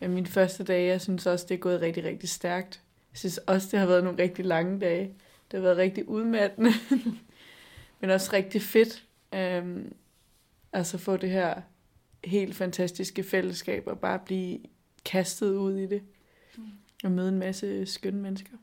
Ja, 0.00 0.08
min 0.08 0.26
første 0.26 0.64
dag, 0.64 0.88
jeg 0.88 1.00
synes 1.00 1.26
også, 1.26 1.46
det 1.48 1.54
er 1.54 1.58
gået 1.58 1.80
rigtig, 1.80 2.04
rigtig 2.04 2.28
stærkt. 2.28 2.80
Jeg 3.12 3.18
synes 3.18 3.38
også, 3.38 3.68
det 3.70 3.78
har 3.80 3.86
været 3.86 4.04
nogle 4.04 4.22
rigtig 4.22 4.44
lange 4.44 4.80
dage. 4.80 5.14
Det 5.50 5.58
har 5.58 5.60
været 5.60 5.76
rigtig 5.76 6.08
udmattende. 6.08 6.70
Men 8.00 8.10
også 8.10 8.30
rigtig 8.32 8.62
fedt. 8.62 9.04
Øhm, 9.34 9.94
altså 10.72 10.98
få 10.98 11.16
det 11.16 11.30
her 11.30 11.62
helt 12.24 12.56
fantastiske 12.56 13.22
fællesskab 13.22 13.86
og 13.86 14.00
bare 14.00 14.18
blive 14.18 14.58
kastet 15.04 15.54
ud 15.54 15.76
i 15.76 15.86
det. 15.86 16.02
Og 17.04 17.10
møde 17.10 17.28
en 17.28 17.38
masse 17.38 17.86
skønne 17.86 18.20
mennesker. 18.20 18.56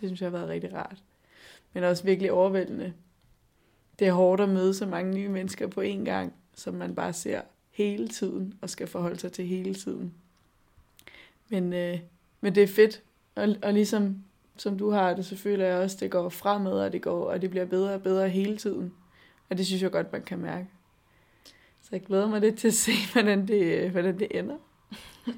Det 0.00 0.08
synes 0.08 0.20
jeg 0.20 0.26
har 0.26 0.38
været 0.38 0.48
rigtig 0.48 0.74
rart. 0.74 1.02
Men 1.72 1.84
også 1.84 2.04
virkelig 2.04 2.32
overvældende. 2.32 2.92
Det 3.98 4.08
er 4.08 4.12
hårdt 4.12 4.40
at 4.40 4.48
møde 4.48 4.74
så 4.74 4.86
mange 4.86 5.14
nye 5.14 5.28
mennesker 5.28 5.66
på 5.66 5.82
én 5.82 6.04
gang, 6.04 6.32
som 6.54 6.74
man 6.74 6.94
bare 6.94 7.12
ser 7.12 7.42
hele 7.70 8.08
tiden 8.08 8.54
og 8.60 8.70
skal 8.70 8.86
forholde 8.86 9.18
sig 9.18 9.32
til 9.32 9.46
hele 9.46 9.74
tiden. 9.74 10.14
Men, 11.48 11.72
øh, 11.72 11.98
men 12.40 12.54
det 12.54 12.62
er 12.62 12.66
fedt. 12.66 13.02
Og, 13.34 13.48
og 13.62 13.72
ligesom 13.72 14.24
som 14.56 14.78
du 14.78 14.90
har 14.90 15.14
det, 15.14 15.26
så 15.26 15.36
føler 15.36 15.66
jeg 15.66 15.78
også, 15.78 15.96
at 15.96 16.00
det 16.00 16.10
går 16.10 16.28
fremad, 16.28 16.72
og 16.72 16.92
det, 16.92 17.02
går, 17.02 17.30
og 17.30 17.42
det 17.42 17.50
bliver 17.50 17.64
bedre 17.64 17.94
og 17.94 18.02
bedre 18.02 18.28
hele 18.28 18.56
tiden. 18.56 18.94
Og 19.50 19.58
det 19.58 19.66
synes 19.66 19.82
jeg 19.82 19.90
godt, 19.90 20.12
man 20.12 20.22
kan 20.22 20.38
mærke. 20.38 20.68
Så 21.82 21.88
jeg 21.92 22.02
glæder 22.02 22.28
mig 22.28 22.40
lidt 22.40 22.58
til 22.58 22.68
at 22.68 22.74
se, 22.74 22.92
hvordan 23.12 23.48
det, 23.48 23.90
hvordan 23.90 24.18
det 24.18 24.38
ender. 24.38 24.56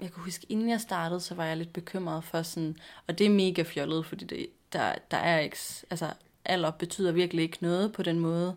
Jeg 0.00 0.12
kan 0.12 0.22
huske, 0.22 0.46
inden 0.48 0.68
jeg 0.68 0.80
startede, 0.80 1.20
så 1.20 1.34
var 1.34 1.44
jeg 1.44 1.56
lidt 1.56 1.72
bekymret 1.72 2.24
for 2.24 2.42
sådan, 2.42 2.76
og 3.06 3.18
det 3.18 3.26
er 3.26 3.30
mega 3.30 3.62
fjollet, 3.62 4.06
fordi 4.06 4.24
det, 4.24 4.46
der, 4.72 4.94
der 5.10 5.16
er 5.16 5.38
ikke, 5.38 5.56
altså 5.90 6.12
alder 6.44 6.70
betyder 6.70 7.12
virkelig 7.12 7.42
ikke 7.42 7.58
noget 7.60 7.92
på 7.92 8.02
den 8.02 8.20
måde. 8.20 8.56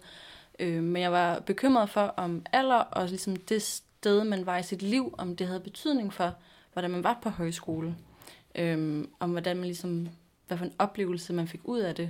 Øh, 0.59 0.83
men 0.83 1.01
jeg 1.01 1.11
var 1.11 1.39
bekymret 1.39 1.89
for, 1.89 2.01
om 2.01 2.45
alder 2.53 2.75
og 2.75 3.07
ligesom 3.07 3.35
det 3.35 3.61
sted, 3.61 4.23
man 4.23 4.45
var 4.45 4.57
i 4.57 4.63
sit 4.63 4.81
liv, 4.81 5.15
om 5.17 5.35
det 5.35 5.47
havde 5.47 5.59
betydning 5.59 6.13
for, 6.13 6.35
hvordan 6.73 6.91
man 6.91 7.03
var 7.03 7.19
på 7.23 7.29
højskole. 7.29 7.95
Øh, 8.59 9.05
om 9.19 9.31
hvordan 9.31 9.57
man 9.57 9.65
ligesom, 9.65 10.09
hvad 10.47 10.57
for 10.57 10.65
en 10.65 10.73
oplevelse 10.79 11.33
man 11.33 11.47
fik 11.47 11.61
ud 11.63 11.79
af 11.79 11.95
det. 11.95 12.09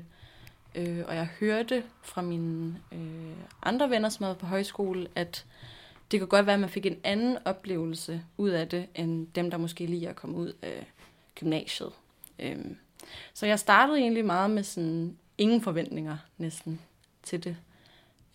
Øh, 0.76 1.04
og 1.08 1.16
jeg 1.16 1.30
hørte 1.40 1.84
fra 2.02 2.22
mine 2.22 2.82
øh, 2.92 3.36
andre 3.64 3.90
venner, 3.90 4.10
som 4.10 4.24
havde 4.24 4.36
på 4.36 4.46
højskole, 4.46 5.08
at 5.16 5.46
det 6.12 6.20
kunne 6.20 6.28
godt 6.28 6.46
være, 6.46 6.54
at 6.54 6.60
man 6.60 6.70
fik 6.70 6.86
en 6.86 7.00
anden 7.04 7.38
oplevelse 7.46 8.24
ud 8.38 8.50
af 8.50 8.68
det, 8.68 8.88
end 8.96 9.28
dem, 9.28 9.52
der 9.52 9.58
måske 9.58 9.86
lige 9.86 10.08
er 10.08 10.14
kommet 10.14 10.38
ud 10.38 10.54
af 10.62 10.88
gymnasiet. 11.36 11.92
Øhm, 12.40 12.78
så 13.34 13.46
jeg 13.46 13.60
startede 13.60 14.00
egentlig 14.00 14.26
meget 14.26 14.50
med 14.50 14.64
sådan 14.64 15.18
ingen 15.38 15.62
forventninger 15.62 16.18
næsten 16.38 16.82
til 17.24 17.44
det. 17.44 17.58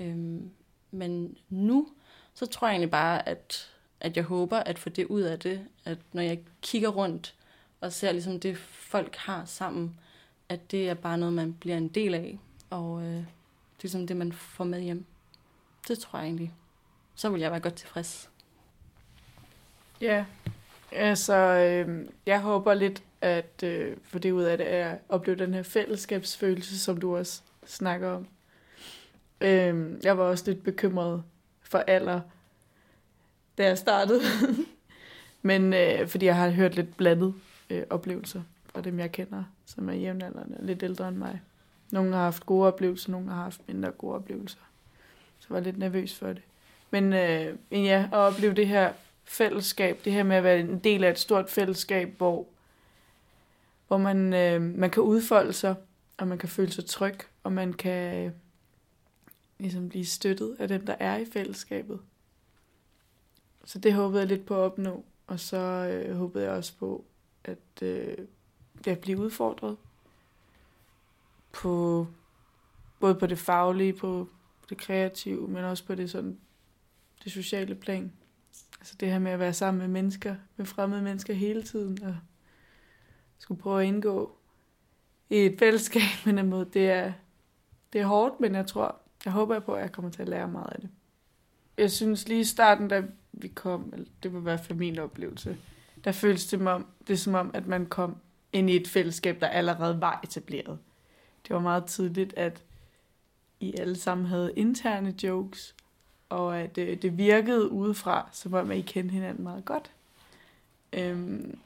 Øhm, 0.00 0.50
men 0.90 1.36
nu, 1.48 1.88
så 2.34 2.46
tror 2.46 2.66
jeg 2.66 2.72
egentlig 2.72 2.90
bare, 2.90 3.28
at, 3.28 3.70
at 4.00 4.16
jeg 4.16 4.24
håber 4.24 4.58
at 4.58 4.78
få 4.78 4.88
det 4.88 5.06
ud 5.06 5.22
af 5.22 5.38
det, 5.38 5.66
at 5.84 5.98
når 6.12 6.22
jeg 6.22 6.38
kigger 6.62 6.88
rundt 6.88 7.34
og 7.84 7.92
ser 7.92 8.12
ligesom 8.12 8.40
det, 8.40 8.58
folk 8.58 9.16
har 9.16 9.44
sammen, 9.44 9.98
at 10.48 10.70
det 10.70 10.88
er 10.88 10.94
bare 10.94 11.18
noget, 11.18 11.34
man 11.34 11.52
bliver 11.52 11.76
en 11.76 11.88
del 11.88 12.14
af, 12.14 12.38
og 12.70 13.02
øh, 13.02 13.06
det 13.06 13.18
er 13.18 13.82
ligesom 13.82 14.06
det, 14.06 14.16
man 14.16 14.32
får 14.32 14.64
med 14.64 14.80
hjem. 14.80 15.04
Det 15.88 15.98
tror 15.98 16.18
jeg 16.18 16.26
egentlig. 16.26 16.52
Så 17.14 17.28
vil 17.28 17.40
jeg 17.40 17.50
være 17.50 17.60
godt 17.60 17.74
tilfreds. 17.74 18.30
Ja, 20.00 20.24
altså 20.92 21.34
øh, 21.34 22.06
jeg 22.26 22.40
håber 22.40 22.74
lidt, 22.74 23.02
at 23.20 23.62
øh, 23.62 23.96
for 24.04 24.18
det 24.18 24.32
ud 24.32 24.42
af 24.42 24.58
det, 24.58 24.72
er 24.72 24.90
at 24.90 24.98
opleve 25.08 25.38
den 25.38 25.54
her 25.54 25.62
fællesskabsfølelse, 25.62 26.78
som 26.78 27.00
du 27.00 27.16
også 27.16 27.42
snakker 27.66 28.10
om. 28.10 28.26
Øh, 29.40 30.04
jeg 30.04 30.18
var 30.18 30.24
også 30.24 30.44
lidt 30.46 30.64
bekymret 30.64 31.22
for 31.62 31.78
alder, 31.78 32.20
da 33.58 33.64
jeg 33.66 33.78
startede. 33.78 34.20
Men 35.42 35.72
øh, 35.72 36.08
fordi 36.08 36.26
jeg 36.26 36.36
har 36.36 36.50
hørt 36.50 36.74
lidt 36.74 36.96
blandet 36.96 37.34
øh, 37.70 37.82
oplevelser 37.90 38.42
fra 38.66 38.80
dem, 38.80 38.98
jeg 38.98 39.12
kender, 39.12 39.44
som 39.66 39.88
er 39.88 39.92
jævnaldrende 39.92 40.56
lidt 40.60 40.82
ældre 40.82 41.08
end 41.08 41.16
mig. 41.16 41.40
Nogle 41.92 42.12
har 42.12 42.22
haft 42.24 42.46
gode 42.46 42.66
oplevelser, 42.66 43.10
nogle 43.10 43.30
har 43.30 43.42
haft 43.42 43.68
mindre 43.68 43.90
gode 43.90 44.14
oplevelser. 44.14 44.60
Så 45.38 45.46
jeg 45.50 45.54
var 45.54 45.60
lidt 45.60 45.78
nervøs 45.78 46.14
for 46.14 46.26
det. 46.26 46.42
Men, 46.90 47.12
øh, 47.12 47.56
men 47.70 47.84
ja, 47.84 48.08
at 48.12 48.18
opleve 48.18 48.54
det 48.54 48.68
her 48.68 48.92
fællesskab, 49.24 50.00
det 50.04 50.12
her 50.12 50.22
med 50.22 50.36
at 50.36 50.44
være 50.44 50.60
en 50.60 50.78
del 50.78 51.04
af 51.04 51.10
et 51.10 51.18
stort 51.18 51.50
fællesskab, 51.50 52.14
hvor, 52.16 52.46
hvor 53.88 53.96
man, 53.98 54.34
øh, 54.34 54.62
man 54.62 54.90
kan 54.90 55.02
udfolde 55.02 55.52
sig, 55.52 55.74
og 56.16 56.28
man 56.28 56.38
kan 56.38 56.48
føle 56.48 56.72
sig 56.72 56.86
tryg, 56.86 57.18
og 57.42 57.52
man 57.52 57.72
kan 57.72 58.24
øh, 58.26 58.32
ligesom 59.58 59.88
blive 59.88 60.06
støttet 60.06 60.56
af 60.58 60.68
dem, 60.68 60.86
der 60.86 60.94
er 60.98 61.16
i 61.16 61.24
fællesskabet. 61.24 62.00
Så 63.64 63.78
det 63.78 63.94
håbede 63.94 64.20
jeg 64.20 64.28
lidt 64.28 64.46
på 64.46 64.54
at 64.54 64.60
opnå, 64.60 65.04
og 65.26 65.40
så 65.40 65.56
øh, 65.56 66.16
håbede 66.16 66.44
jeg 66.44 66.52
også 66.52 66.76
på, 66.78 67.04
at 67.44 67.82
øh, 67.82 68.18
jeg 68.86 68.98
bliver 68.98 69.20
udfordret 69.20 69.76
på 71.52 72.06
både 73.00 73.14
på 73.14 73.26
det 73.26 73.38
faglige, 73.38 73.92
på 73.92 74.28
det 74.68 74.78
kreative, 74.78 75.48
men 75.48 75.64
også 75.64 75.86
på 75.86 75.94
det 75.94 76.10
sådan 76.10 76.38
det 77.24 77.32
sociale 77.32 77.74
plan. 77.74 78.12
Altså 78.80 78.94
det 79.00 79.10
her 79.10 79.18
med 79.18 79.32
at 79.32 79.38
være 79.38 79.52
sammen 79.52 79.78
med 79.78 79.88
mennesker, 79.88 80.36
med 80.56 80.66
fremmede 80.66 81.02
mennesker 81.02 81.34
hele 81.34 81.62
tiden, 81.62 82.02
og 82.02 82.16
skulle 83.38 83.60
prøve 83.60 83.82
at 83.82 83.86
indgå 83.86 84.36
i 85.30 85.36
et 85.36 85.58
fællesskab 85.58 86.02
på 86.24 86.30
en 86.30 86.48
måde, 86.48 86.70
det 86.72 86.90
er, 86.90 87.12
det 87.92 88.00
er 88.00 88.06
hårdt, 88.06 88.40
men 88.40 88.54
jeg 88.54 88.66
tror, 88.66 89.00
jeg 89.24 89.32
håber 89.32 89.60
på, 89.60 89.74
at 89.74 89.82
jeg 89.82 89.92
kommer 89.92 90.10
til 90.10 90.22
at 90.22 90.28
lære 90.28 90.48
meget 90.48 90.72
af 90.72 90.80
det. 90.80 90.90
Jeg 91.78 91.90
synes 91.90 92.28
lige 92.28 92.40
i 92.40 92.44
starten, 92.44 92.88
da 92.88 93.02
vi 93.32 93.48
kom, 93.48 93.90
eller 93.92 94.06
det 94.22 94.32
var 94.32 94.38
i 94.38 94.42
hvert 94.42 94.60
fald 94.60 94.78
min 94.78 94.98
oplevelse, 94.98 95.56
der 96.04 96.12
føltes 96.12 96.46
det, 96.46 96.50
som 96.50 96.66
om, 96.66 96.86
det 97.08 97.20
som 97.20 97.34
om, 97.34 97.50
at 97.54 97.66
man 97.66 97.86
kom 97.86 98.16
ind 98.52 98.70
i 98.70 98.76
et 98.76 98.88
fællesskab, 98.88 99.40
der 99.40 99.46
allerede 99.46 100.00
var 100.00 100.20
etableret. 100.24 100.78
Det 101.48 101.54
var 101.54 101.60
meget 101.60 101.86
tydeligt, 101.86 102.34
at 102.36 102.62
I 103.60 103.74
alle 103.78 103.96
sammen 103.96 104.26
havde 104.26 104.52
interne 104.56 105.14
jokes, 105.22 105.74
og 106.28 106.60
at 106.60 106.78
øh, 106.78 107.02
det 107.02 107.18
virkede 107.18 107.70
udefra, 107.70 108.28
som 108.32 108.54
om 108.54 108.70
at 108.70 108.76
I 108.76 108.80
kendte 108.80 109.12
hinanden 109.12 109.44
meget 109.44 109.64
godt. 109.64 109.90
Øhm, 110.92 111.58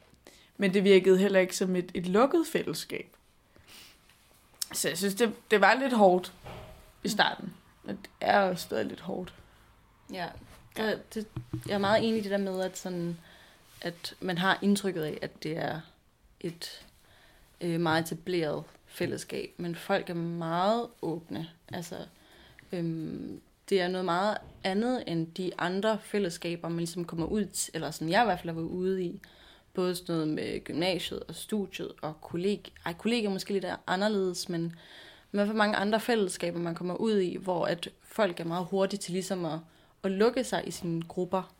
men 0.56 0.74
det 0.74 0.84
virkede 0.84 1.18
heller 1.18 1.40
ikke 1.40 1.56
som 1.56 1.76
et, 1.76 1.90
et 1.94 2.06
lukket 2.06 2.46
fællesskab. 2.52 3.16
Så 4.72 4.88
jeg 4.88 4.98
synes, 4.98 5.14
det, 5.14 5.34
det 5.50 5.60
var 5.60 5.74
lidt 5.74 5.92
hårdt 5.92 6.32
i 7.04 7.08
starten. 7.08 7.54
Og 7.84 7.90
det 7.90 8.10
er 8.20 8.54
stadig 8.54 8.86
lidt 8.86 9.00
hårdt. 9.00 9.34
Ja, 10.12 10.26
det, 10.76 11.14
det, 11.14 11.26
jeg 11.66 11.74
er 11.74 11.78
meget 11.78 12.08
enig 12.08 12.20
i 12.20 12.22
det 12.22 12.30
der 12.30 12.38
med, 12.38 12.60
at, 12.60 12.78
sådan, 12.78 13.18
at 13.80 14.14
man 14.20 14.38
har 14.38 14.58
indtrykket 14.62 15.02
af, 15.02 15.18
at 15.22 15.42
det 15.42 15.56
er 15.56 15.80
et 16.40 16.86
øh, 17.60 17.80
meget 17.80 18.04
etableret 18.04 18.64
fællesskab, 18.86 19.54
men 19.56 19.74
folk 19.74 20.10
er 20.10 20.14
meget 20.14 20.86
åbne. 21.02 21.48
Altså, 21.72 21.96
øhm, 22.72 23.40
det 23.68 23.80
er 23.80 23.88
noget 23.88 24.04
meget 24.04 24.38
andet 24.64 25.04
end 25.06 25.26
de 25.26 25.52
andre 25.58 25.98
fællesskaber, 26.02 26.68
man 26.68 26.78
ligesom 26.78 27.04
kommer 27.04 27.26
ud 27.26 27.44
til, 27.44 27.70
eller 27.74 27.90
sådan 27.90 28.12
jeg 28.12 28.22
i 28.22 28.24
hvert 28.24 28.38
fald 28.38 28.48
har 28.48 28.60
været 28.60 28.70
ude 28.70 29.04
i. 29.04 29.20
Både 29.74 29.94
sådan 29.94 30.14
noget 30.14 30.28
med 30.28 30.64
gymnasiet 30.64 31.22
og 31.28 31.34
studiet 31.34 31.92
og 32.02 32.20
kolleg. 32.20 32.60
Ej, 32.86 32.92
kollegier 32.92 33.30
måske 33.30 33.52
lidt 33.52 33.66
anderledes, 33.86 34.48
men 34.48 34.74
men 35.32 35.46
for 35.46 35.54
mange 35.54 35.76
andre 35.76 36.00
fællesskaber, 36.00 36.58
man 36.58 36.74
kommer 36.74 36.94
ud 36.94 37.18
i, 37.18 37.36
hvor 37.36 37.66
at 37.66 37.88
folk 38.02 38.40
er 38.40 38.44
meget 38.44 38.66
hurtige 38.70 39.00
til 39.00 39.12
ligesom 39.12 39.44
at, 39.44 39.58
at 40.02 40.10
lukke 40.10 40.44
sig 40.44 40.62
i 40.66 40.70
sine 40.70 41.02
grupper. 41.02 41.54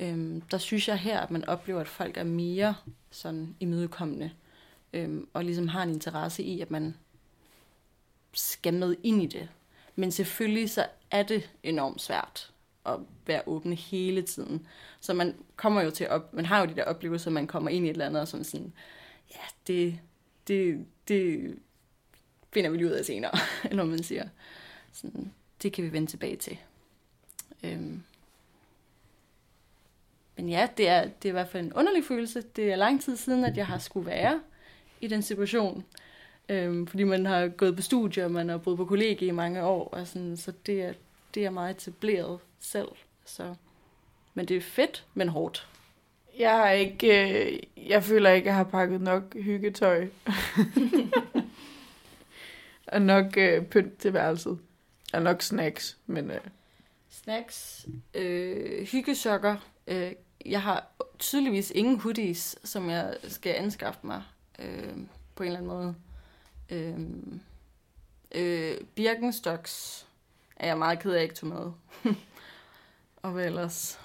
Øhm, 0.00 0.40
der 0.40 0.58
synes 0.58 0.88
jeg 0.88 0.98
her, 0.98 1.20
at 1.20 1.30
man 1.30 1.44
oplever, 1.44 1.80
at 1.80 1.88
folk 1.88 2.16
er 2.16 2.24
mere 2.24 2.74
sådan 3.10 3.56
imødekommende, 3.60 4.30
øhm, 4.92 5.28
og 5.32 5.44
ligesom 5.44 5.68
har 5.68 5.82
en 5.82 5.90
interesse 5.90 6.42
i, 6.42 6.60
at 6.60 6.70
man 6.70 6.94
skal 8.32 8.74
med 8.74 8.96
ind 9.02 9.22
i 9.22 9.26
det. 9.26 9.48
Men 9.96 10.12
selvfølgelig 10.12 10.70
så 10.70 10.86
er 11.10 11.22
det 11.22 11.50
enormt 11.62 12.00
svært 12.00 12.52
at 12.86 12.98
være 13.26 13.42
åben 13.46 13.72
hele 13.72 14.22
tiden. 14.22 14.66
Så 15.00 15.14
man 15.14 15.34
kommer 15.56 15.82
jo 15.82 15.90
til 15.90 16.08
op, 16.08 16.32
man 16.32 16.46
har 16.46 16.60
jo 16.60 16.66
de 16.66 16.76
der 16.76 16.84
oplevelser, 16.84 17.30
man 17.30 17.46
kommer 17.46 17.70
ind 17.70 17.86
i 17.86 17.88
et 17.88 17.92
eller 17.92 18.06
andet, 18.06 18.22
og 18.22 18.28
sådan 18.28 18.44
sådan, 18.44 18.72
ja, 19.34 19.40
det, 19.66 20.00
det, 20.48 20.86
det 21.08 21.54
finder 22.52 22.70
vi 22.70 22.76
lige 22.76 22.86
ud 22.86 22.92
af 22.92 23.04
senere, 23.04 23.38
når 23.76 23.84
man 23.84 24.02
siger. 24.02 24.28
Sådan, 24.92 25.32
det 25.62 25.72
kan 25.72 25.84
vi 25.84 25.92
vende 25.92 26.10
tilbage 26.10 26.36
til. 26.36 26.58
Øhm. 27.62 28.02
Men 30.36 30.48
ja, 30.48 30.68
det 30.76 30.88
er, 30.88 31.02
det 31.04 31.24
er 31.24 31.28
i 31.28 31.32
hvert 31.32 31.48
fald 31.48 31.64
en 31.64 31.72
underlig 31.72 32.04
følelse. 32.04 32.42
Det 32.56 32.72
er 32.72 32.76
lang 32.76 33.02
tid 33.02 33.16
siden, 33.16 33.44
at 33.44 33.56
jeg 33.56 33.66
har 33.66 33.78
skulle 33.78 34.06
være 34.06 34.40
i 35.00 35.06
den 35.06 35.22
situation. 35.22 35.84
Øhm, 36.48 36.86
fordi 36.86 37.04
man 37.04 37.26
har 37.26 37.48
gået 37.48 37.76
på 37.76 37.82
studier, 37.82 38.28
man 38.28 38.48
har 38.48 38.56
boet 38.56 38.76
på 38.76 38.84
kollegie 38.84 39.28
i 39.28 39.30
mange 39.30 39.62
år, 39.62 39.88
og 39.88 40.06
sådan, 40.06 40.36
så 40.36 40.52
det 40.66 40.82
er, 40.82 40.92
det 41.34 41.44
er 41.44 41.50
meget 41.50 41.76
etableret 41.76 42.38
selv. 42.60 42.88
Så. 43.24 43.54
Men 44.34 44.48
det 44.48 44.56
er 44.56 44.60
fedt, 44.60 45.04
men 45.14 45.28
hårdt. 45.28 45.68
Jeg 46.38 46.50
har 46.50 46.70
ikke, 46.70 47.30
øh, 47.30 47.58
jeg 47.88 48.04
føler 48.04 48.30
ikke, 48.30 48.44
at 48.44 48.46
jeg 48.46 48.56
har 48.56 48.64
pakket 48.64 49.00
nok 49.00 49.34
hyggetøj. 49.34 50.08
og 52.92 53.02
nok 53.02 53.36
øh, 53.36 53.64
pynt 53.64 53.98
til 53.98 54.12
værelset. 54.12 54.58
Og 55.12 55.22
nok 55.22 55.42
snacks, 55.42 55.98
men... 56.06 56.30
Øh. 56.30 56.40
Snacks, 57.10 57.86
øh, 58.14 58.86
hyggesokker. 58.86 59.56
Øh, 59.86 60.12
jeg 60.46 60.62
har 60.62 60.86
tydeligvis 61.18 61.70
ingen 61.70 62.00
hoodies, 62.00 62.56
som 62.64 62.90
jeg 62.90 63.16
skal 63.28 63.54
anskaffe 63.54 64.00
mig 64.02 64.22
øh, 64.58 64.96
på 65.34 65.42
en 65.42 65.46
eller 65.46 65.58
anden 65.58 65.72
måde. 65.72 65.94
Øh, 66.70 67.00
øh, 68.34 68.80
Birkenstocks 68.94 70.06
er 70.56 70.66
jeg 70.66 70.78
meget 70.78 70.98
ked 70.98 71.12
af 71.12 71.22
ikke 71.22 71.34
tog 71.34 71.48
med. 71.48 71.72
og 73.22 73.30
hvad 73.30 73.46
ellers? 73.46 74.00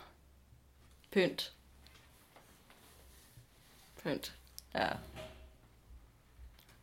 Pynt. 1.12 1.54
Pynt. 4.04 4.36
Ja. 4.76 4.90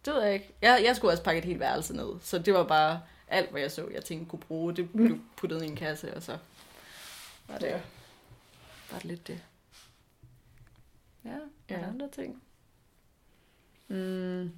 Det 0.04 0.14
ved 0.14 0.22
jeg 0.22 0.34
ikke. 0.34 0.52
Jeg, 0.62 0.82
jeg 0.84 0.96
skulle 0.96 1.12
også 1.12 1.22
pakke 1.22 1.38
et 1.38 1.44
helt 1.44 1.60
værelse 1.60 1.96
ned, 1.96 2.08
så 2.22 2.38
det 2.38 2.54
var 2.54 2.64
bare 2.64 3.02
alt, 3.28 3.50
hvad 3.50 3.60
jeg 3.60 3.70
så, 3.72 3.88
jeg 3.94 4.04
tænkte 4.04 4.30
kunne 4.30 4.40
bruge. 4.40 4.76
Det 4.76 4.92
blev 4.92 5.20
puttet 5.36 5.62
i 5.62 5.66
en 5.66 5.76
kasse, 5.76 6.14
og 6.16 6.22
så 6.22 6.38
var 7.48 7.58
det, 7.58 7.66
Ja 7.66 7.80
det 8.90 9.04
lidt 9.04 9.26
det. 9.26 9.42
Ja, 11.24 11.30
ja. 11.70 11.78
Ja. 11.80 11.86
andre 11.88 12.08
ting. 12.08 12.42
Mm. 13.88 14.50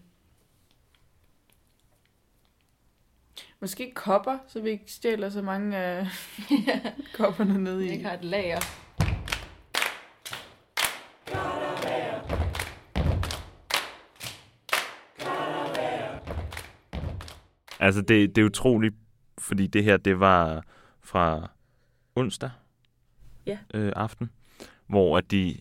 Måske 3.60 3.92
kopper, 3.94 4.38
så 4.48 4.60
vi 4.60 4.70
ikke 4.70 4.92
stjæler 4.92 5.30
så 5.30 5.42
mange 5.42 5.76
af 5.76 6.06
kopperne 7.18 7.58
ned 7.58 7.78
Jeg 7.78 7.88
i. 7.88 7.92
ikke 7.92 8.04
har 8.04 8.14
et 8.14 8.24
lager. 8.24 8.60
Altså, 17.80 18.00
det, 18.02 18.36
det 18.36 18.42
er 18.42 18.46
utroligt, 18.46 18.94
fordi 19.38 19.66
det 19.66 19.84
her, 19.84 19.96
det 19.96 20.20
var 20.20 20.64
fra 21.00 21.50
onsdag 22.16 22.50
Ja. 23.48 23.58
øh, 23.74 23.92
aften, 23.96 24.30
hvor 24.86 25.18
at 25.18 25.30
de, 25.30 25.56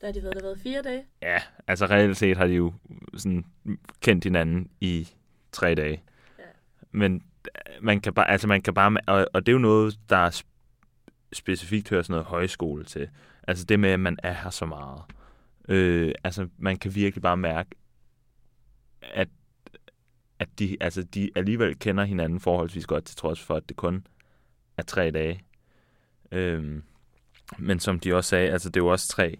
Der 0.00 0.06
har 0.06 0.12
de 0.12 0.22
været, 0.22 0.34
der 0.36 0.42
været 0.42 0.58
fire 0.60 0.82
dage. 0.82 1.04
ja, 1.22 1.38
altså 1.66 1.86
reelt 1.86 2.16
set 2.16 2.36
har 2.36 2.46
de 2.46 2.52
jo 2.52 2.72
sådan 3.16 3.44
kendt 4.00 4.24
hinanden 4.24 4.70
i 4.80 5.08
tre 5.52 5.74
dage. 5.74 6.02
Ja. 6.38 6.44
Men 6.90 7.14
øh, 7.46 7.84
man 7.84 8.00
kan 8.00 8.14
bare, 8.14 8.30
altså 8.30 8.48
man 8.48 8.62
kan 8.62 8.74
bare, 8.74 8.96
og, 9.06 9.26
og 9.34 9.46
det 9.46 9.52
er 9.52 9.54
jo 9.54 9.58
noget, 9.58 9.98
der 10.10 10.16
er 10.16 10.30
sp- 10.30 11.10
specifikt 11.32 11.90
hører 11.90 12.02
sådan 12.02 12.12
noget 12.12 12.26
højskole 12.26 12.84
til. 12.84 13.08
Altså 13.48 13.64
det 13.64 13.80
med, 13.80 13.90
at 13.90 14.00
man 14.00 14.16
er 14.22 14.32
her 14.32 14.50
så 14.50 14.66
meget. 14.66 15.02
Øh, 15.68 16.12
altså 16.24 16.48
man 16.58 16.76
kan 16.76 16.94
virkelig 16.94 17.22
bare 17.22 17.36
mærke, 17.36 17.70
at 19.02 19.28
at 20.38 20.48
de, 20.58 20.76
altså, 20.80 21.02
de 21.02 21.30
alligevel 21.36 21.78
kender 21.78 22.04
hinanden 22.04 22.40
forholdsvis 22.40 22.86
godt, 22.86 23.04
til 23.04 23.16
trods 23.16 23.40
for, 23.40 23.54
at 23.54 23.68
det 23.68 23.76
kun 23.76 24.06
er 24.76 24.82
tre 24.82 25.10
dage. 25.10 25.44
Øhm, 26.32 26.82
men 27.58 27.80
som 27.80 28.00
de 28.00 28.14
også 28.14 28.28
sagde, 28.30 28.50
altså 28.50 28.68
det 28.68 28.76
er 28.76 28.84
jo 28.84 28.88
også 28.88 29.08
tre 29.08 29.38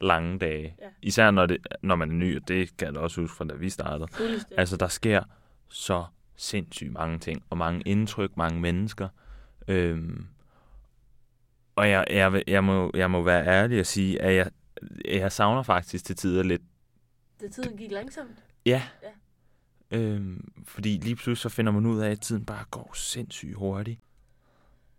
lange 0.00 0.38
dage. 0.38 0.76
Ja. 0.80 0.88
Især 1.02 1.30
når, 1.30 1.46
det, 1.46 1.66
når 1.82 1.96
man 1.96 2.10
er 2.10 2.14
ny, 2.14 2.40
og 2.40 2.48
det 2.48 2.76
kan 2.76 2.86
jeg 2.86 2.94
da 2.94 3.00
også 3.00 3.20
huske 3.20 3.36
fra 3.36 3.44
da 3.44 3.54
vi 3.54 3.70
startede. 3.70 4.08
Altså 4.56 4.76
der 4.76 4.88
sker 4.88 5.22
så 5.68 6.04
sindssygt 6.36 6.92
mange 6.92 7.18
ting, 7.18 7.42
og 7.50 7.58
mange 7.58 7.82
indtryk, 7.82 8.36
mange 8.36 8.60
mennesker. 8.60 9.08
Øhm, 9.68 10.26
og 11.76 11.90
jeg, 11.90 12.06
jeg, 12.10 12.42
jeg, 12.46 12.64
må, 12.64 12.90
jeg 12.94 13.10
må 13.10 13.22
være 13.22 13.46
ærlig 13.46 13.80
og 13.80 13.86
sige, 13.86 14.22
at 14.22 14.34
jeg, 14.34 14.50
jeg 15.04 15.32
savner 15.32 15.62
faktisk 15.62 16.04
til 16.04 16.16
tider 16.16 16.42
lidt 16.42 16.62
Det 17.40 17.52
tiden 17.52 17.76
gik 17.76 17.90
langsomt. 17.90 18.44
Ja. 18.66 18.82
Ja. 19.02 19.98
Øhm, 19.98 20.52
fordi 20.64 20.88
lige 21.02 21.16
pludselig 21.16 21.38
så 21.38 21.48
finder 21.48 21.72
man 21.72 21.86
ud 21.86 22.00
af, 22.00 22.10
at 22.10 22.20
tiden 22.20 22.44
bare 22.44 22.64
går 22.70 22.90
sindssygt 22.94 23.54
hurtigt. 23.54 24.00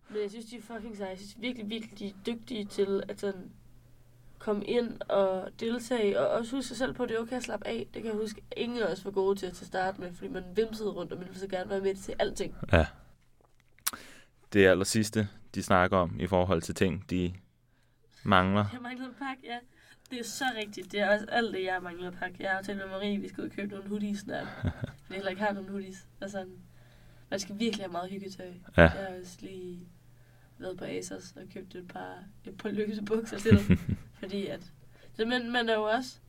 Men 0.09 0.21
jeg 0.21 0.29
synes, 0.29 0.45
de 0.45 0.57
er 0.57 0.61
fucking 0.61 0.97
seje. 0.97 1.09
Jeg 1.09 1.17
synes 1.17 1.35
virkelig, 1.39 1.69
virkelig, 1.69 1.99
de 1.99 2.07
er 2.07 2.13
dygtige 2.25 2.65
til 2.65 3.03
at 3.09 3.19
sådan 3.19 3.51
komme 4.39 4.65
ind 4.65 5.01
og 5.01 5.49
deltage, 5.59 6.19
og 6.19 6.27
også 6.27 6.55
huske 6.55 6.67
sig 6.67 6.77
selv 6.77 6.93
på, 6.93 7.03
at 7.03 7.09
det 7.09 7.15
er 7.17 7.21
okay 7.21 7.35
at 7.35 7.43
slappe 7.43 7.67
af. 7.67 7.87
Det 7.93 8.03
kan 8.03 8.11
jeg 8.11 8.21
huske, 8.21 8.41
ingen 8.57 8.79
af 8.79 8.91
os 8.91 9.05
var 9.05 9.11
gode 9.11 9.39
til 9.39 9.45
at 9.45 9.55
starte 9.55 10.01
med, 10.01 10.13
fordi 10.13 10.27
man 10.27 10.43
vimsede 10.55 10.89
rundt, 10.89 11.11
og 11.11 11.17
man 11.17 11.27
ville 11.27 11.39
så 11.39 11.47
gerne 11.47 11.69
være 11.69 11.81
med 11.81 11.95
til 11.95 12.15
alting. 12.19 12.55
Ja. 12.71 12.85
Det 14.53 14.67
aller 14.67 14.85
sidste, 14.85 15.27
de 15.55 15.63
snakker 15.63 15.97
om 15.97 16.19
i 16.19 16.27
forhold 16.27 16.61
til 16.61 16.75
ting, 16.75 17.09
de 17.09 17.33
mangler. 18.23 18.65
Jeg 18.73 18.81
mangler 18.81 19.05
en 19.05 19.13
pakke, 19.13 19.41
ja. 19.43 19.57
Det 20.09 20.19
er 20.19 20.23
så 20.23 20.45
rigtigt. 20.57 20.91
Det 20.91 20.99
er 20.99 21.13
også 21.13 21.25
alt 21.29 21.53
det, 21.53 21.63
jeg 21.63 21.79
mangler 21.83 22.07
at 22.07 22.13
pakke. 22.13 22.35
Jeg 22.39 22.51
har 22.51 22.57
aftalt 22.57 22.77
med 22.77 22.87
Marie, 22.87 23.19
vi 23.19 23.27
skal 23.27 23.43
ud 23.43 23.49
og 23.49 23.55
købe 23.55 23.71
nogle 23.71 23.89
hoodies 23.89 24.19
snart. 24.19 24.47
fordi 24.61 24.73
jeg 25.09 25.15
heller 25.15 25.29
ikke 25.29 25.41
har 25.41 25.53
nogle 25.53 25.69
hoodies. 25.69 26.07
Og 26.21 26.29
sådan, 26.29 26.57
man 27.29 27.39
skal 27.39 27.59
virkelig 27.59 27.85
have 27.85 27.91
meget 27.91 28.09
hyggetøj. 28.09 28.45
Ja. 28.45 28.81
Jeg 28.81 28.89
har 28.89 29.19
også 29.21 29.37
lige 29.39 29.79
været 30.59 30.77
på 30.77 30.85
Asos 30.85 31.33
og 31.35 31.41
købt 31.53 31.75
et 31.75 31.87
par, 31.87 32.23
et 32.45 32.57
par 32.57 32.69
løse 32.69 33.01
bukser 33.03 33.37
til 33.37 33.51
dig. 33.51 33.77
fordi 34.19 34.47
at, 34.47 34.71
så 35.13 35.25
man, 35.25 35.51
man 35.51 35.69
er 35.69 35.73
jo 35.73 35.83
også, 35.83 36.19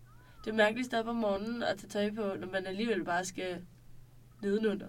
det 0.45 0.51
er 0.51 0.55
mærkeligt 0.55 0.85
at 0.87 0.91
stå 0.91 0.99
op 0.99 1.07
om 1.07 1.16
morgenen 1.16 1.62
og 1.62 1.68
tage 1.78 1.89
tøj 1.89 2.14
på, 2.14 2.39
når 2.41 2.47
man 2.53 2.66
alligevel 2.66 3.05
bare 3.05 3.24
skal 3.24 3.62
nedenunder. 4.43 4.87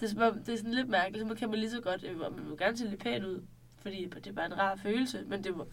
Det 0.00 0.06
er, 0.06 0.10
som 0.10 0.22
om- 0.22 0.38
det 0.38 0.52
er 0.52 0.56
sådan 0.56 0.74
lidt 0.74 0.88
mærkeligt, 0.88 1.28
så 1.28 1.34
kan 1.34 1.50
man 1.50 1.58
lige 1.58 1.70
så 1.70 1.80
godt, 1.80 2.04
øh, 2.04 2.20
og 2.20 2.32
man 2.32 2.48
vil 2.50 2.58
gerne 2.58 2.76
se 2.76 2.86
lidt 2.86 3.00
pæn 3.02 3.24
ud, 3.24 3.42
fordi 3.82 4.04
det 4.14 4.26
er 4.26 4.32
bare 4.32 4.46
en 4.46 4.58
rar 4.58 4.76
følelse, 4.76 5.24
men 5.26 5.44
det, 5.44 5.56
må, 5.56 5.66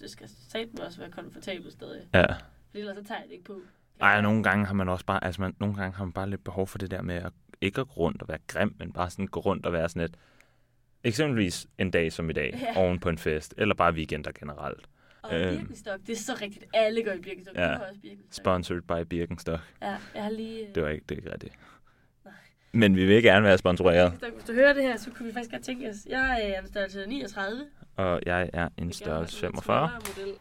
det 0.00 0.10
skal 0.10 0.28
satme 0.48 0.84
også 0.84 0.98
være 0.98 1.10
komfortabelt 1.10 1.72
stadig. 1.72 2.08
Ja. 2.14 2.24
Fordi 2.70 2.78
ellers 2.80 2.96
så 2.96 3.04
tager 3.04 3.20
jeg 3.20 3.26
det 3.28 3.32
ikke 3.32 3.44
på. 3.44 3.60
Ej, 4.00 4.20
nogle 4.20 4.42
gange 4.42 4.66
har 4.66 4.74
man 4.74 4.88
også 4.88 5.04
bare, 5.04 5.24
altså 5.24 5.40
man, 5.40 5.54
nogle 5.60 5.74
gange 5.74 5.96
har 5.96 6.04
man 6.04 6.12
bare 6.12 6.30
lidt 6.30 6.44
behov 6.44 6.66
for 6.66 6.78
det 6.78 6.90
der 6.90 7.02
med 7.02 7.14
at 7.14 7.32
ikke 7.60 7.80
at 7.80 7.88
gå 7.88 7.94
rundt 7.94 8.22
og 8.22 8.28
være 8.28 8.38
grim, 8.46 8.74
men 8.78 8.92
bare 8.92 9.10
sådan 9.10 9.26
gå 9.26 9.40
rundt 9.40 9.66
og 9.66 9.72
være 9.72 9.88
sådan 9.88 10.02
et, 10.02 10.14
eksempelvis 11.04 11.66
en 11.78 11.90
dag 11.90 12.12
som 12.12 12.30
i 12.30 12.32
dag, 12.32 12.58
Ja. 12.60 12.80
oven 12.80 12.98
på 13.00 13.08
en 13.08 13.18
fest, 13.18 13.54
eller 13.58 13.74
bare 13.74 13.92
weekender 13.94 14.30
generelt. 14.40 14.86
Og 15.22 15.34
Øhm. 15.40 15.58
Birkenstock, 15.58 16.00
det 16.06 16.12
er 16.12 16.16
så 16.16 16.32
rigtigt. 16.42 16.64
Alle 16.74 17.02
går 17.04 17.12
i 17.12 17.18
Birkenstock. 17.20 17.56
Ja. 17.58 17.74
Du 17.74 17.80
også 17.88 18.00
Birkenstock. 18.02 18.34
Sponsored 18.34 18.82
by 18.82 19.02
Birkenstock. 19.10 19.60
Ja, 19.82 19.96
jeg 20.14 20.22
har 20.22 20.30
lige... 20.30 20.68
øh, 20.68 20.74
Det 20.74 20.82
var 20.82 20.88
ikke, 20.88 21.04
det 21.08 21.14
er 21.14 21.18
ikke 21.18 21.32
rigtigt. 21.32 21.54
Men 22.72 22.96
vi 22.96 23.06
vil 23.06 23.22
gerne 23.22 23.44
være 23.44 23.58
sponsoreret. 23.58 24.12
Så 24.20 24.30
hvis 24.34 24.44
du 24.44 24.52
hører 24.52 24.72
det 24.72 24.82
her, 24.82 24.96
så 24.96 25.10
kunne 25.10 25.26
vi 25.26 25.32
faktisk 25.32 25.50
godt 25.50 25.62
tænke 25.62 25.88
os. 25.90 25.96
Jeg 26.08 26.50
er 26.54 26.60
en 26.60 26.66
størrelse 26.66 27.06
39. 27.06 27.66
Og 27.96 28.20
jeg 28.26 28.50
er 28.52 28.68
en 28.78 28.92
størrelse 28.92 29.36
sådan 29.36 29.54
en 29.54 29.62
45. 29.62 29.90
model. 30.16 30.34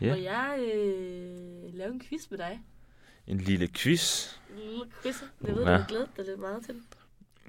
Ja. 0.00 0.08
Må 0.14 0.14
jeg 0.20 0.58
øh, 0.74 1.74
lave 1.74 1.92
en 1.92 2.00
quiz 2.00 2.30
med 2.30 2.38
dig? 2.38 2.60
En 3.26 3.38
lille 3.38 3.68
quiz. 3.76 4.34
En 4.50 4.56
lille 4.58 4.84
quiz. 5.02 5.22
Jeg 5.46 5.56
ved, 5.56 5.64
Ja. 5.64 5.72
du 5.72 5.78
har 5.78 5.86
glædet 5.88 6.08
dig 6.16 6.24
lidt 6.24 6.40
meget 6.40 6.64
til. 6.64 6.80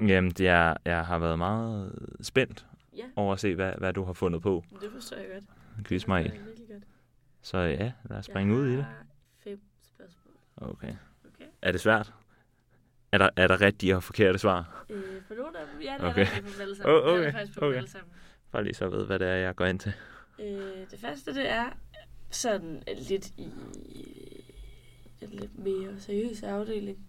Jamen, 0.07 0.31
det 0.31 0.47
er, 0.47 0.73
jeg 0.85 1.05
har 1.05 1.19
været 1.19 1.37
meget 1.37 1.99
spændt 2.21 2.65
Ja, 2.97 3.03
over 3.15 3.33
at 3.33 3.39
se, 3.39 3.55
hvad, 3.55 3.73
hvad 3.77 3.93
du 3.93 4.03
har 4.03 4.13
fundet 4.13 4.41
på. 4.41 4.63
det 4.81 4.91
forstår 4.91 5.17
jeg 5.17 5.25
godt. 5.33 5.43
Quiz 5.87 6.01
Det 6.01 6.07
mig 6.07 6.23
jeg 6.23 6.31
virkelig 6.45 6.67
godt. 6.67 6.83
Så 7.41 7.57
ja, 7.57 7.91
lad 8.09 8.17
os 8.17 8.25
springe 8.25 8.55
ud 8.55 8.67
i 8.67 8.71
det. 8.71 8.77
Jeg 8.77 8.85
fem 9.43 9.59
spørgsmål. 9.95 10.33
Okay. 10.57 10.93
Okay. 11.35 11.45
Er 11.61 11.71
det 11.71 11.81
svært? 11.81 12.13
Er 13.11 13.17
der, 13.17 13.29
er 13.35 13.47
der 13.47 13.61
rigtige 13.61 13.95
og 13.95 14.03
forkerte 14.03 14.39
svar? 14.39 14.85
Øh, 14.89 15.03
for 15.27 15.33
nogle 15.35 15.59
af 15.59 15.65
dem, 15.73 15.81
ja, 15.81 15.93
det 15.97 16.03
er 16.05 16.09
Okay. 16.09 16.21
okay. 16.27 16.41
på 16.41 16.47
dem 16.53 16.61
alle 16.61 16.75
sammen. 16.75 16.95
Oh, 16.95 17.01
Det 17.01 17.09
er 17.09 17.13
okay, 17.13 17.25
der 17.25 17.31
faktisk 17.31 17.59
på 17.59 17.65
okay. 17.65 17.77
alle 17.77 17.89
sammen. 17.89 18.11
Bare 18.51 18.63
lige 18.63 18.73
så 18.73 18.89
ved, 18.89 19.05
hvad 19.05 19.19
det 19.19 19.27
er, 19.27 19.33
jeg 19.35 19.55
går 19.55 19.65
ind 19.65 19.79
til. 19.79 19.93
Øh, 20.39 20.47
det 20.91 20.99
første, 21.01 21.33
det 21.33 21.49
er 21.49 21.65
sådan 22.29 22.83
lidt 22.97 23.27
i 23.37 23.51
den 25.19 25.29
lidt 25.29 25.57
mere 25.57 25.99
seriøse 25.99 26.47
afdeling, 26.47 27.07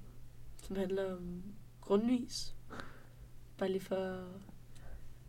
som 0.62 0.76
handler 0.76 1.12
om 1.12 1.42
grundvis. 1.80 2.54
Bare 3.58 3.70
lige 3.70 3.80
for 3.80 4.24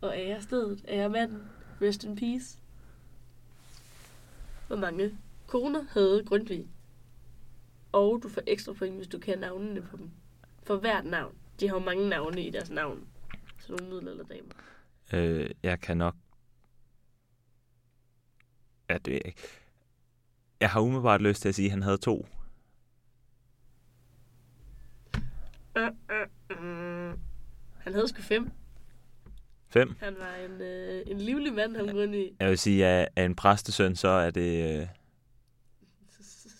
at 0.02 0.12
ære 0.14 0.42
stedet, 0.42 0.84
ære 0.88 1.08
manden, 1.08 1.42
rest 1.82 2.04
in 2.04 2.16
peace. 2.16 2.58
Hvor 4.66 4.76
mange 4.76 5.18
koner 5.46 5.82
havde 5.90 6.24
Grundtvig? 6.24 6.68
Og 7.92 8.20
du 8.22 8.28
får 8.28 8.42
ekstra 8.46 8.72
point, 8.72 8.96
hvis 8.96 9.08
du 9.08 9.18
kan 9.18 9.38
navnene 9.38 9.82
på 9.82 9.96
dem. 9.96 10.10
For 10.62 10.76
hvert 10.76 11.04
navn. 11.04 11.34
De 11.60 11.68
har 11.68 11.74
jo 11.74 11.80
mange 11.84 12.08
navne 12.08 12.46
i 12.46 12.50
deres 12.50 12.70
navn. 12.70 13.08
Så 13.58 13.72
nogle 13.72 13.88
middelalderdamer. 13.88 14.54
Øh, 15.12 15.50
jeg 15.62 15.80
kan 15.80 15.96
nok... 15.96 16.14
Ja, 18.90 18.98
det 18.98 19.14
er 19.14 19.20
ikke. 19.24 19.61
Jeg 20.62 20.70
har 20.70 20.80
umiddelbart 20.80 21.22
lyst 21.22 21.42
til 21.42 21.48
at 21.48 21.54
sige, 21.54 21.66
at 21.66 21.70
han 21.72 21.82
havde 21.82 21.98
to. 21.98 22.26
Øh, 25.76 25.84
øh, 25.84 26.26
øh. 26.50 27.14
Han 27.78 27.92
havde 27.92 28.08
sgu 28.08 28.22
fem. 28.22 28.50
Fem. 29.68 29.94
Han 30.00 30.16
var 30.18 30.34
en, 30.34 30.60
øh, 30.60 31.02
en 31.06 31.18
livlig 31.18 31.52
mand, 31.52 31.76
ham 31.76 31.88
Grundtvig. 31.88 32.32
Jeg 32.40 32.48
vil 32.48 32.58
sige, 32.58 32.86
at 32.86 33.08
af 33.16 33.24
en 33.24 33.34
præstesøn, 33.34 33.96
så 33.96 34.08
er 34.08 34.30
det 34.30 34.80
øh, 34.80 34.88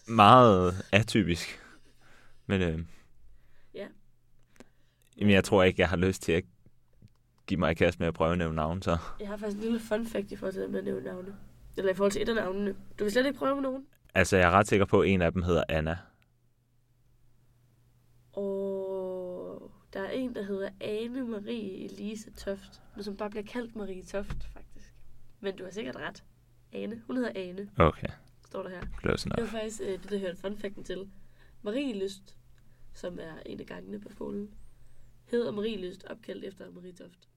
meget 0.07 0.85
atypisk. 0.93 1.61
Men 2.47 2.63
øh, 2.63 2.81
Ja. 3.75 3.87
jamen, 5.19 5.35
jeg 5.35 5.45
tror 5.45 5.63
ikke, 5.63 5.81
jeg 5.81 5.89
har 5.89 5.97
lyst 5.97 6.23
til 6.23 6.33
at 6.33 6.45
give 7.47 7.61
mig 7.61 7.71
i 7.71 7.75
kast 7.75 8.01
med 8.01 8.09
at 8.09 8.15
prøve 8.15 8.33
at 8.33 8.39
nævne 8.39 8.57
navn, 8.57 8.83
så... 8.83 8.99
Jeg 9.21 9.29
har 9.29 9.37
faktisk 9.37 9.57
en 9.57 9.63
lille 9.65 9.81
fun 9.81 10.07
fact 10.07 10.33
i 10.33 10.37
forhold 10.37 10.53
til 10.53 10.63
det 10.63 10.71
med 10.71 10.79
at 10.79 10.85
nævne 10.85 11.05
navne. 11.05 11.35
Eller 11.77 11.91
i 11.91 11.95
forhold 11.95 12.13
til 12.13 12.23
et 12.23 12.29
af 12.29 12.35
navnene. 12.35 12.77
Du 12.99 13.05
vil 13.05 13.13
slet 13.13 13.27
ikke 13.27 13.39
prøve 13.39 13.55
med 13.55 13.63
nogen? 13.63 13.87
Altså, 14.15 14.37
jeg 14.37 14.47
er 14.47 14.51
ret 14.51 14.69
sikker 14.69 14.87
på, 14.87 15.01
at 15.01 15.09
en 15.09 15.23
af 15.23 15.33
dem 15.33 15.43
hedder 15.43 15.65
Anna. 15.69 15.99
Og 18.33 19.73
der 19.93 20.01
er 20.01 20.11
en, 20.11 20.35
der 20.35 20.43
hedder 20.43 20.69
Ane 20.81 21.25
Marie 21.25 21.85
Elise 21.85 22.31
Toft. 22.31 22.83
Men 22.95 23.05
som 23.05 23.17
bare 23.17 23.31
bliver 23.31 23.45
kaldt 23.45 23.77
Marie 23.77 24.03
Toft, 24.03 24.45
faktisk. 24.53 24.95
Men 25.41 25.57
du 25.57 25.65
har 25.65 25.71
sikkert 25.71 25.97
ret. 25.97 26.25
Ane. 26.73 27.03
Hun 27.07 27.17
hedder 27.17 27.33
Ane, 27.35 27.71
Okay, 27.79 28.09
står 28.47 28.63
der 28.63 28.71
her. 28.71 28.83
close 29.01 29.29
Det 29.29 29.43
var 29.43 29.47
faktisk 29.49 29.81
øh, 29.83 30.03
det, 30.03 30.11
der 30.11 30.19
hørte 30.19 30.37
fun 30.37 30.59
facten 30.59 30.85
til. 30.85 31.11
Marie 31.63 32.03
Lyst, 32.05 32.37
som 32.95 33.19
er 33.21 33.35
en 33.47 33.61
af 33.61 33.67
gangene 33.67 34.01
på 34.01 34.09
skolen, 34.11 34.55
hedder 35.31 35.53
Marie 35.53 35.77
Lyst, 35.89 36.05
opkaldt 36.05 36.45
efter 36.45 36.71
Marie 36.71 36.93
Toft. 36.93 37.29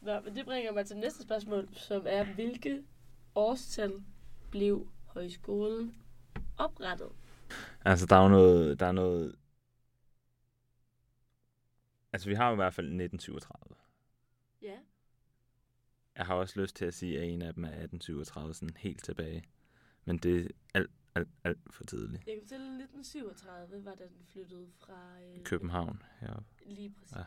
Nå, 0.00 0.20
men 0.20 0.36
det 0.36 0.44
bringer 0.44 0.72
mig 0.72 0.86
til 0.86 0.96
næste 0.96 1.22
spørgsmål, 1.22 1.68
som 1.72 2.02
er, 2.06 2.34
hvilke 2.34 2.84
årstal 3.34 3.92
blev 4.50 4.88
højskolen 5.06 5.94
oprettet? 6.58 7.12
Altså, 7.84 8.06
der 8.06 8.16
er 8.16 8.22
jo 8.22 8.28
noget... 8.28 8.80
Der 8.80 8.86
er 8.86 8.92
noget... 8.92 9.36
Altså, 12.12 12.28
vi 12.28 12.34
har 12.34 12.46
jo 12.48 12.52
i 12.52 12.56
hvert 12.56 12.74
fald 12.74 12.86
1937. 12.86 13.76
Ja. 14.62 14.78
Jeg 16.16 16.26
har 16.26 16.34
også 16.34 16.60
lyst 16.60 16.76
til 16.76 16.84
at 16.84 16.94
sige, 16.94 17.18
at 17.20 17.28
en 17.28 17.42
af 17.42 17.54
dem 17.54 17.64
er 17.64 17.68
1837, 17.68 18.54
sådan 18.54 18.76
helt 18.76 19.04
tilbage. 19.04 19.44
Men 20.04 20.18
det 20.18 20.44
er 20.44 20.48
alt, 20.74 20.90
alt, 21.14 21.28
alt 21.44 21.58
for 21.70 21.84
tidligt. 21.84 22.26
Jeg 22.26 22.34
kan 22.34 22.42
fortælle, 22.42 22.66
at 22.66 22.82
1937 22.82 23.84
var 23.84 23.94
da 23.94 24.04
den 24.04 24.24
flyttede 24.32 24.68
fra... 24.78 25.20
Øh, 25.22 25.44
København 25.44 26.02
heroppe. 26.20 26.48
Lige 26.66 26.90
præcis. 26.90 27.16
Ja. 27.16 27.24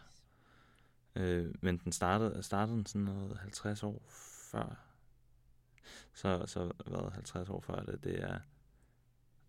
Øh, 1.16 1.56
men 1.62 1.78
den 1.78 1.92
startede, 1.92 2.44
startede 2.44 2.78
den 2.78 2.86
sådan 2.86 3.02
noget 3.06 3.38
50 3.38 3.84
år 3.84 4.02
før. 4.52 4.86
Så, 6.14 6.46
så 6.46 6.72
hvad, 6.88 7.12
50 7.12 7.50
år 7.50 7.62
før 7.62 7.84
det, 7.84 8.04
det 8.04 8.24
er... 8.24 8.40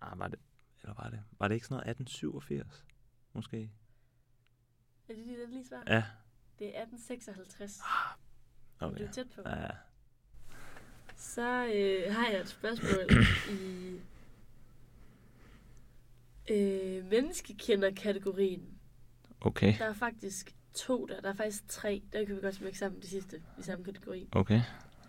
Ah, 0.01 0.19
var 0.19 0.29
det, 0.29 0.39
eller 0.83 0.95
var 0.95 1.11
det, 1.11 1.23
var 1.39 1.49
det 1.49 1.55
ikke 1.55 1.67
sådan 1.67 1.75
noget 1.75 1.91
1887? 1.91 2.85
Måske? 3.33 3.71
Er 5.09 5.15
det 5.15 5.25
dit 5.27 5.41
endelige 5.41 5.65
svar? 5.67 5.83
Ja, 5.87 6.05
Det 6.59 6.67
er 6.79 6.83
1856. 6.83 7.81
okay. 8.81 8.99
Du 8.99 9.05
er 9.05 9.11
tæt 9.13 9.27
på. 9.35 9.43
Ja, 9.49 9.69
Så 11.17 11.67
øh, 11.75 12.15
har 12.15 12.29
jeg 12.31 12.41
et 12.41 12.49
spørgsmål 12.49 13.11
i 13.51 14.01
øh, 16.51 17.05
menneskekender-kategorien. 17.05 18.79
okay, 19.41 19.79
Der 19.79 19.85
er 19.85 19.93
faktisk 19.93 20.57
to 20.75 21.07
der. 21.07 21.21
Der 21.21 21.29
er 21.29 21.35
faktisk 21.35 21.69
tre. 21.69 22.03
Der 22.13 22.25
kan 22.25 22.37
vi 22.37 22.41
godt 22.41 22.55
smække 22.55 22.79
sammen 22.79 23.01
de 23.03 23.07
sidste 23.07 23.43
i 23.59 23.63
samme 23.63 23.85
kategori. 23.85 24.29
okay, 24.33 24.61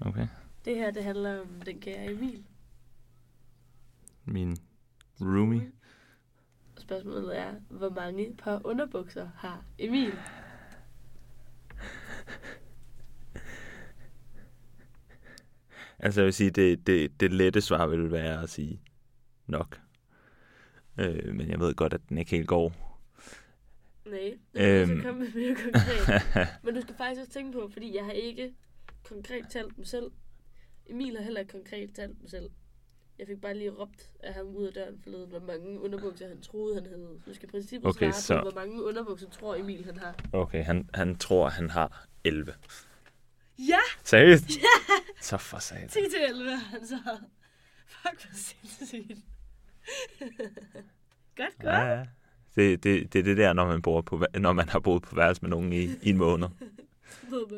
okay. 0.02 0.28
Det 0.66 0.76
her, 0.76 0.92
det 0.92 1.04
handler 1.04 1.42
om 1.42 1.62
den 1.66 1.80
kære 1.80 2.12
Emil. 2.12 2.44
Min 4.26 4.58
roomie. 5.22 5.72
Spørgsmålet 6.78 7.38
er, 7.38 7.54
hvor 7.70 7.90
mange 7.90 8.36
par 8.38 8.62
underbukser 8.64 9.30
har 9.36 9.66
Emil? 9.80 10.14
Altså 16.00 16.22
jeg 16.22 16.26
vil 16.26 16.34
sige, 16.34 16.50
det, 16.50 16.88
det, 16.88 17.20
det 17.20 17.34
lette 17.34 17.62
svar 17.62 17.88
vil 17.88 18.12
være 18.12 18.44
at 18.44 18.50
sige 18.50 18.82
nok. 19.48 19.82
Øh, 20.98 21.36
men 21.36 21.50
jeg 21.50 21.60
ved 21.60 21.76
godt, 21.76 21.94
at 21.94 22.02
den 22.10 22.18
ikke 22.18 22.32
helt 22.32 22.48
går. 22.48 22.93
Nej, 24.06 24.38
det 24.54 24.82
Øhm. 24.82 24.98
så 24.98 25.04
komme 25.08 25.20
med 25.24 25.34
mere 25.34 25.56
konkret. 25.56 26.24
Men 26.64 26.76
du 26.76 26.82
skal 26.82 26.96
faktisk 26.96 27.20
også 27.22 27.32
tænke 27.34 27.52
på, 27.60 27.70
fordi 27.74 27.96
jeg 27.96 28.06
har 28.06 28.12
ikke 28.12 28.54
konkret 29.04 29.46
talt 29.50 29.76
dem 29.76 29.86
selv. 29.86 30.12
Emil 30.86 31.18
har 31.18 31.24
heller 31.24 31.40
ikke 31.40 31.52
konkret 31.52 31.94
talt 31.96 32.20
dem 32.20 32.28
selv. 32.28 32.50
Jeg 33.20 33.28
fik 33.28 33.42
bare 33.42 33.58
lige 33.58 33.70
råbt 33.70 34.10
af 34.20 34.34
ham 34.34 34.48
ud 34.48 34.66
af 34.68 34.74
døren 34.74 35.00
forleden, 35.04 35.30
hvor 35.30 35.40
mange 35.40 35.80
underbukser 35.80 36.28
han 36.28 36.42
troede, 36.42 36.76
han 36.76 36.86
havde. 36.86 37.22
Du 37.26 37.34
skal 37.34 37.48
i 37.50 37.52
princippet 37.52 37.90
Okay, 37.90 38.00
svare 38.12 38.14
så- 38.22 38.38
på, 38.38 38.42
hvor 38.42 38.60
mange 38.62 38.84
underbukser 38.84 39.30
tror 39.30 39.56
Emil, 39.56 39.86
han 39.86 39.98
har. 39.98 40.16
Okay, 40.34 40.64
han, 40.64 40.90
han 40.94 41.16
tror, 41.18 41.50
han 41.50 41.70
har 41.70 42.08
11. 42.24 42.54
Ja! 43.60 43.78
Seriøst? 44.04 44.46
Så 45.22 45.38
for 45.38 45.60
satan. 45.60 45.88
10 45.90 45.94
til 45.94 46.20
11 46.30 46.50
har 46.50 46.58
han 46.58 46.88
så. 46.88 46.98
Fuck, 47.88 48.26
hvor 48.26 48.36
sindssygt. 48.36 49.20
godt, 51.38 51.56
godt. 51.60 51.64
Ja, 51.64 51.98
ja. 52.00 52.06
Det, 52.56 52.84
det, 52.84 53.14
det 53.14 53.20
er 53.20 53.24
det 53.24 53.38
der, 53.38 53.54
når 53.54 53.66
man, 53.66 53.82
bor 53.82 54.02
på, 54.02 54.26
når 54.40 54.54
man 54.54 54.70
har 54.70 54.80
boet 54.80 55.04
på 55.04 55.16
værelse 55.16 55.42
med 55.42 55.50
nogen 55.50 55.74
i, 55.74 55.84
i 55.84 56.10
en 56.10 56.18
måned. 56.18 56.48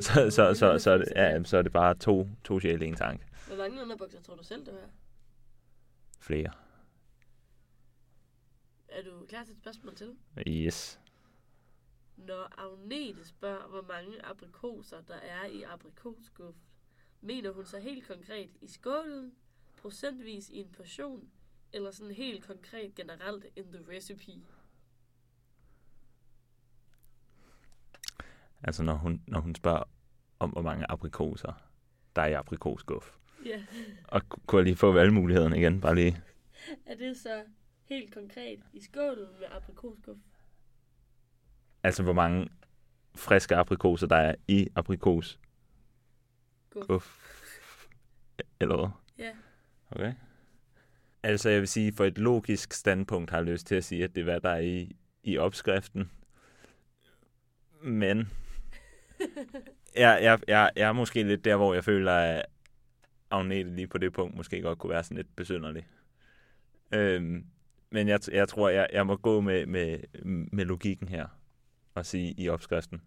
Så, 0.02 0.30
så, 0.30 0.54
så, 0.54 0.80
så, 0.80 0.92
er 0.92 0.98
det, 0.98 1.08
ja, 1.16 1.44
så 1.44 1.58
er 1.58 1.62
det 1.62 1.72
bare 1.72 1.96
to, 1.96 2.28
to 2.44 2.60
sjæle 2.60 2.86
i 2.86 2.88
en 2.88 2.96
tank. 2.96 3.22
Hvor 3.48 3.56
mange 3.56 3.82
underbukser 3.82 4.22
tror 4.22 4.36
du 4.36 4.44
selv, 4.44 4.66
du 4.66 4.72
har? 4.72 4.90
Flere. 6.20 6.52
Er 8.88 9.04
du 9.04 9.26
klar 9.26 9.44
til 9.44 9.54
et 9.54 9.58
spørgsmål 9.58 9.96
til? 9.96 10.16
Yes. 10.48 11.00
Når 12.18 12.54
Agnete 12.58 13.28
spørger, 13.28 13.68
hvor 13.68 13.82
mange 13.82 14.26
aprikoser 14.26 15.02
der 15.02 15.16
er 15.16 15.46
i 15.46 15.64
aprikosskuff, 15.64 16.58
mener 17.22 17.52
hun 17.52 17.66
så 17.66 17.80
helt 17.80 18.08
konkret 18.08 18.50
i 18.62 18.68
skålen, 18.68 19.32
procentvis 19.78 20.50
i 20.50 20.58
en 20.58 20.70
portion, 20.72 21.30
eller 21.74 21.92
sådan 21.92 22.14
helt 22.14 22.46
konkret 22.46 22.96
generelt 22.96 23.46
in 23.56 23.64
the 23.64 23.96
recipe? 23.96 24.42
Altså 28.68 28.84
når 28.84 28.94
hun, 28.94 29.22
når 29.28 29.40
hun 29.40 29.56
spørger 29.56 29.84
om, 30.40 30.50
hvor 30.50 30.62
mange 30.62 30.86
aprikoser 30.92 31.54
der 32.16 32.22
er 32.22 32.28
i 32.28 32.34
aprikoskuff. 32.34 33.12
Ja. 33.46 33.64
Og 34.08 34.30
ku- 34.30 34.40
kunne 34.48 34.60
jeg 34.60 34.64
lige 34.64 34.76
få 34.76 34.92
valgmulighederne 34.92 35.58
igen? 35.58 35.82
Bare 35.82 35.96
lige. 35.96 36.22
Er 36.86 36.96
det 36.96 37.18
så 37.18 37.44
helt 37.86 38.14
konkret 38.14 38.60
i 38.74 38.82
skålen 38.82 39.28
med 39.40 39.48
aprikosskuff? 39.52 40.20
Altså 41.84 42.04
hvor 42.04 42.14
mange 42.14 42.50
friske 43.16 43.56
aprikoser 43.56 44.08
der 44.08 44.16
er 44.16 44.36
i 44.48 44.68
aprikos. 44.76 45.40
Guff. 46.70 47.18
Eller 48.60 48.76
hvad? 48.76 48.88
Ja. 49.18 49.32
Okay. 49.92 50.14
Altså, 51.24 51.50
jeg 51.50 51.60
vil 51.60 51.68
sige, 51.68 51.94
for 51.94 52.06
et 52.06 52.18
logisk 52.18 52.74
standpunkt 52.74 53.30
har 53.32 53.38
jeg 53.38 53.46
lyst 53.46 53.68
til 53.68 53.76
at 53.76 53.84
sige, 53.84 54.04
at 54.04 54.16
det 54.16 54.22
er, 54.22 54.26
hvad 54.26 54.40
der 54.42 54.50
er 54.50 54.60
i, 54.60 54.96
i 55.24 55.38
opskriften. 55.38 56.12
Men 57.82 58.30
jeg, 59.96 60.20
jeg, 60.22 60.40
jeg, 60.48 60.72
jeg 60.76 60.88
er 60.88 60.94
måske 60.94 61.24
lidt 61.24 61.46
der, 61.46 61.56
hvor 61.56 61.74
jeg 61.74 61.84
føler, 61.84 62.14
at 62.14 62.46
Agnete 63.32 63.76
lige 63.76 63.88
på 63.88 63.98
det 63.98 64.14
punkt 64.14 64.36
måske 64.36 64.62
godt 64.62 64.80
kunne 64.80 64.90
være 64.90 65.04
sådan 65.04 65.18
lidt 65.18 65.36
besynderlig. 65.36 65.88
Øhm, 66.94 67.46
men 67.90 68.08
jeg, 68.08 68.20
jeg 68.32 68.48
tror, 68.48 68.70
jeg, 68.70 68.88
jeg 68.94 69.06
må 69.06 69.16
gå 69.16 69.42
med, 69.42 69.66
med, 69.66 70.00
med 70.52 70.66
logikken 70.66 71.08
her 71.08 71.28
og 71.96 72.06
sige 72.06 72.34
i 72.38 72.50
opskriften. 72.50 73.02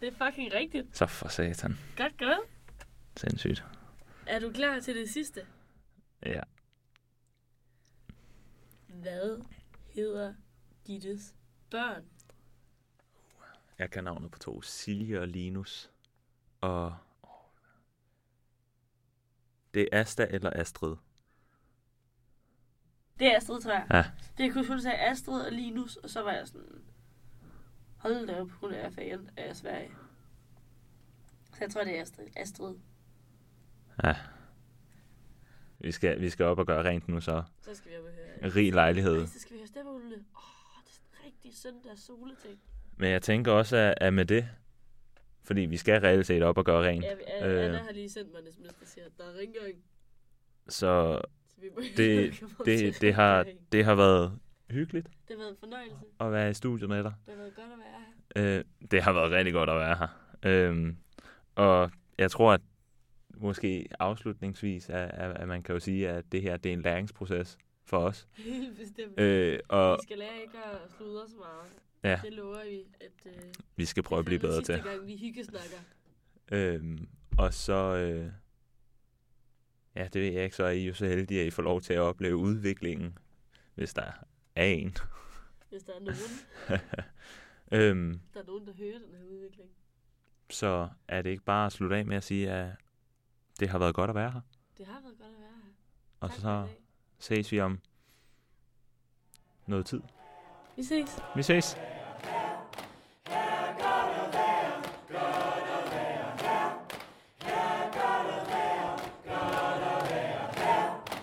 Det 0.00 0.08
er 0.08 0.26
fucking 0.26 0.54
rigtigt. 0.54 0.96
Så 0.96 1.06
for 1.06 1.28
satan. 1.28 1.78
Godt 1.96 2.18
gået. 2.18 2.40
Sindssygt. 3.16 3.64
Er 4.26 4.38
du 4.38 4.50
klar 4.52 4.80
til 4.80 4.96
det 4.96 5.08
sidste? 5.08 5.40
Ja. 6.26 6.40
Hvad 8.86 9.42
hedder 9.94 10.34
Dittes 10.86 11.34
børn? 11.70 12.04
Jeg 13.82 13.90
kan 13.90 14.04
navnet 14.04 14.30
på 14.30 14.38
to. 14.38 14.62
Silje 14.62 15.20
og 15.20 15.28
Linus. 15.28 15.90
Og... 16.60 16.96
Det 19.74 19.88
er 19.92 20.00
Asta 20.00 20.26
eller 20.30 20.50
Astrid. 20.54 20.96
Det 23.18 23.26
er 23.26 23.36
Astrid, 23.36 23.60
tror 23.60 23.72
jeg. 23.72 23.86
Ja. 23.90 24.04
Det 24.38 24.44
jeg 24.44 24.52
kunne 24.52 24.66
kun 24.66 24.80
sige 24.80 24.94
Astrid 24.94 25.40
og 25.46 25.52
Linus, 25.52 25.96
og 25.96 26.10
så 26.10 26.22
var 26.22 26.32
jeg 26.32 26.48
sådan... 26.48 26.84
Hold 27.96 28.26
da 28.26 28.40
op, 28.40 28.50
hun 28.50 28.72
er 28.72 28.90
fan 28.90 29.30
af 29.36 29.56
Sverige. 29.56 29.90
Så 31.52 31.58
jeg 31.60 31.70
tror, 31.70 31.84
det 31.84 31.98
er 31.98 32.02
Astrid. 32.02 32.26
Astrid. 32.36 32.76
Ja. 34.04 34.16
Vi 35.78 35.92
skal, 35.92 36.20
vi 36.20 36.30
skal 36.30 36.46
op 36.46 36.58
og 36.58 36.66
gøre 36.66 36.84
rent 36.88 37.08
nu, 37.08 37.20
så 37.20 37.44
Så 37.60 37.74
skal 37.74 37.90
vi 37.90 37.96
op 37.96 38.04
og 38.04 38.10
høre. 38.10 38.48
rig 38.54 38.72
lejlighed. 38.72 39.20
Ej, 39.20 39.26
så 39.26 39.40
skal 39.40 39.52
vi 39.52 39.58
høre 39.58 39.66
stemmeulene. 39.68 40.14
Åh, 40.14 40.76
oh, 40.76 40.82
det 40.84 40.90
er 40.90 40.94
sådan 40.94 41.08
en 41.20 41.26
rigtig 41.26 41.56
søndag 41.56 41.98
soleting. 41.98 42.60
Men 42.96 43.10
jeg 43.10 43.22
tænker 43.22 43.52
også, 43.52 43.76
at, 43.76 43.94
at 44.00 44.14
med 44.14 44.24
det, 44.24 44.48
fordi 45.44 45.60
vi 45.60 45.76
skal 45.76 46.00
reelt 46.00 46.26
set 46.26 46.42
op 46.42 46.58
og 46.58 46.64
gøre 46.64 46.88
rent, 46.88 47.04
Ja, 47.04 47.48
Øh. 47.48 47.64
Anna 47.64 47.78
har 47.78 47.92
lige 47.92 48.10
sendt 48.10 48.32
mig 48.32 48.38
en 48.46 48.52
sms, 48.52 48.74
der 48.80 48.86
siger, 48.86 49.04
at 49.04 49.12
der 49.18 49.24
er 49.24 49.38
rengøring. 49.38 49.78
så 50.68 51.20
Så 51.58 51.80
det, 51.96 52.42
det, 52.66 53.00
det, 53.00 53.14
har, 53.14 53.46
det 53.72 53.84
har 53.84 53.94
været 53.94 54.38
hyggeligt 54.70 55.06
Det 55.06 55.36
har 55.36 55.36
været 55.36 55.50
en 55.50 55.56
fornøjelse. 55.60 55.96
at 56.20 56.32
være 56.32 56.50
i 56.50 56.54
studiet 56.54 56.88
med 56.88 57.02
dig. 57.04 57.12
Det 57.26 57.34
har 57.34 57.40
været 57.42 57.54
godt 57.54 57.66
at 57.72 57.78
være 57.78 58.44
her. 58.52 58.58
Øh, 58.58 58.64
det 58.90 59.02
har 59.02 59.12
været 59.12 59.30
rigtig 59.32 59.52
godt 59.52 59.70
at 59.70 59.76
være 59.76 59.96
her. 59.96 60.08
Øh, 60.70 60.94
og 61.54 61.90
jeg 62.18 62.30
tror, 62.30 62.52
at 62.52 62.60
måske 63.34 63.88
afslutningsvis, 63.98 64.90
at, 64.90 65.10
at, 65.10 65.36
at 65.36 65.48
man 65.48 65.62
kan 65.62 65.72
jo 65.72 65.78
sige, 65.80 66.08
at 66.08 66.24
det 66.32 66.42
her 66.42 66.56
det 66.56 66.68
er 66.68 66.72
en 66.72 66.82
læringsproces 66.82 67.58
for 67.84 67.98
os. 67.98 68.28
Helt 68.38 68.78
bestemt. 68.78 69.20
Øh, 69.20 69.58
og 69.68 69.92
Vi 69.92 70.02
skal 70.02 70.18
lære 70.18 70.40
ikke 70.42 70.58
at 70.58 70.90
sludre 70.96 71.28
så 71.28 71.36
meget. 71.36 71.72
Ja. 72.04 72.20
Det 72.24 72.32
lover 72.32 72.64
vi, 72.64 72.84
at 73.00 73.26
øh, 73.26 73.42
vi 73.76 73.84
skal 73.84 74.02
prøve 74.02 74.18
at 74.18 74.24
blive 74.24 74.38
det 74.38 74.48
bedre 74.48 74.62
til. 74.62 74.82
gang, 74.82 75.06
vi 75.06 75.16
hyggesnakker. 75.16 75.76
Øhm, 76.52 77.08
og 77.38 77.54
så, 77.54 77.74
øh, 77.96 78.32
ja, 79.94 80.08
det 80.12 80.22
ved 80.22 80.32
jeg 80.32 80.44
ikke, 80.44 80.56
så 80.56 80.64
er 80.64 80.70
I 80.70 80.86
jo 80.86 80.94
så 80.94 81.06
heldige, 81.06 81.40
at 81.40 81.46
I 81.46 81.50
får 81.50 81.62
lov 81.62 81.80
til 81.80 81.92
at 81.92 82.00
opleve 82.00 82.36
udviklingen, 82.36 83.18
hvis 83.74 83.94
der 83.94 84.12
er 84.56 84.64
en. 84.64 84.96
Hvis 85.70 85.82
der 85.82 85.92
er 85.94 86.00
nogen, 86.00 86.18
øhm, 87.80 88.20
der 88.34 88.40
er 88.40 88.44
nogen, 88.46 88.66
der 88.66 88.72
hører 88.72 88.98
den 88.98 89.14
her 89.18 89.24
udvikling. 89.24 89.70
så 90.50 90.88
er 91.08 91.22
det 91.22 91.30
ikke 91.30 91.44
bare 91.44 91.66
at 91.66 91.72
slutte 91.72 91.96
af 91.96 92.06
med 92.06 92.16
at 92.16 92.24
sige, 92.24 92.50
at 92.50 92.70
det 93.60 93.68
har 93.68 93.78
været 93.78 93.94
godt 93.94 94.10
at 94.10 94.14
være 94.14 94.30
her. 94.30 94.40
Det 94.78 94.86
har 94.86 95.00
været 95.00 95.18
godt 95.18 95.30
at 95.30 95.40
være 95.40 95.50
her. 95.64 95.70
Og 96.20 96.30
Tak 96.30 96.38
så 96.40 96.68
ses 97.18 97.52
vi 97.52 97.60
om 97.60 97.80
noget 99.66 99.86
tid. 99.86 100.00
Vi 100.76 100.84
ses. 100.84 101.04
Vi 101.36 101.42
ses. 101.42 101.76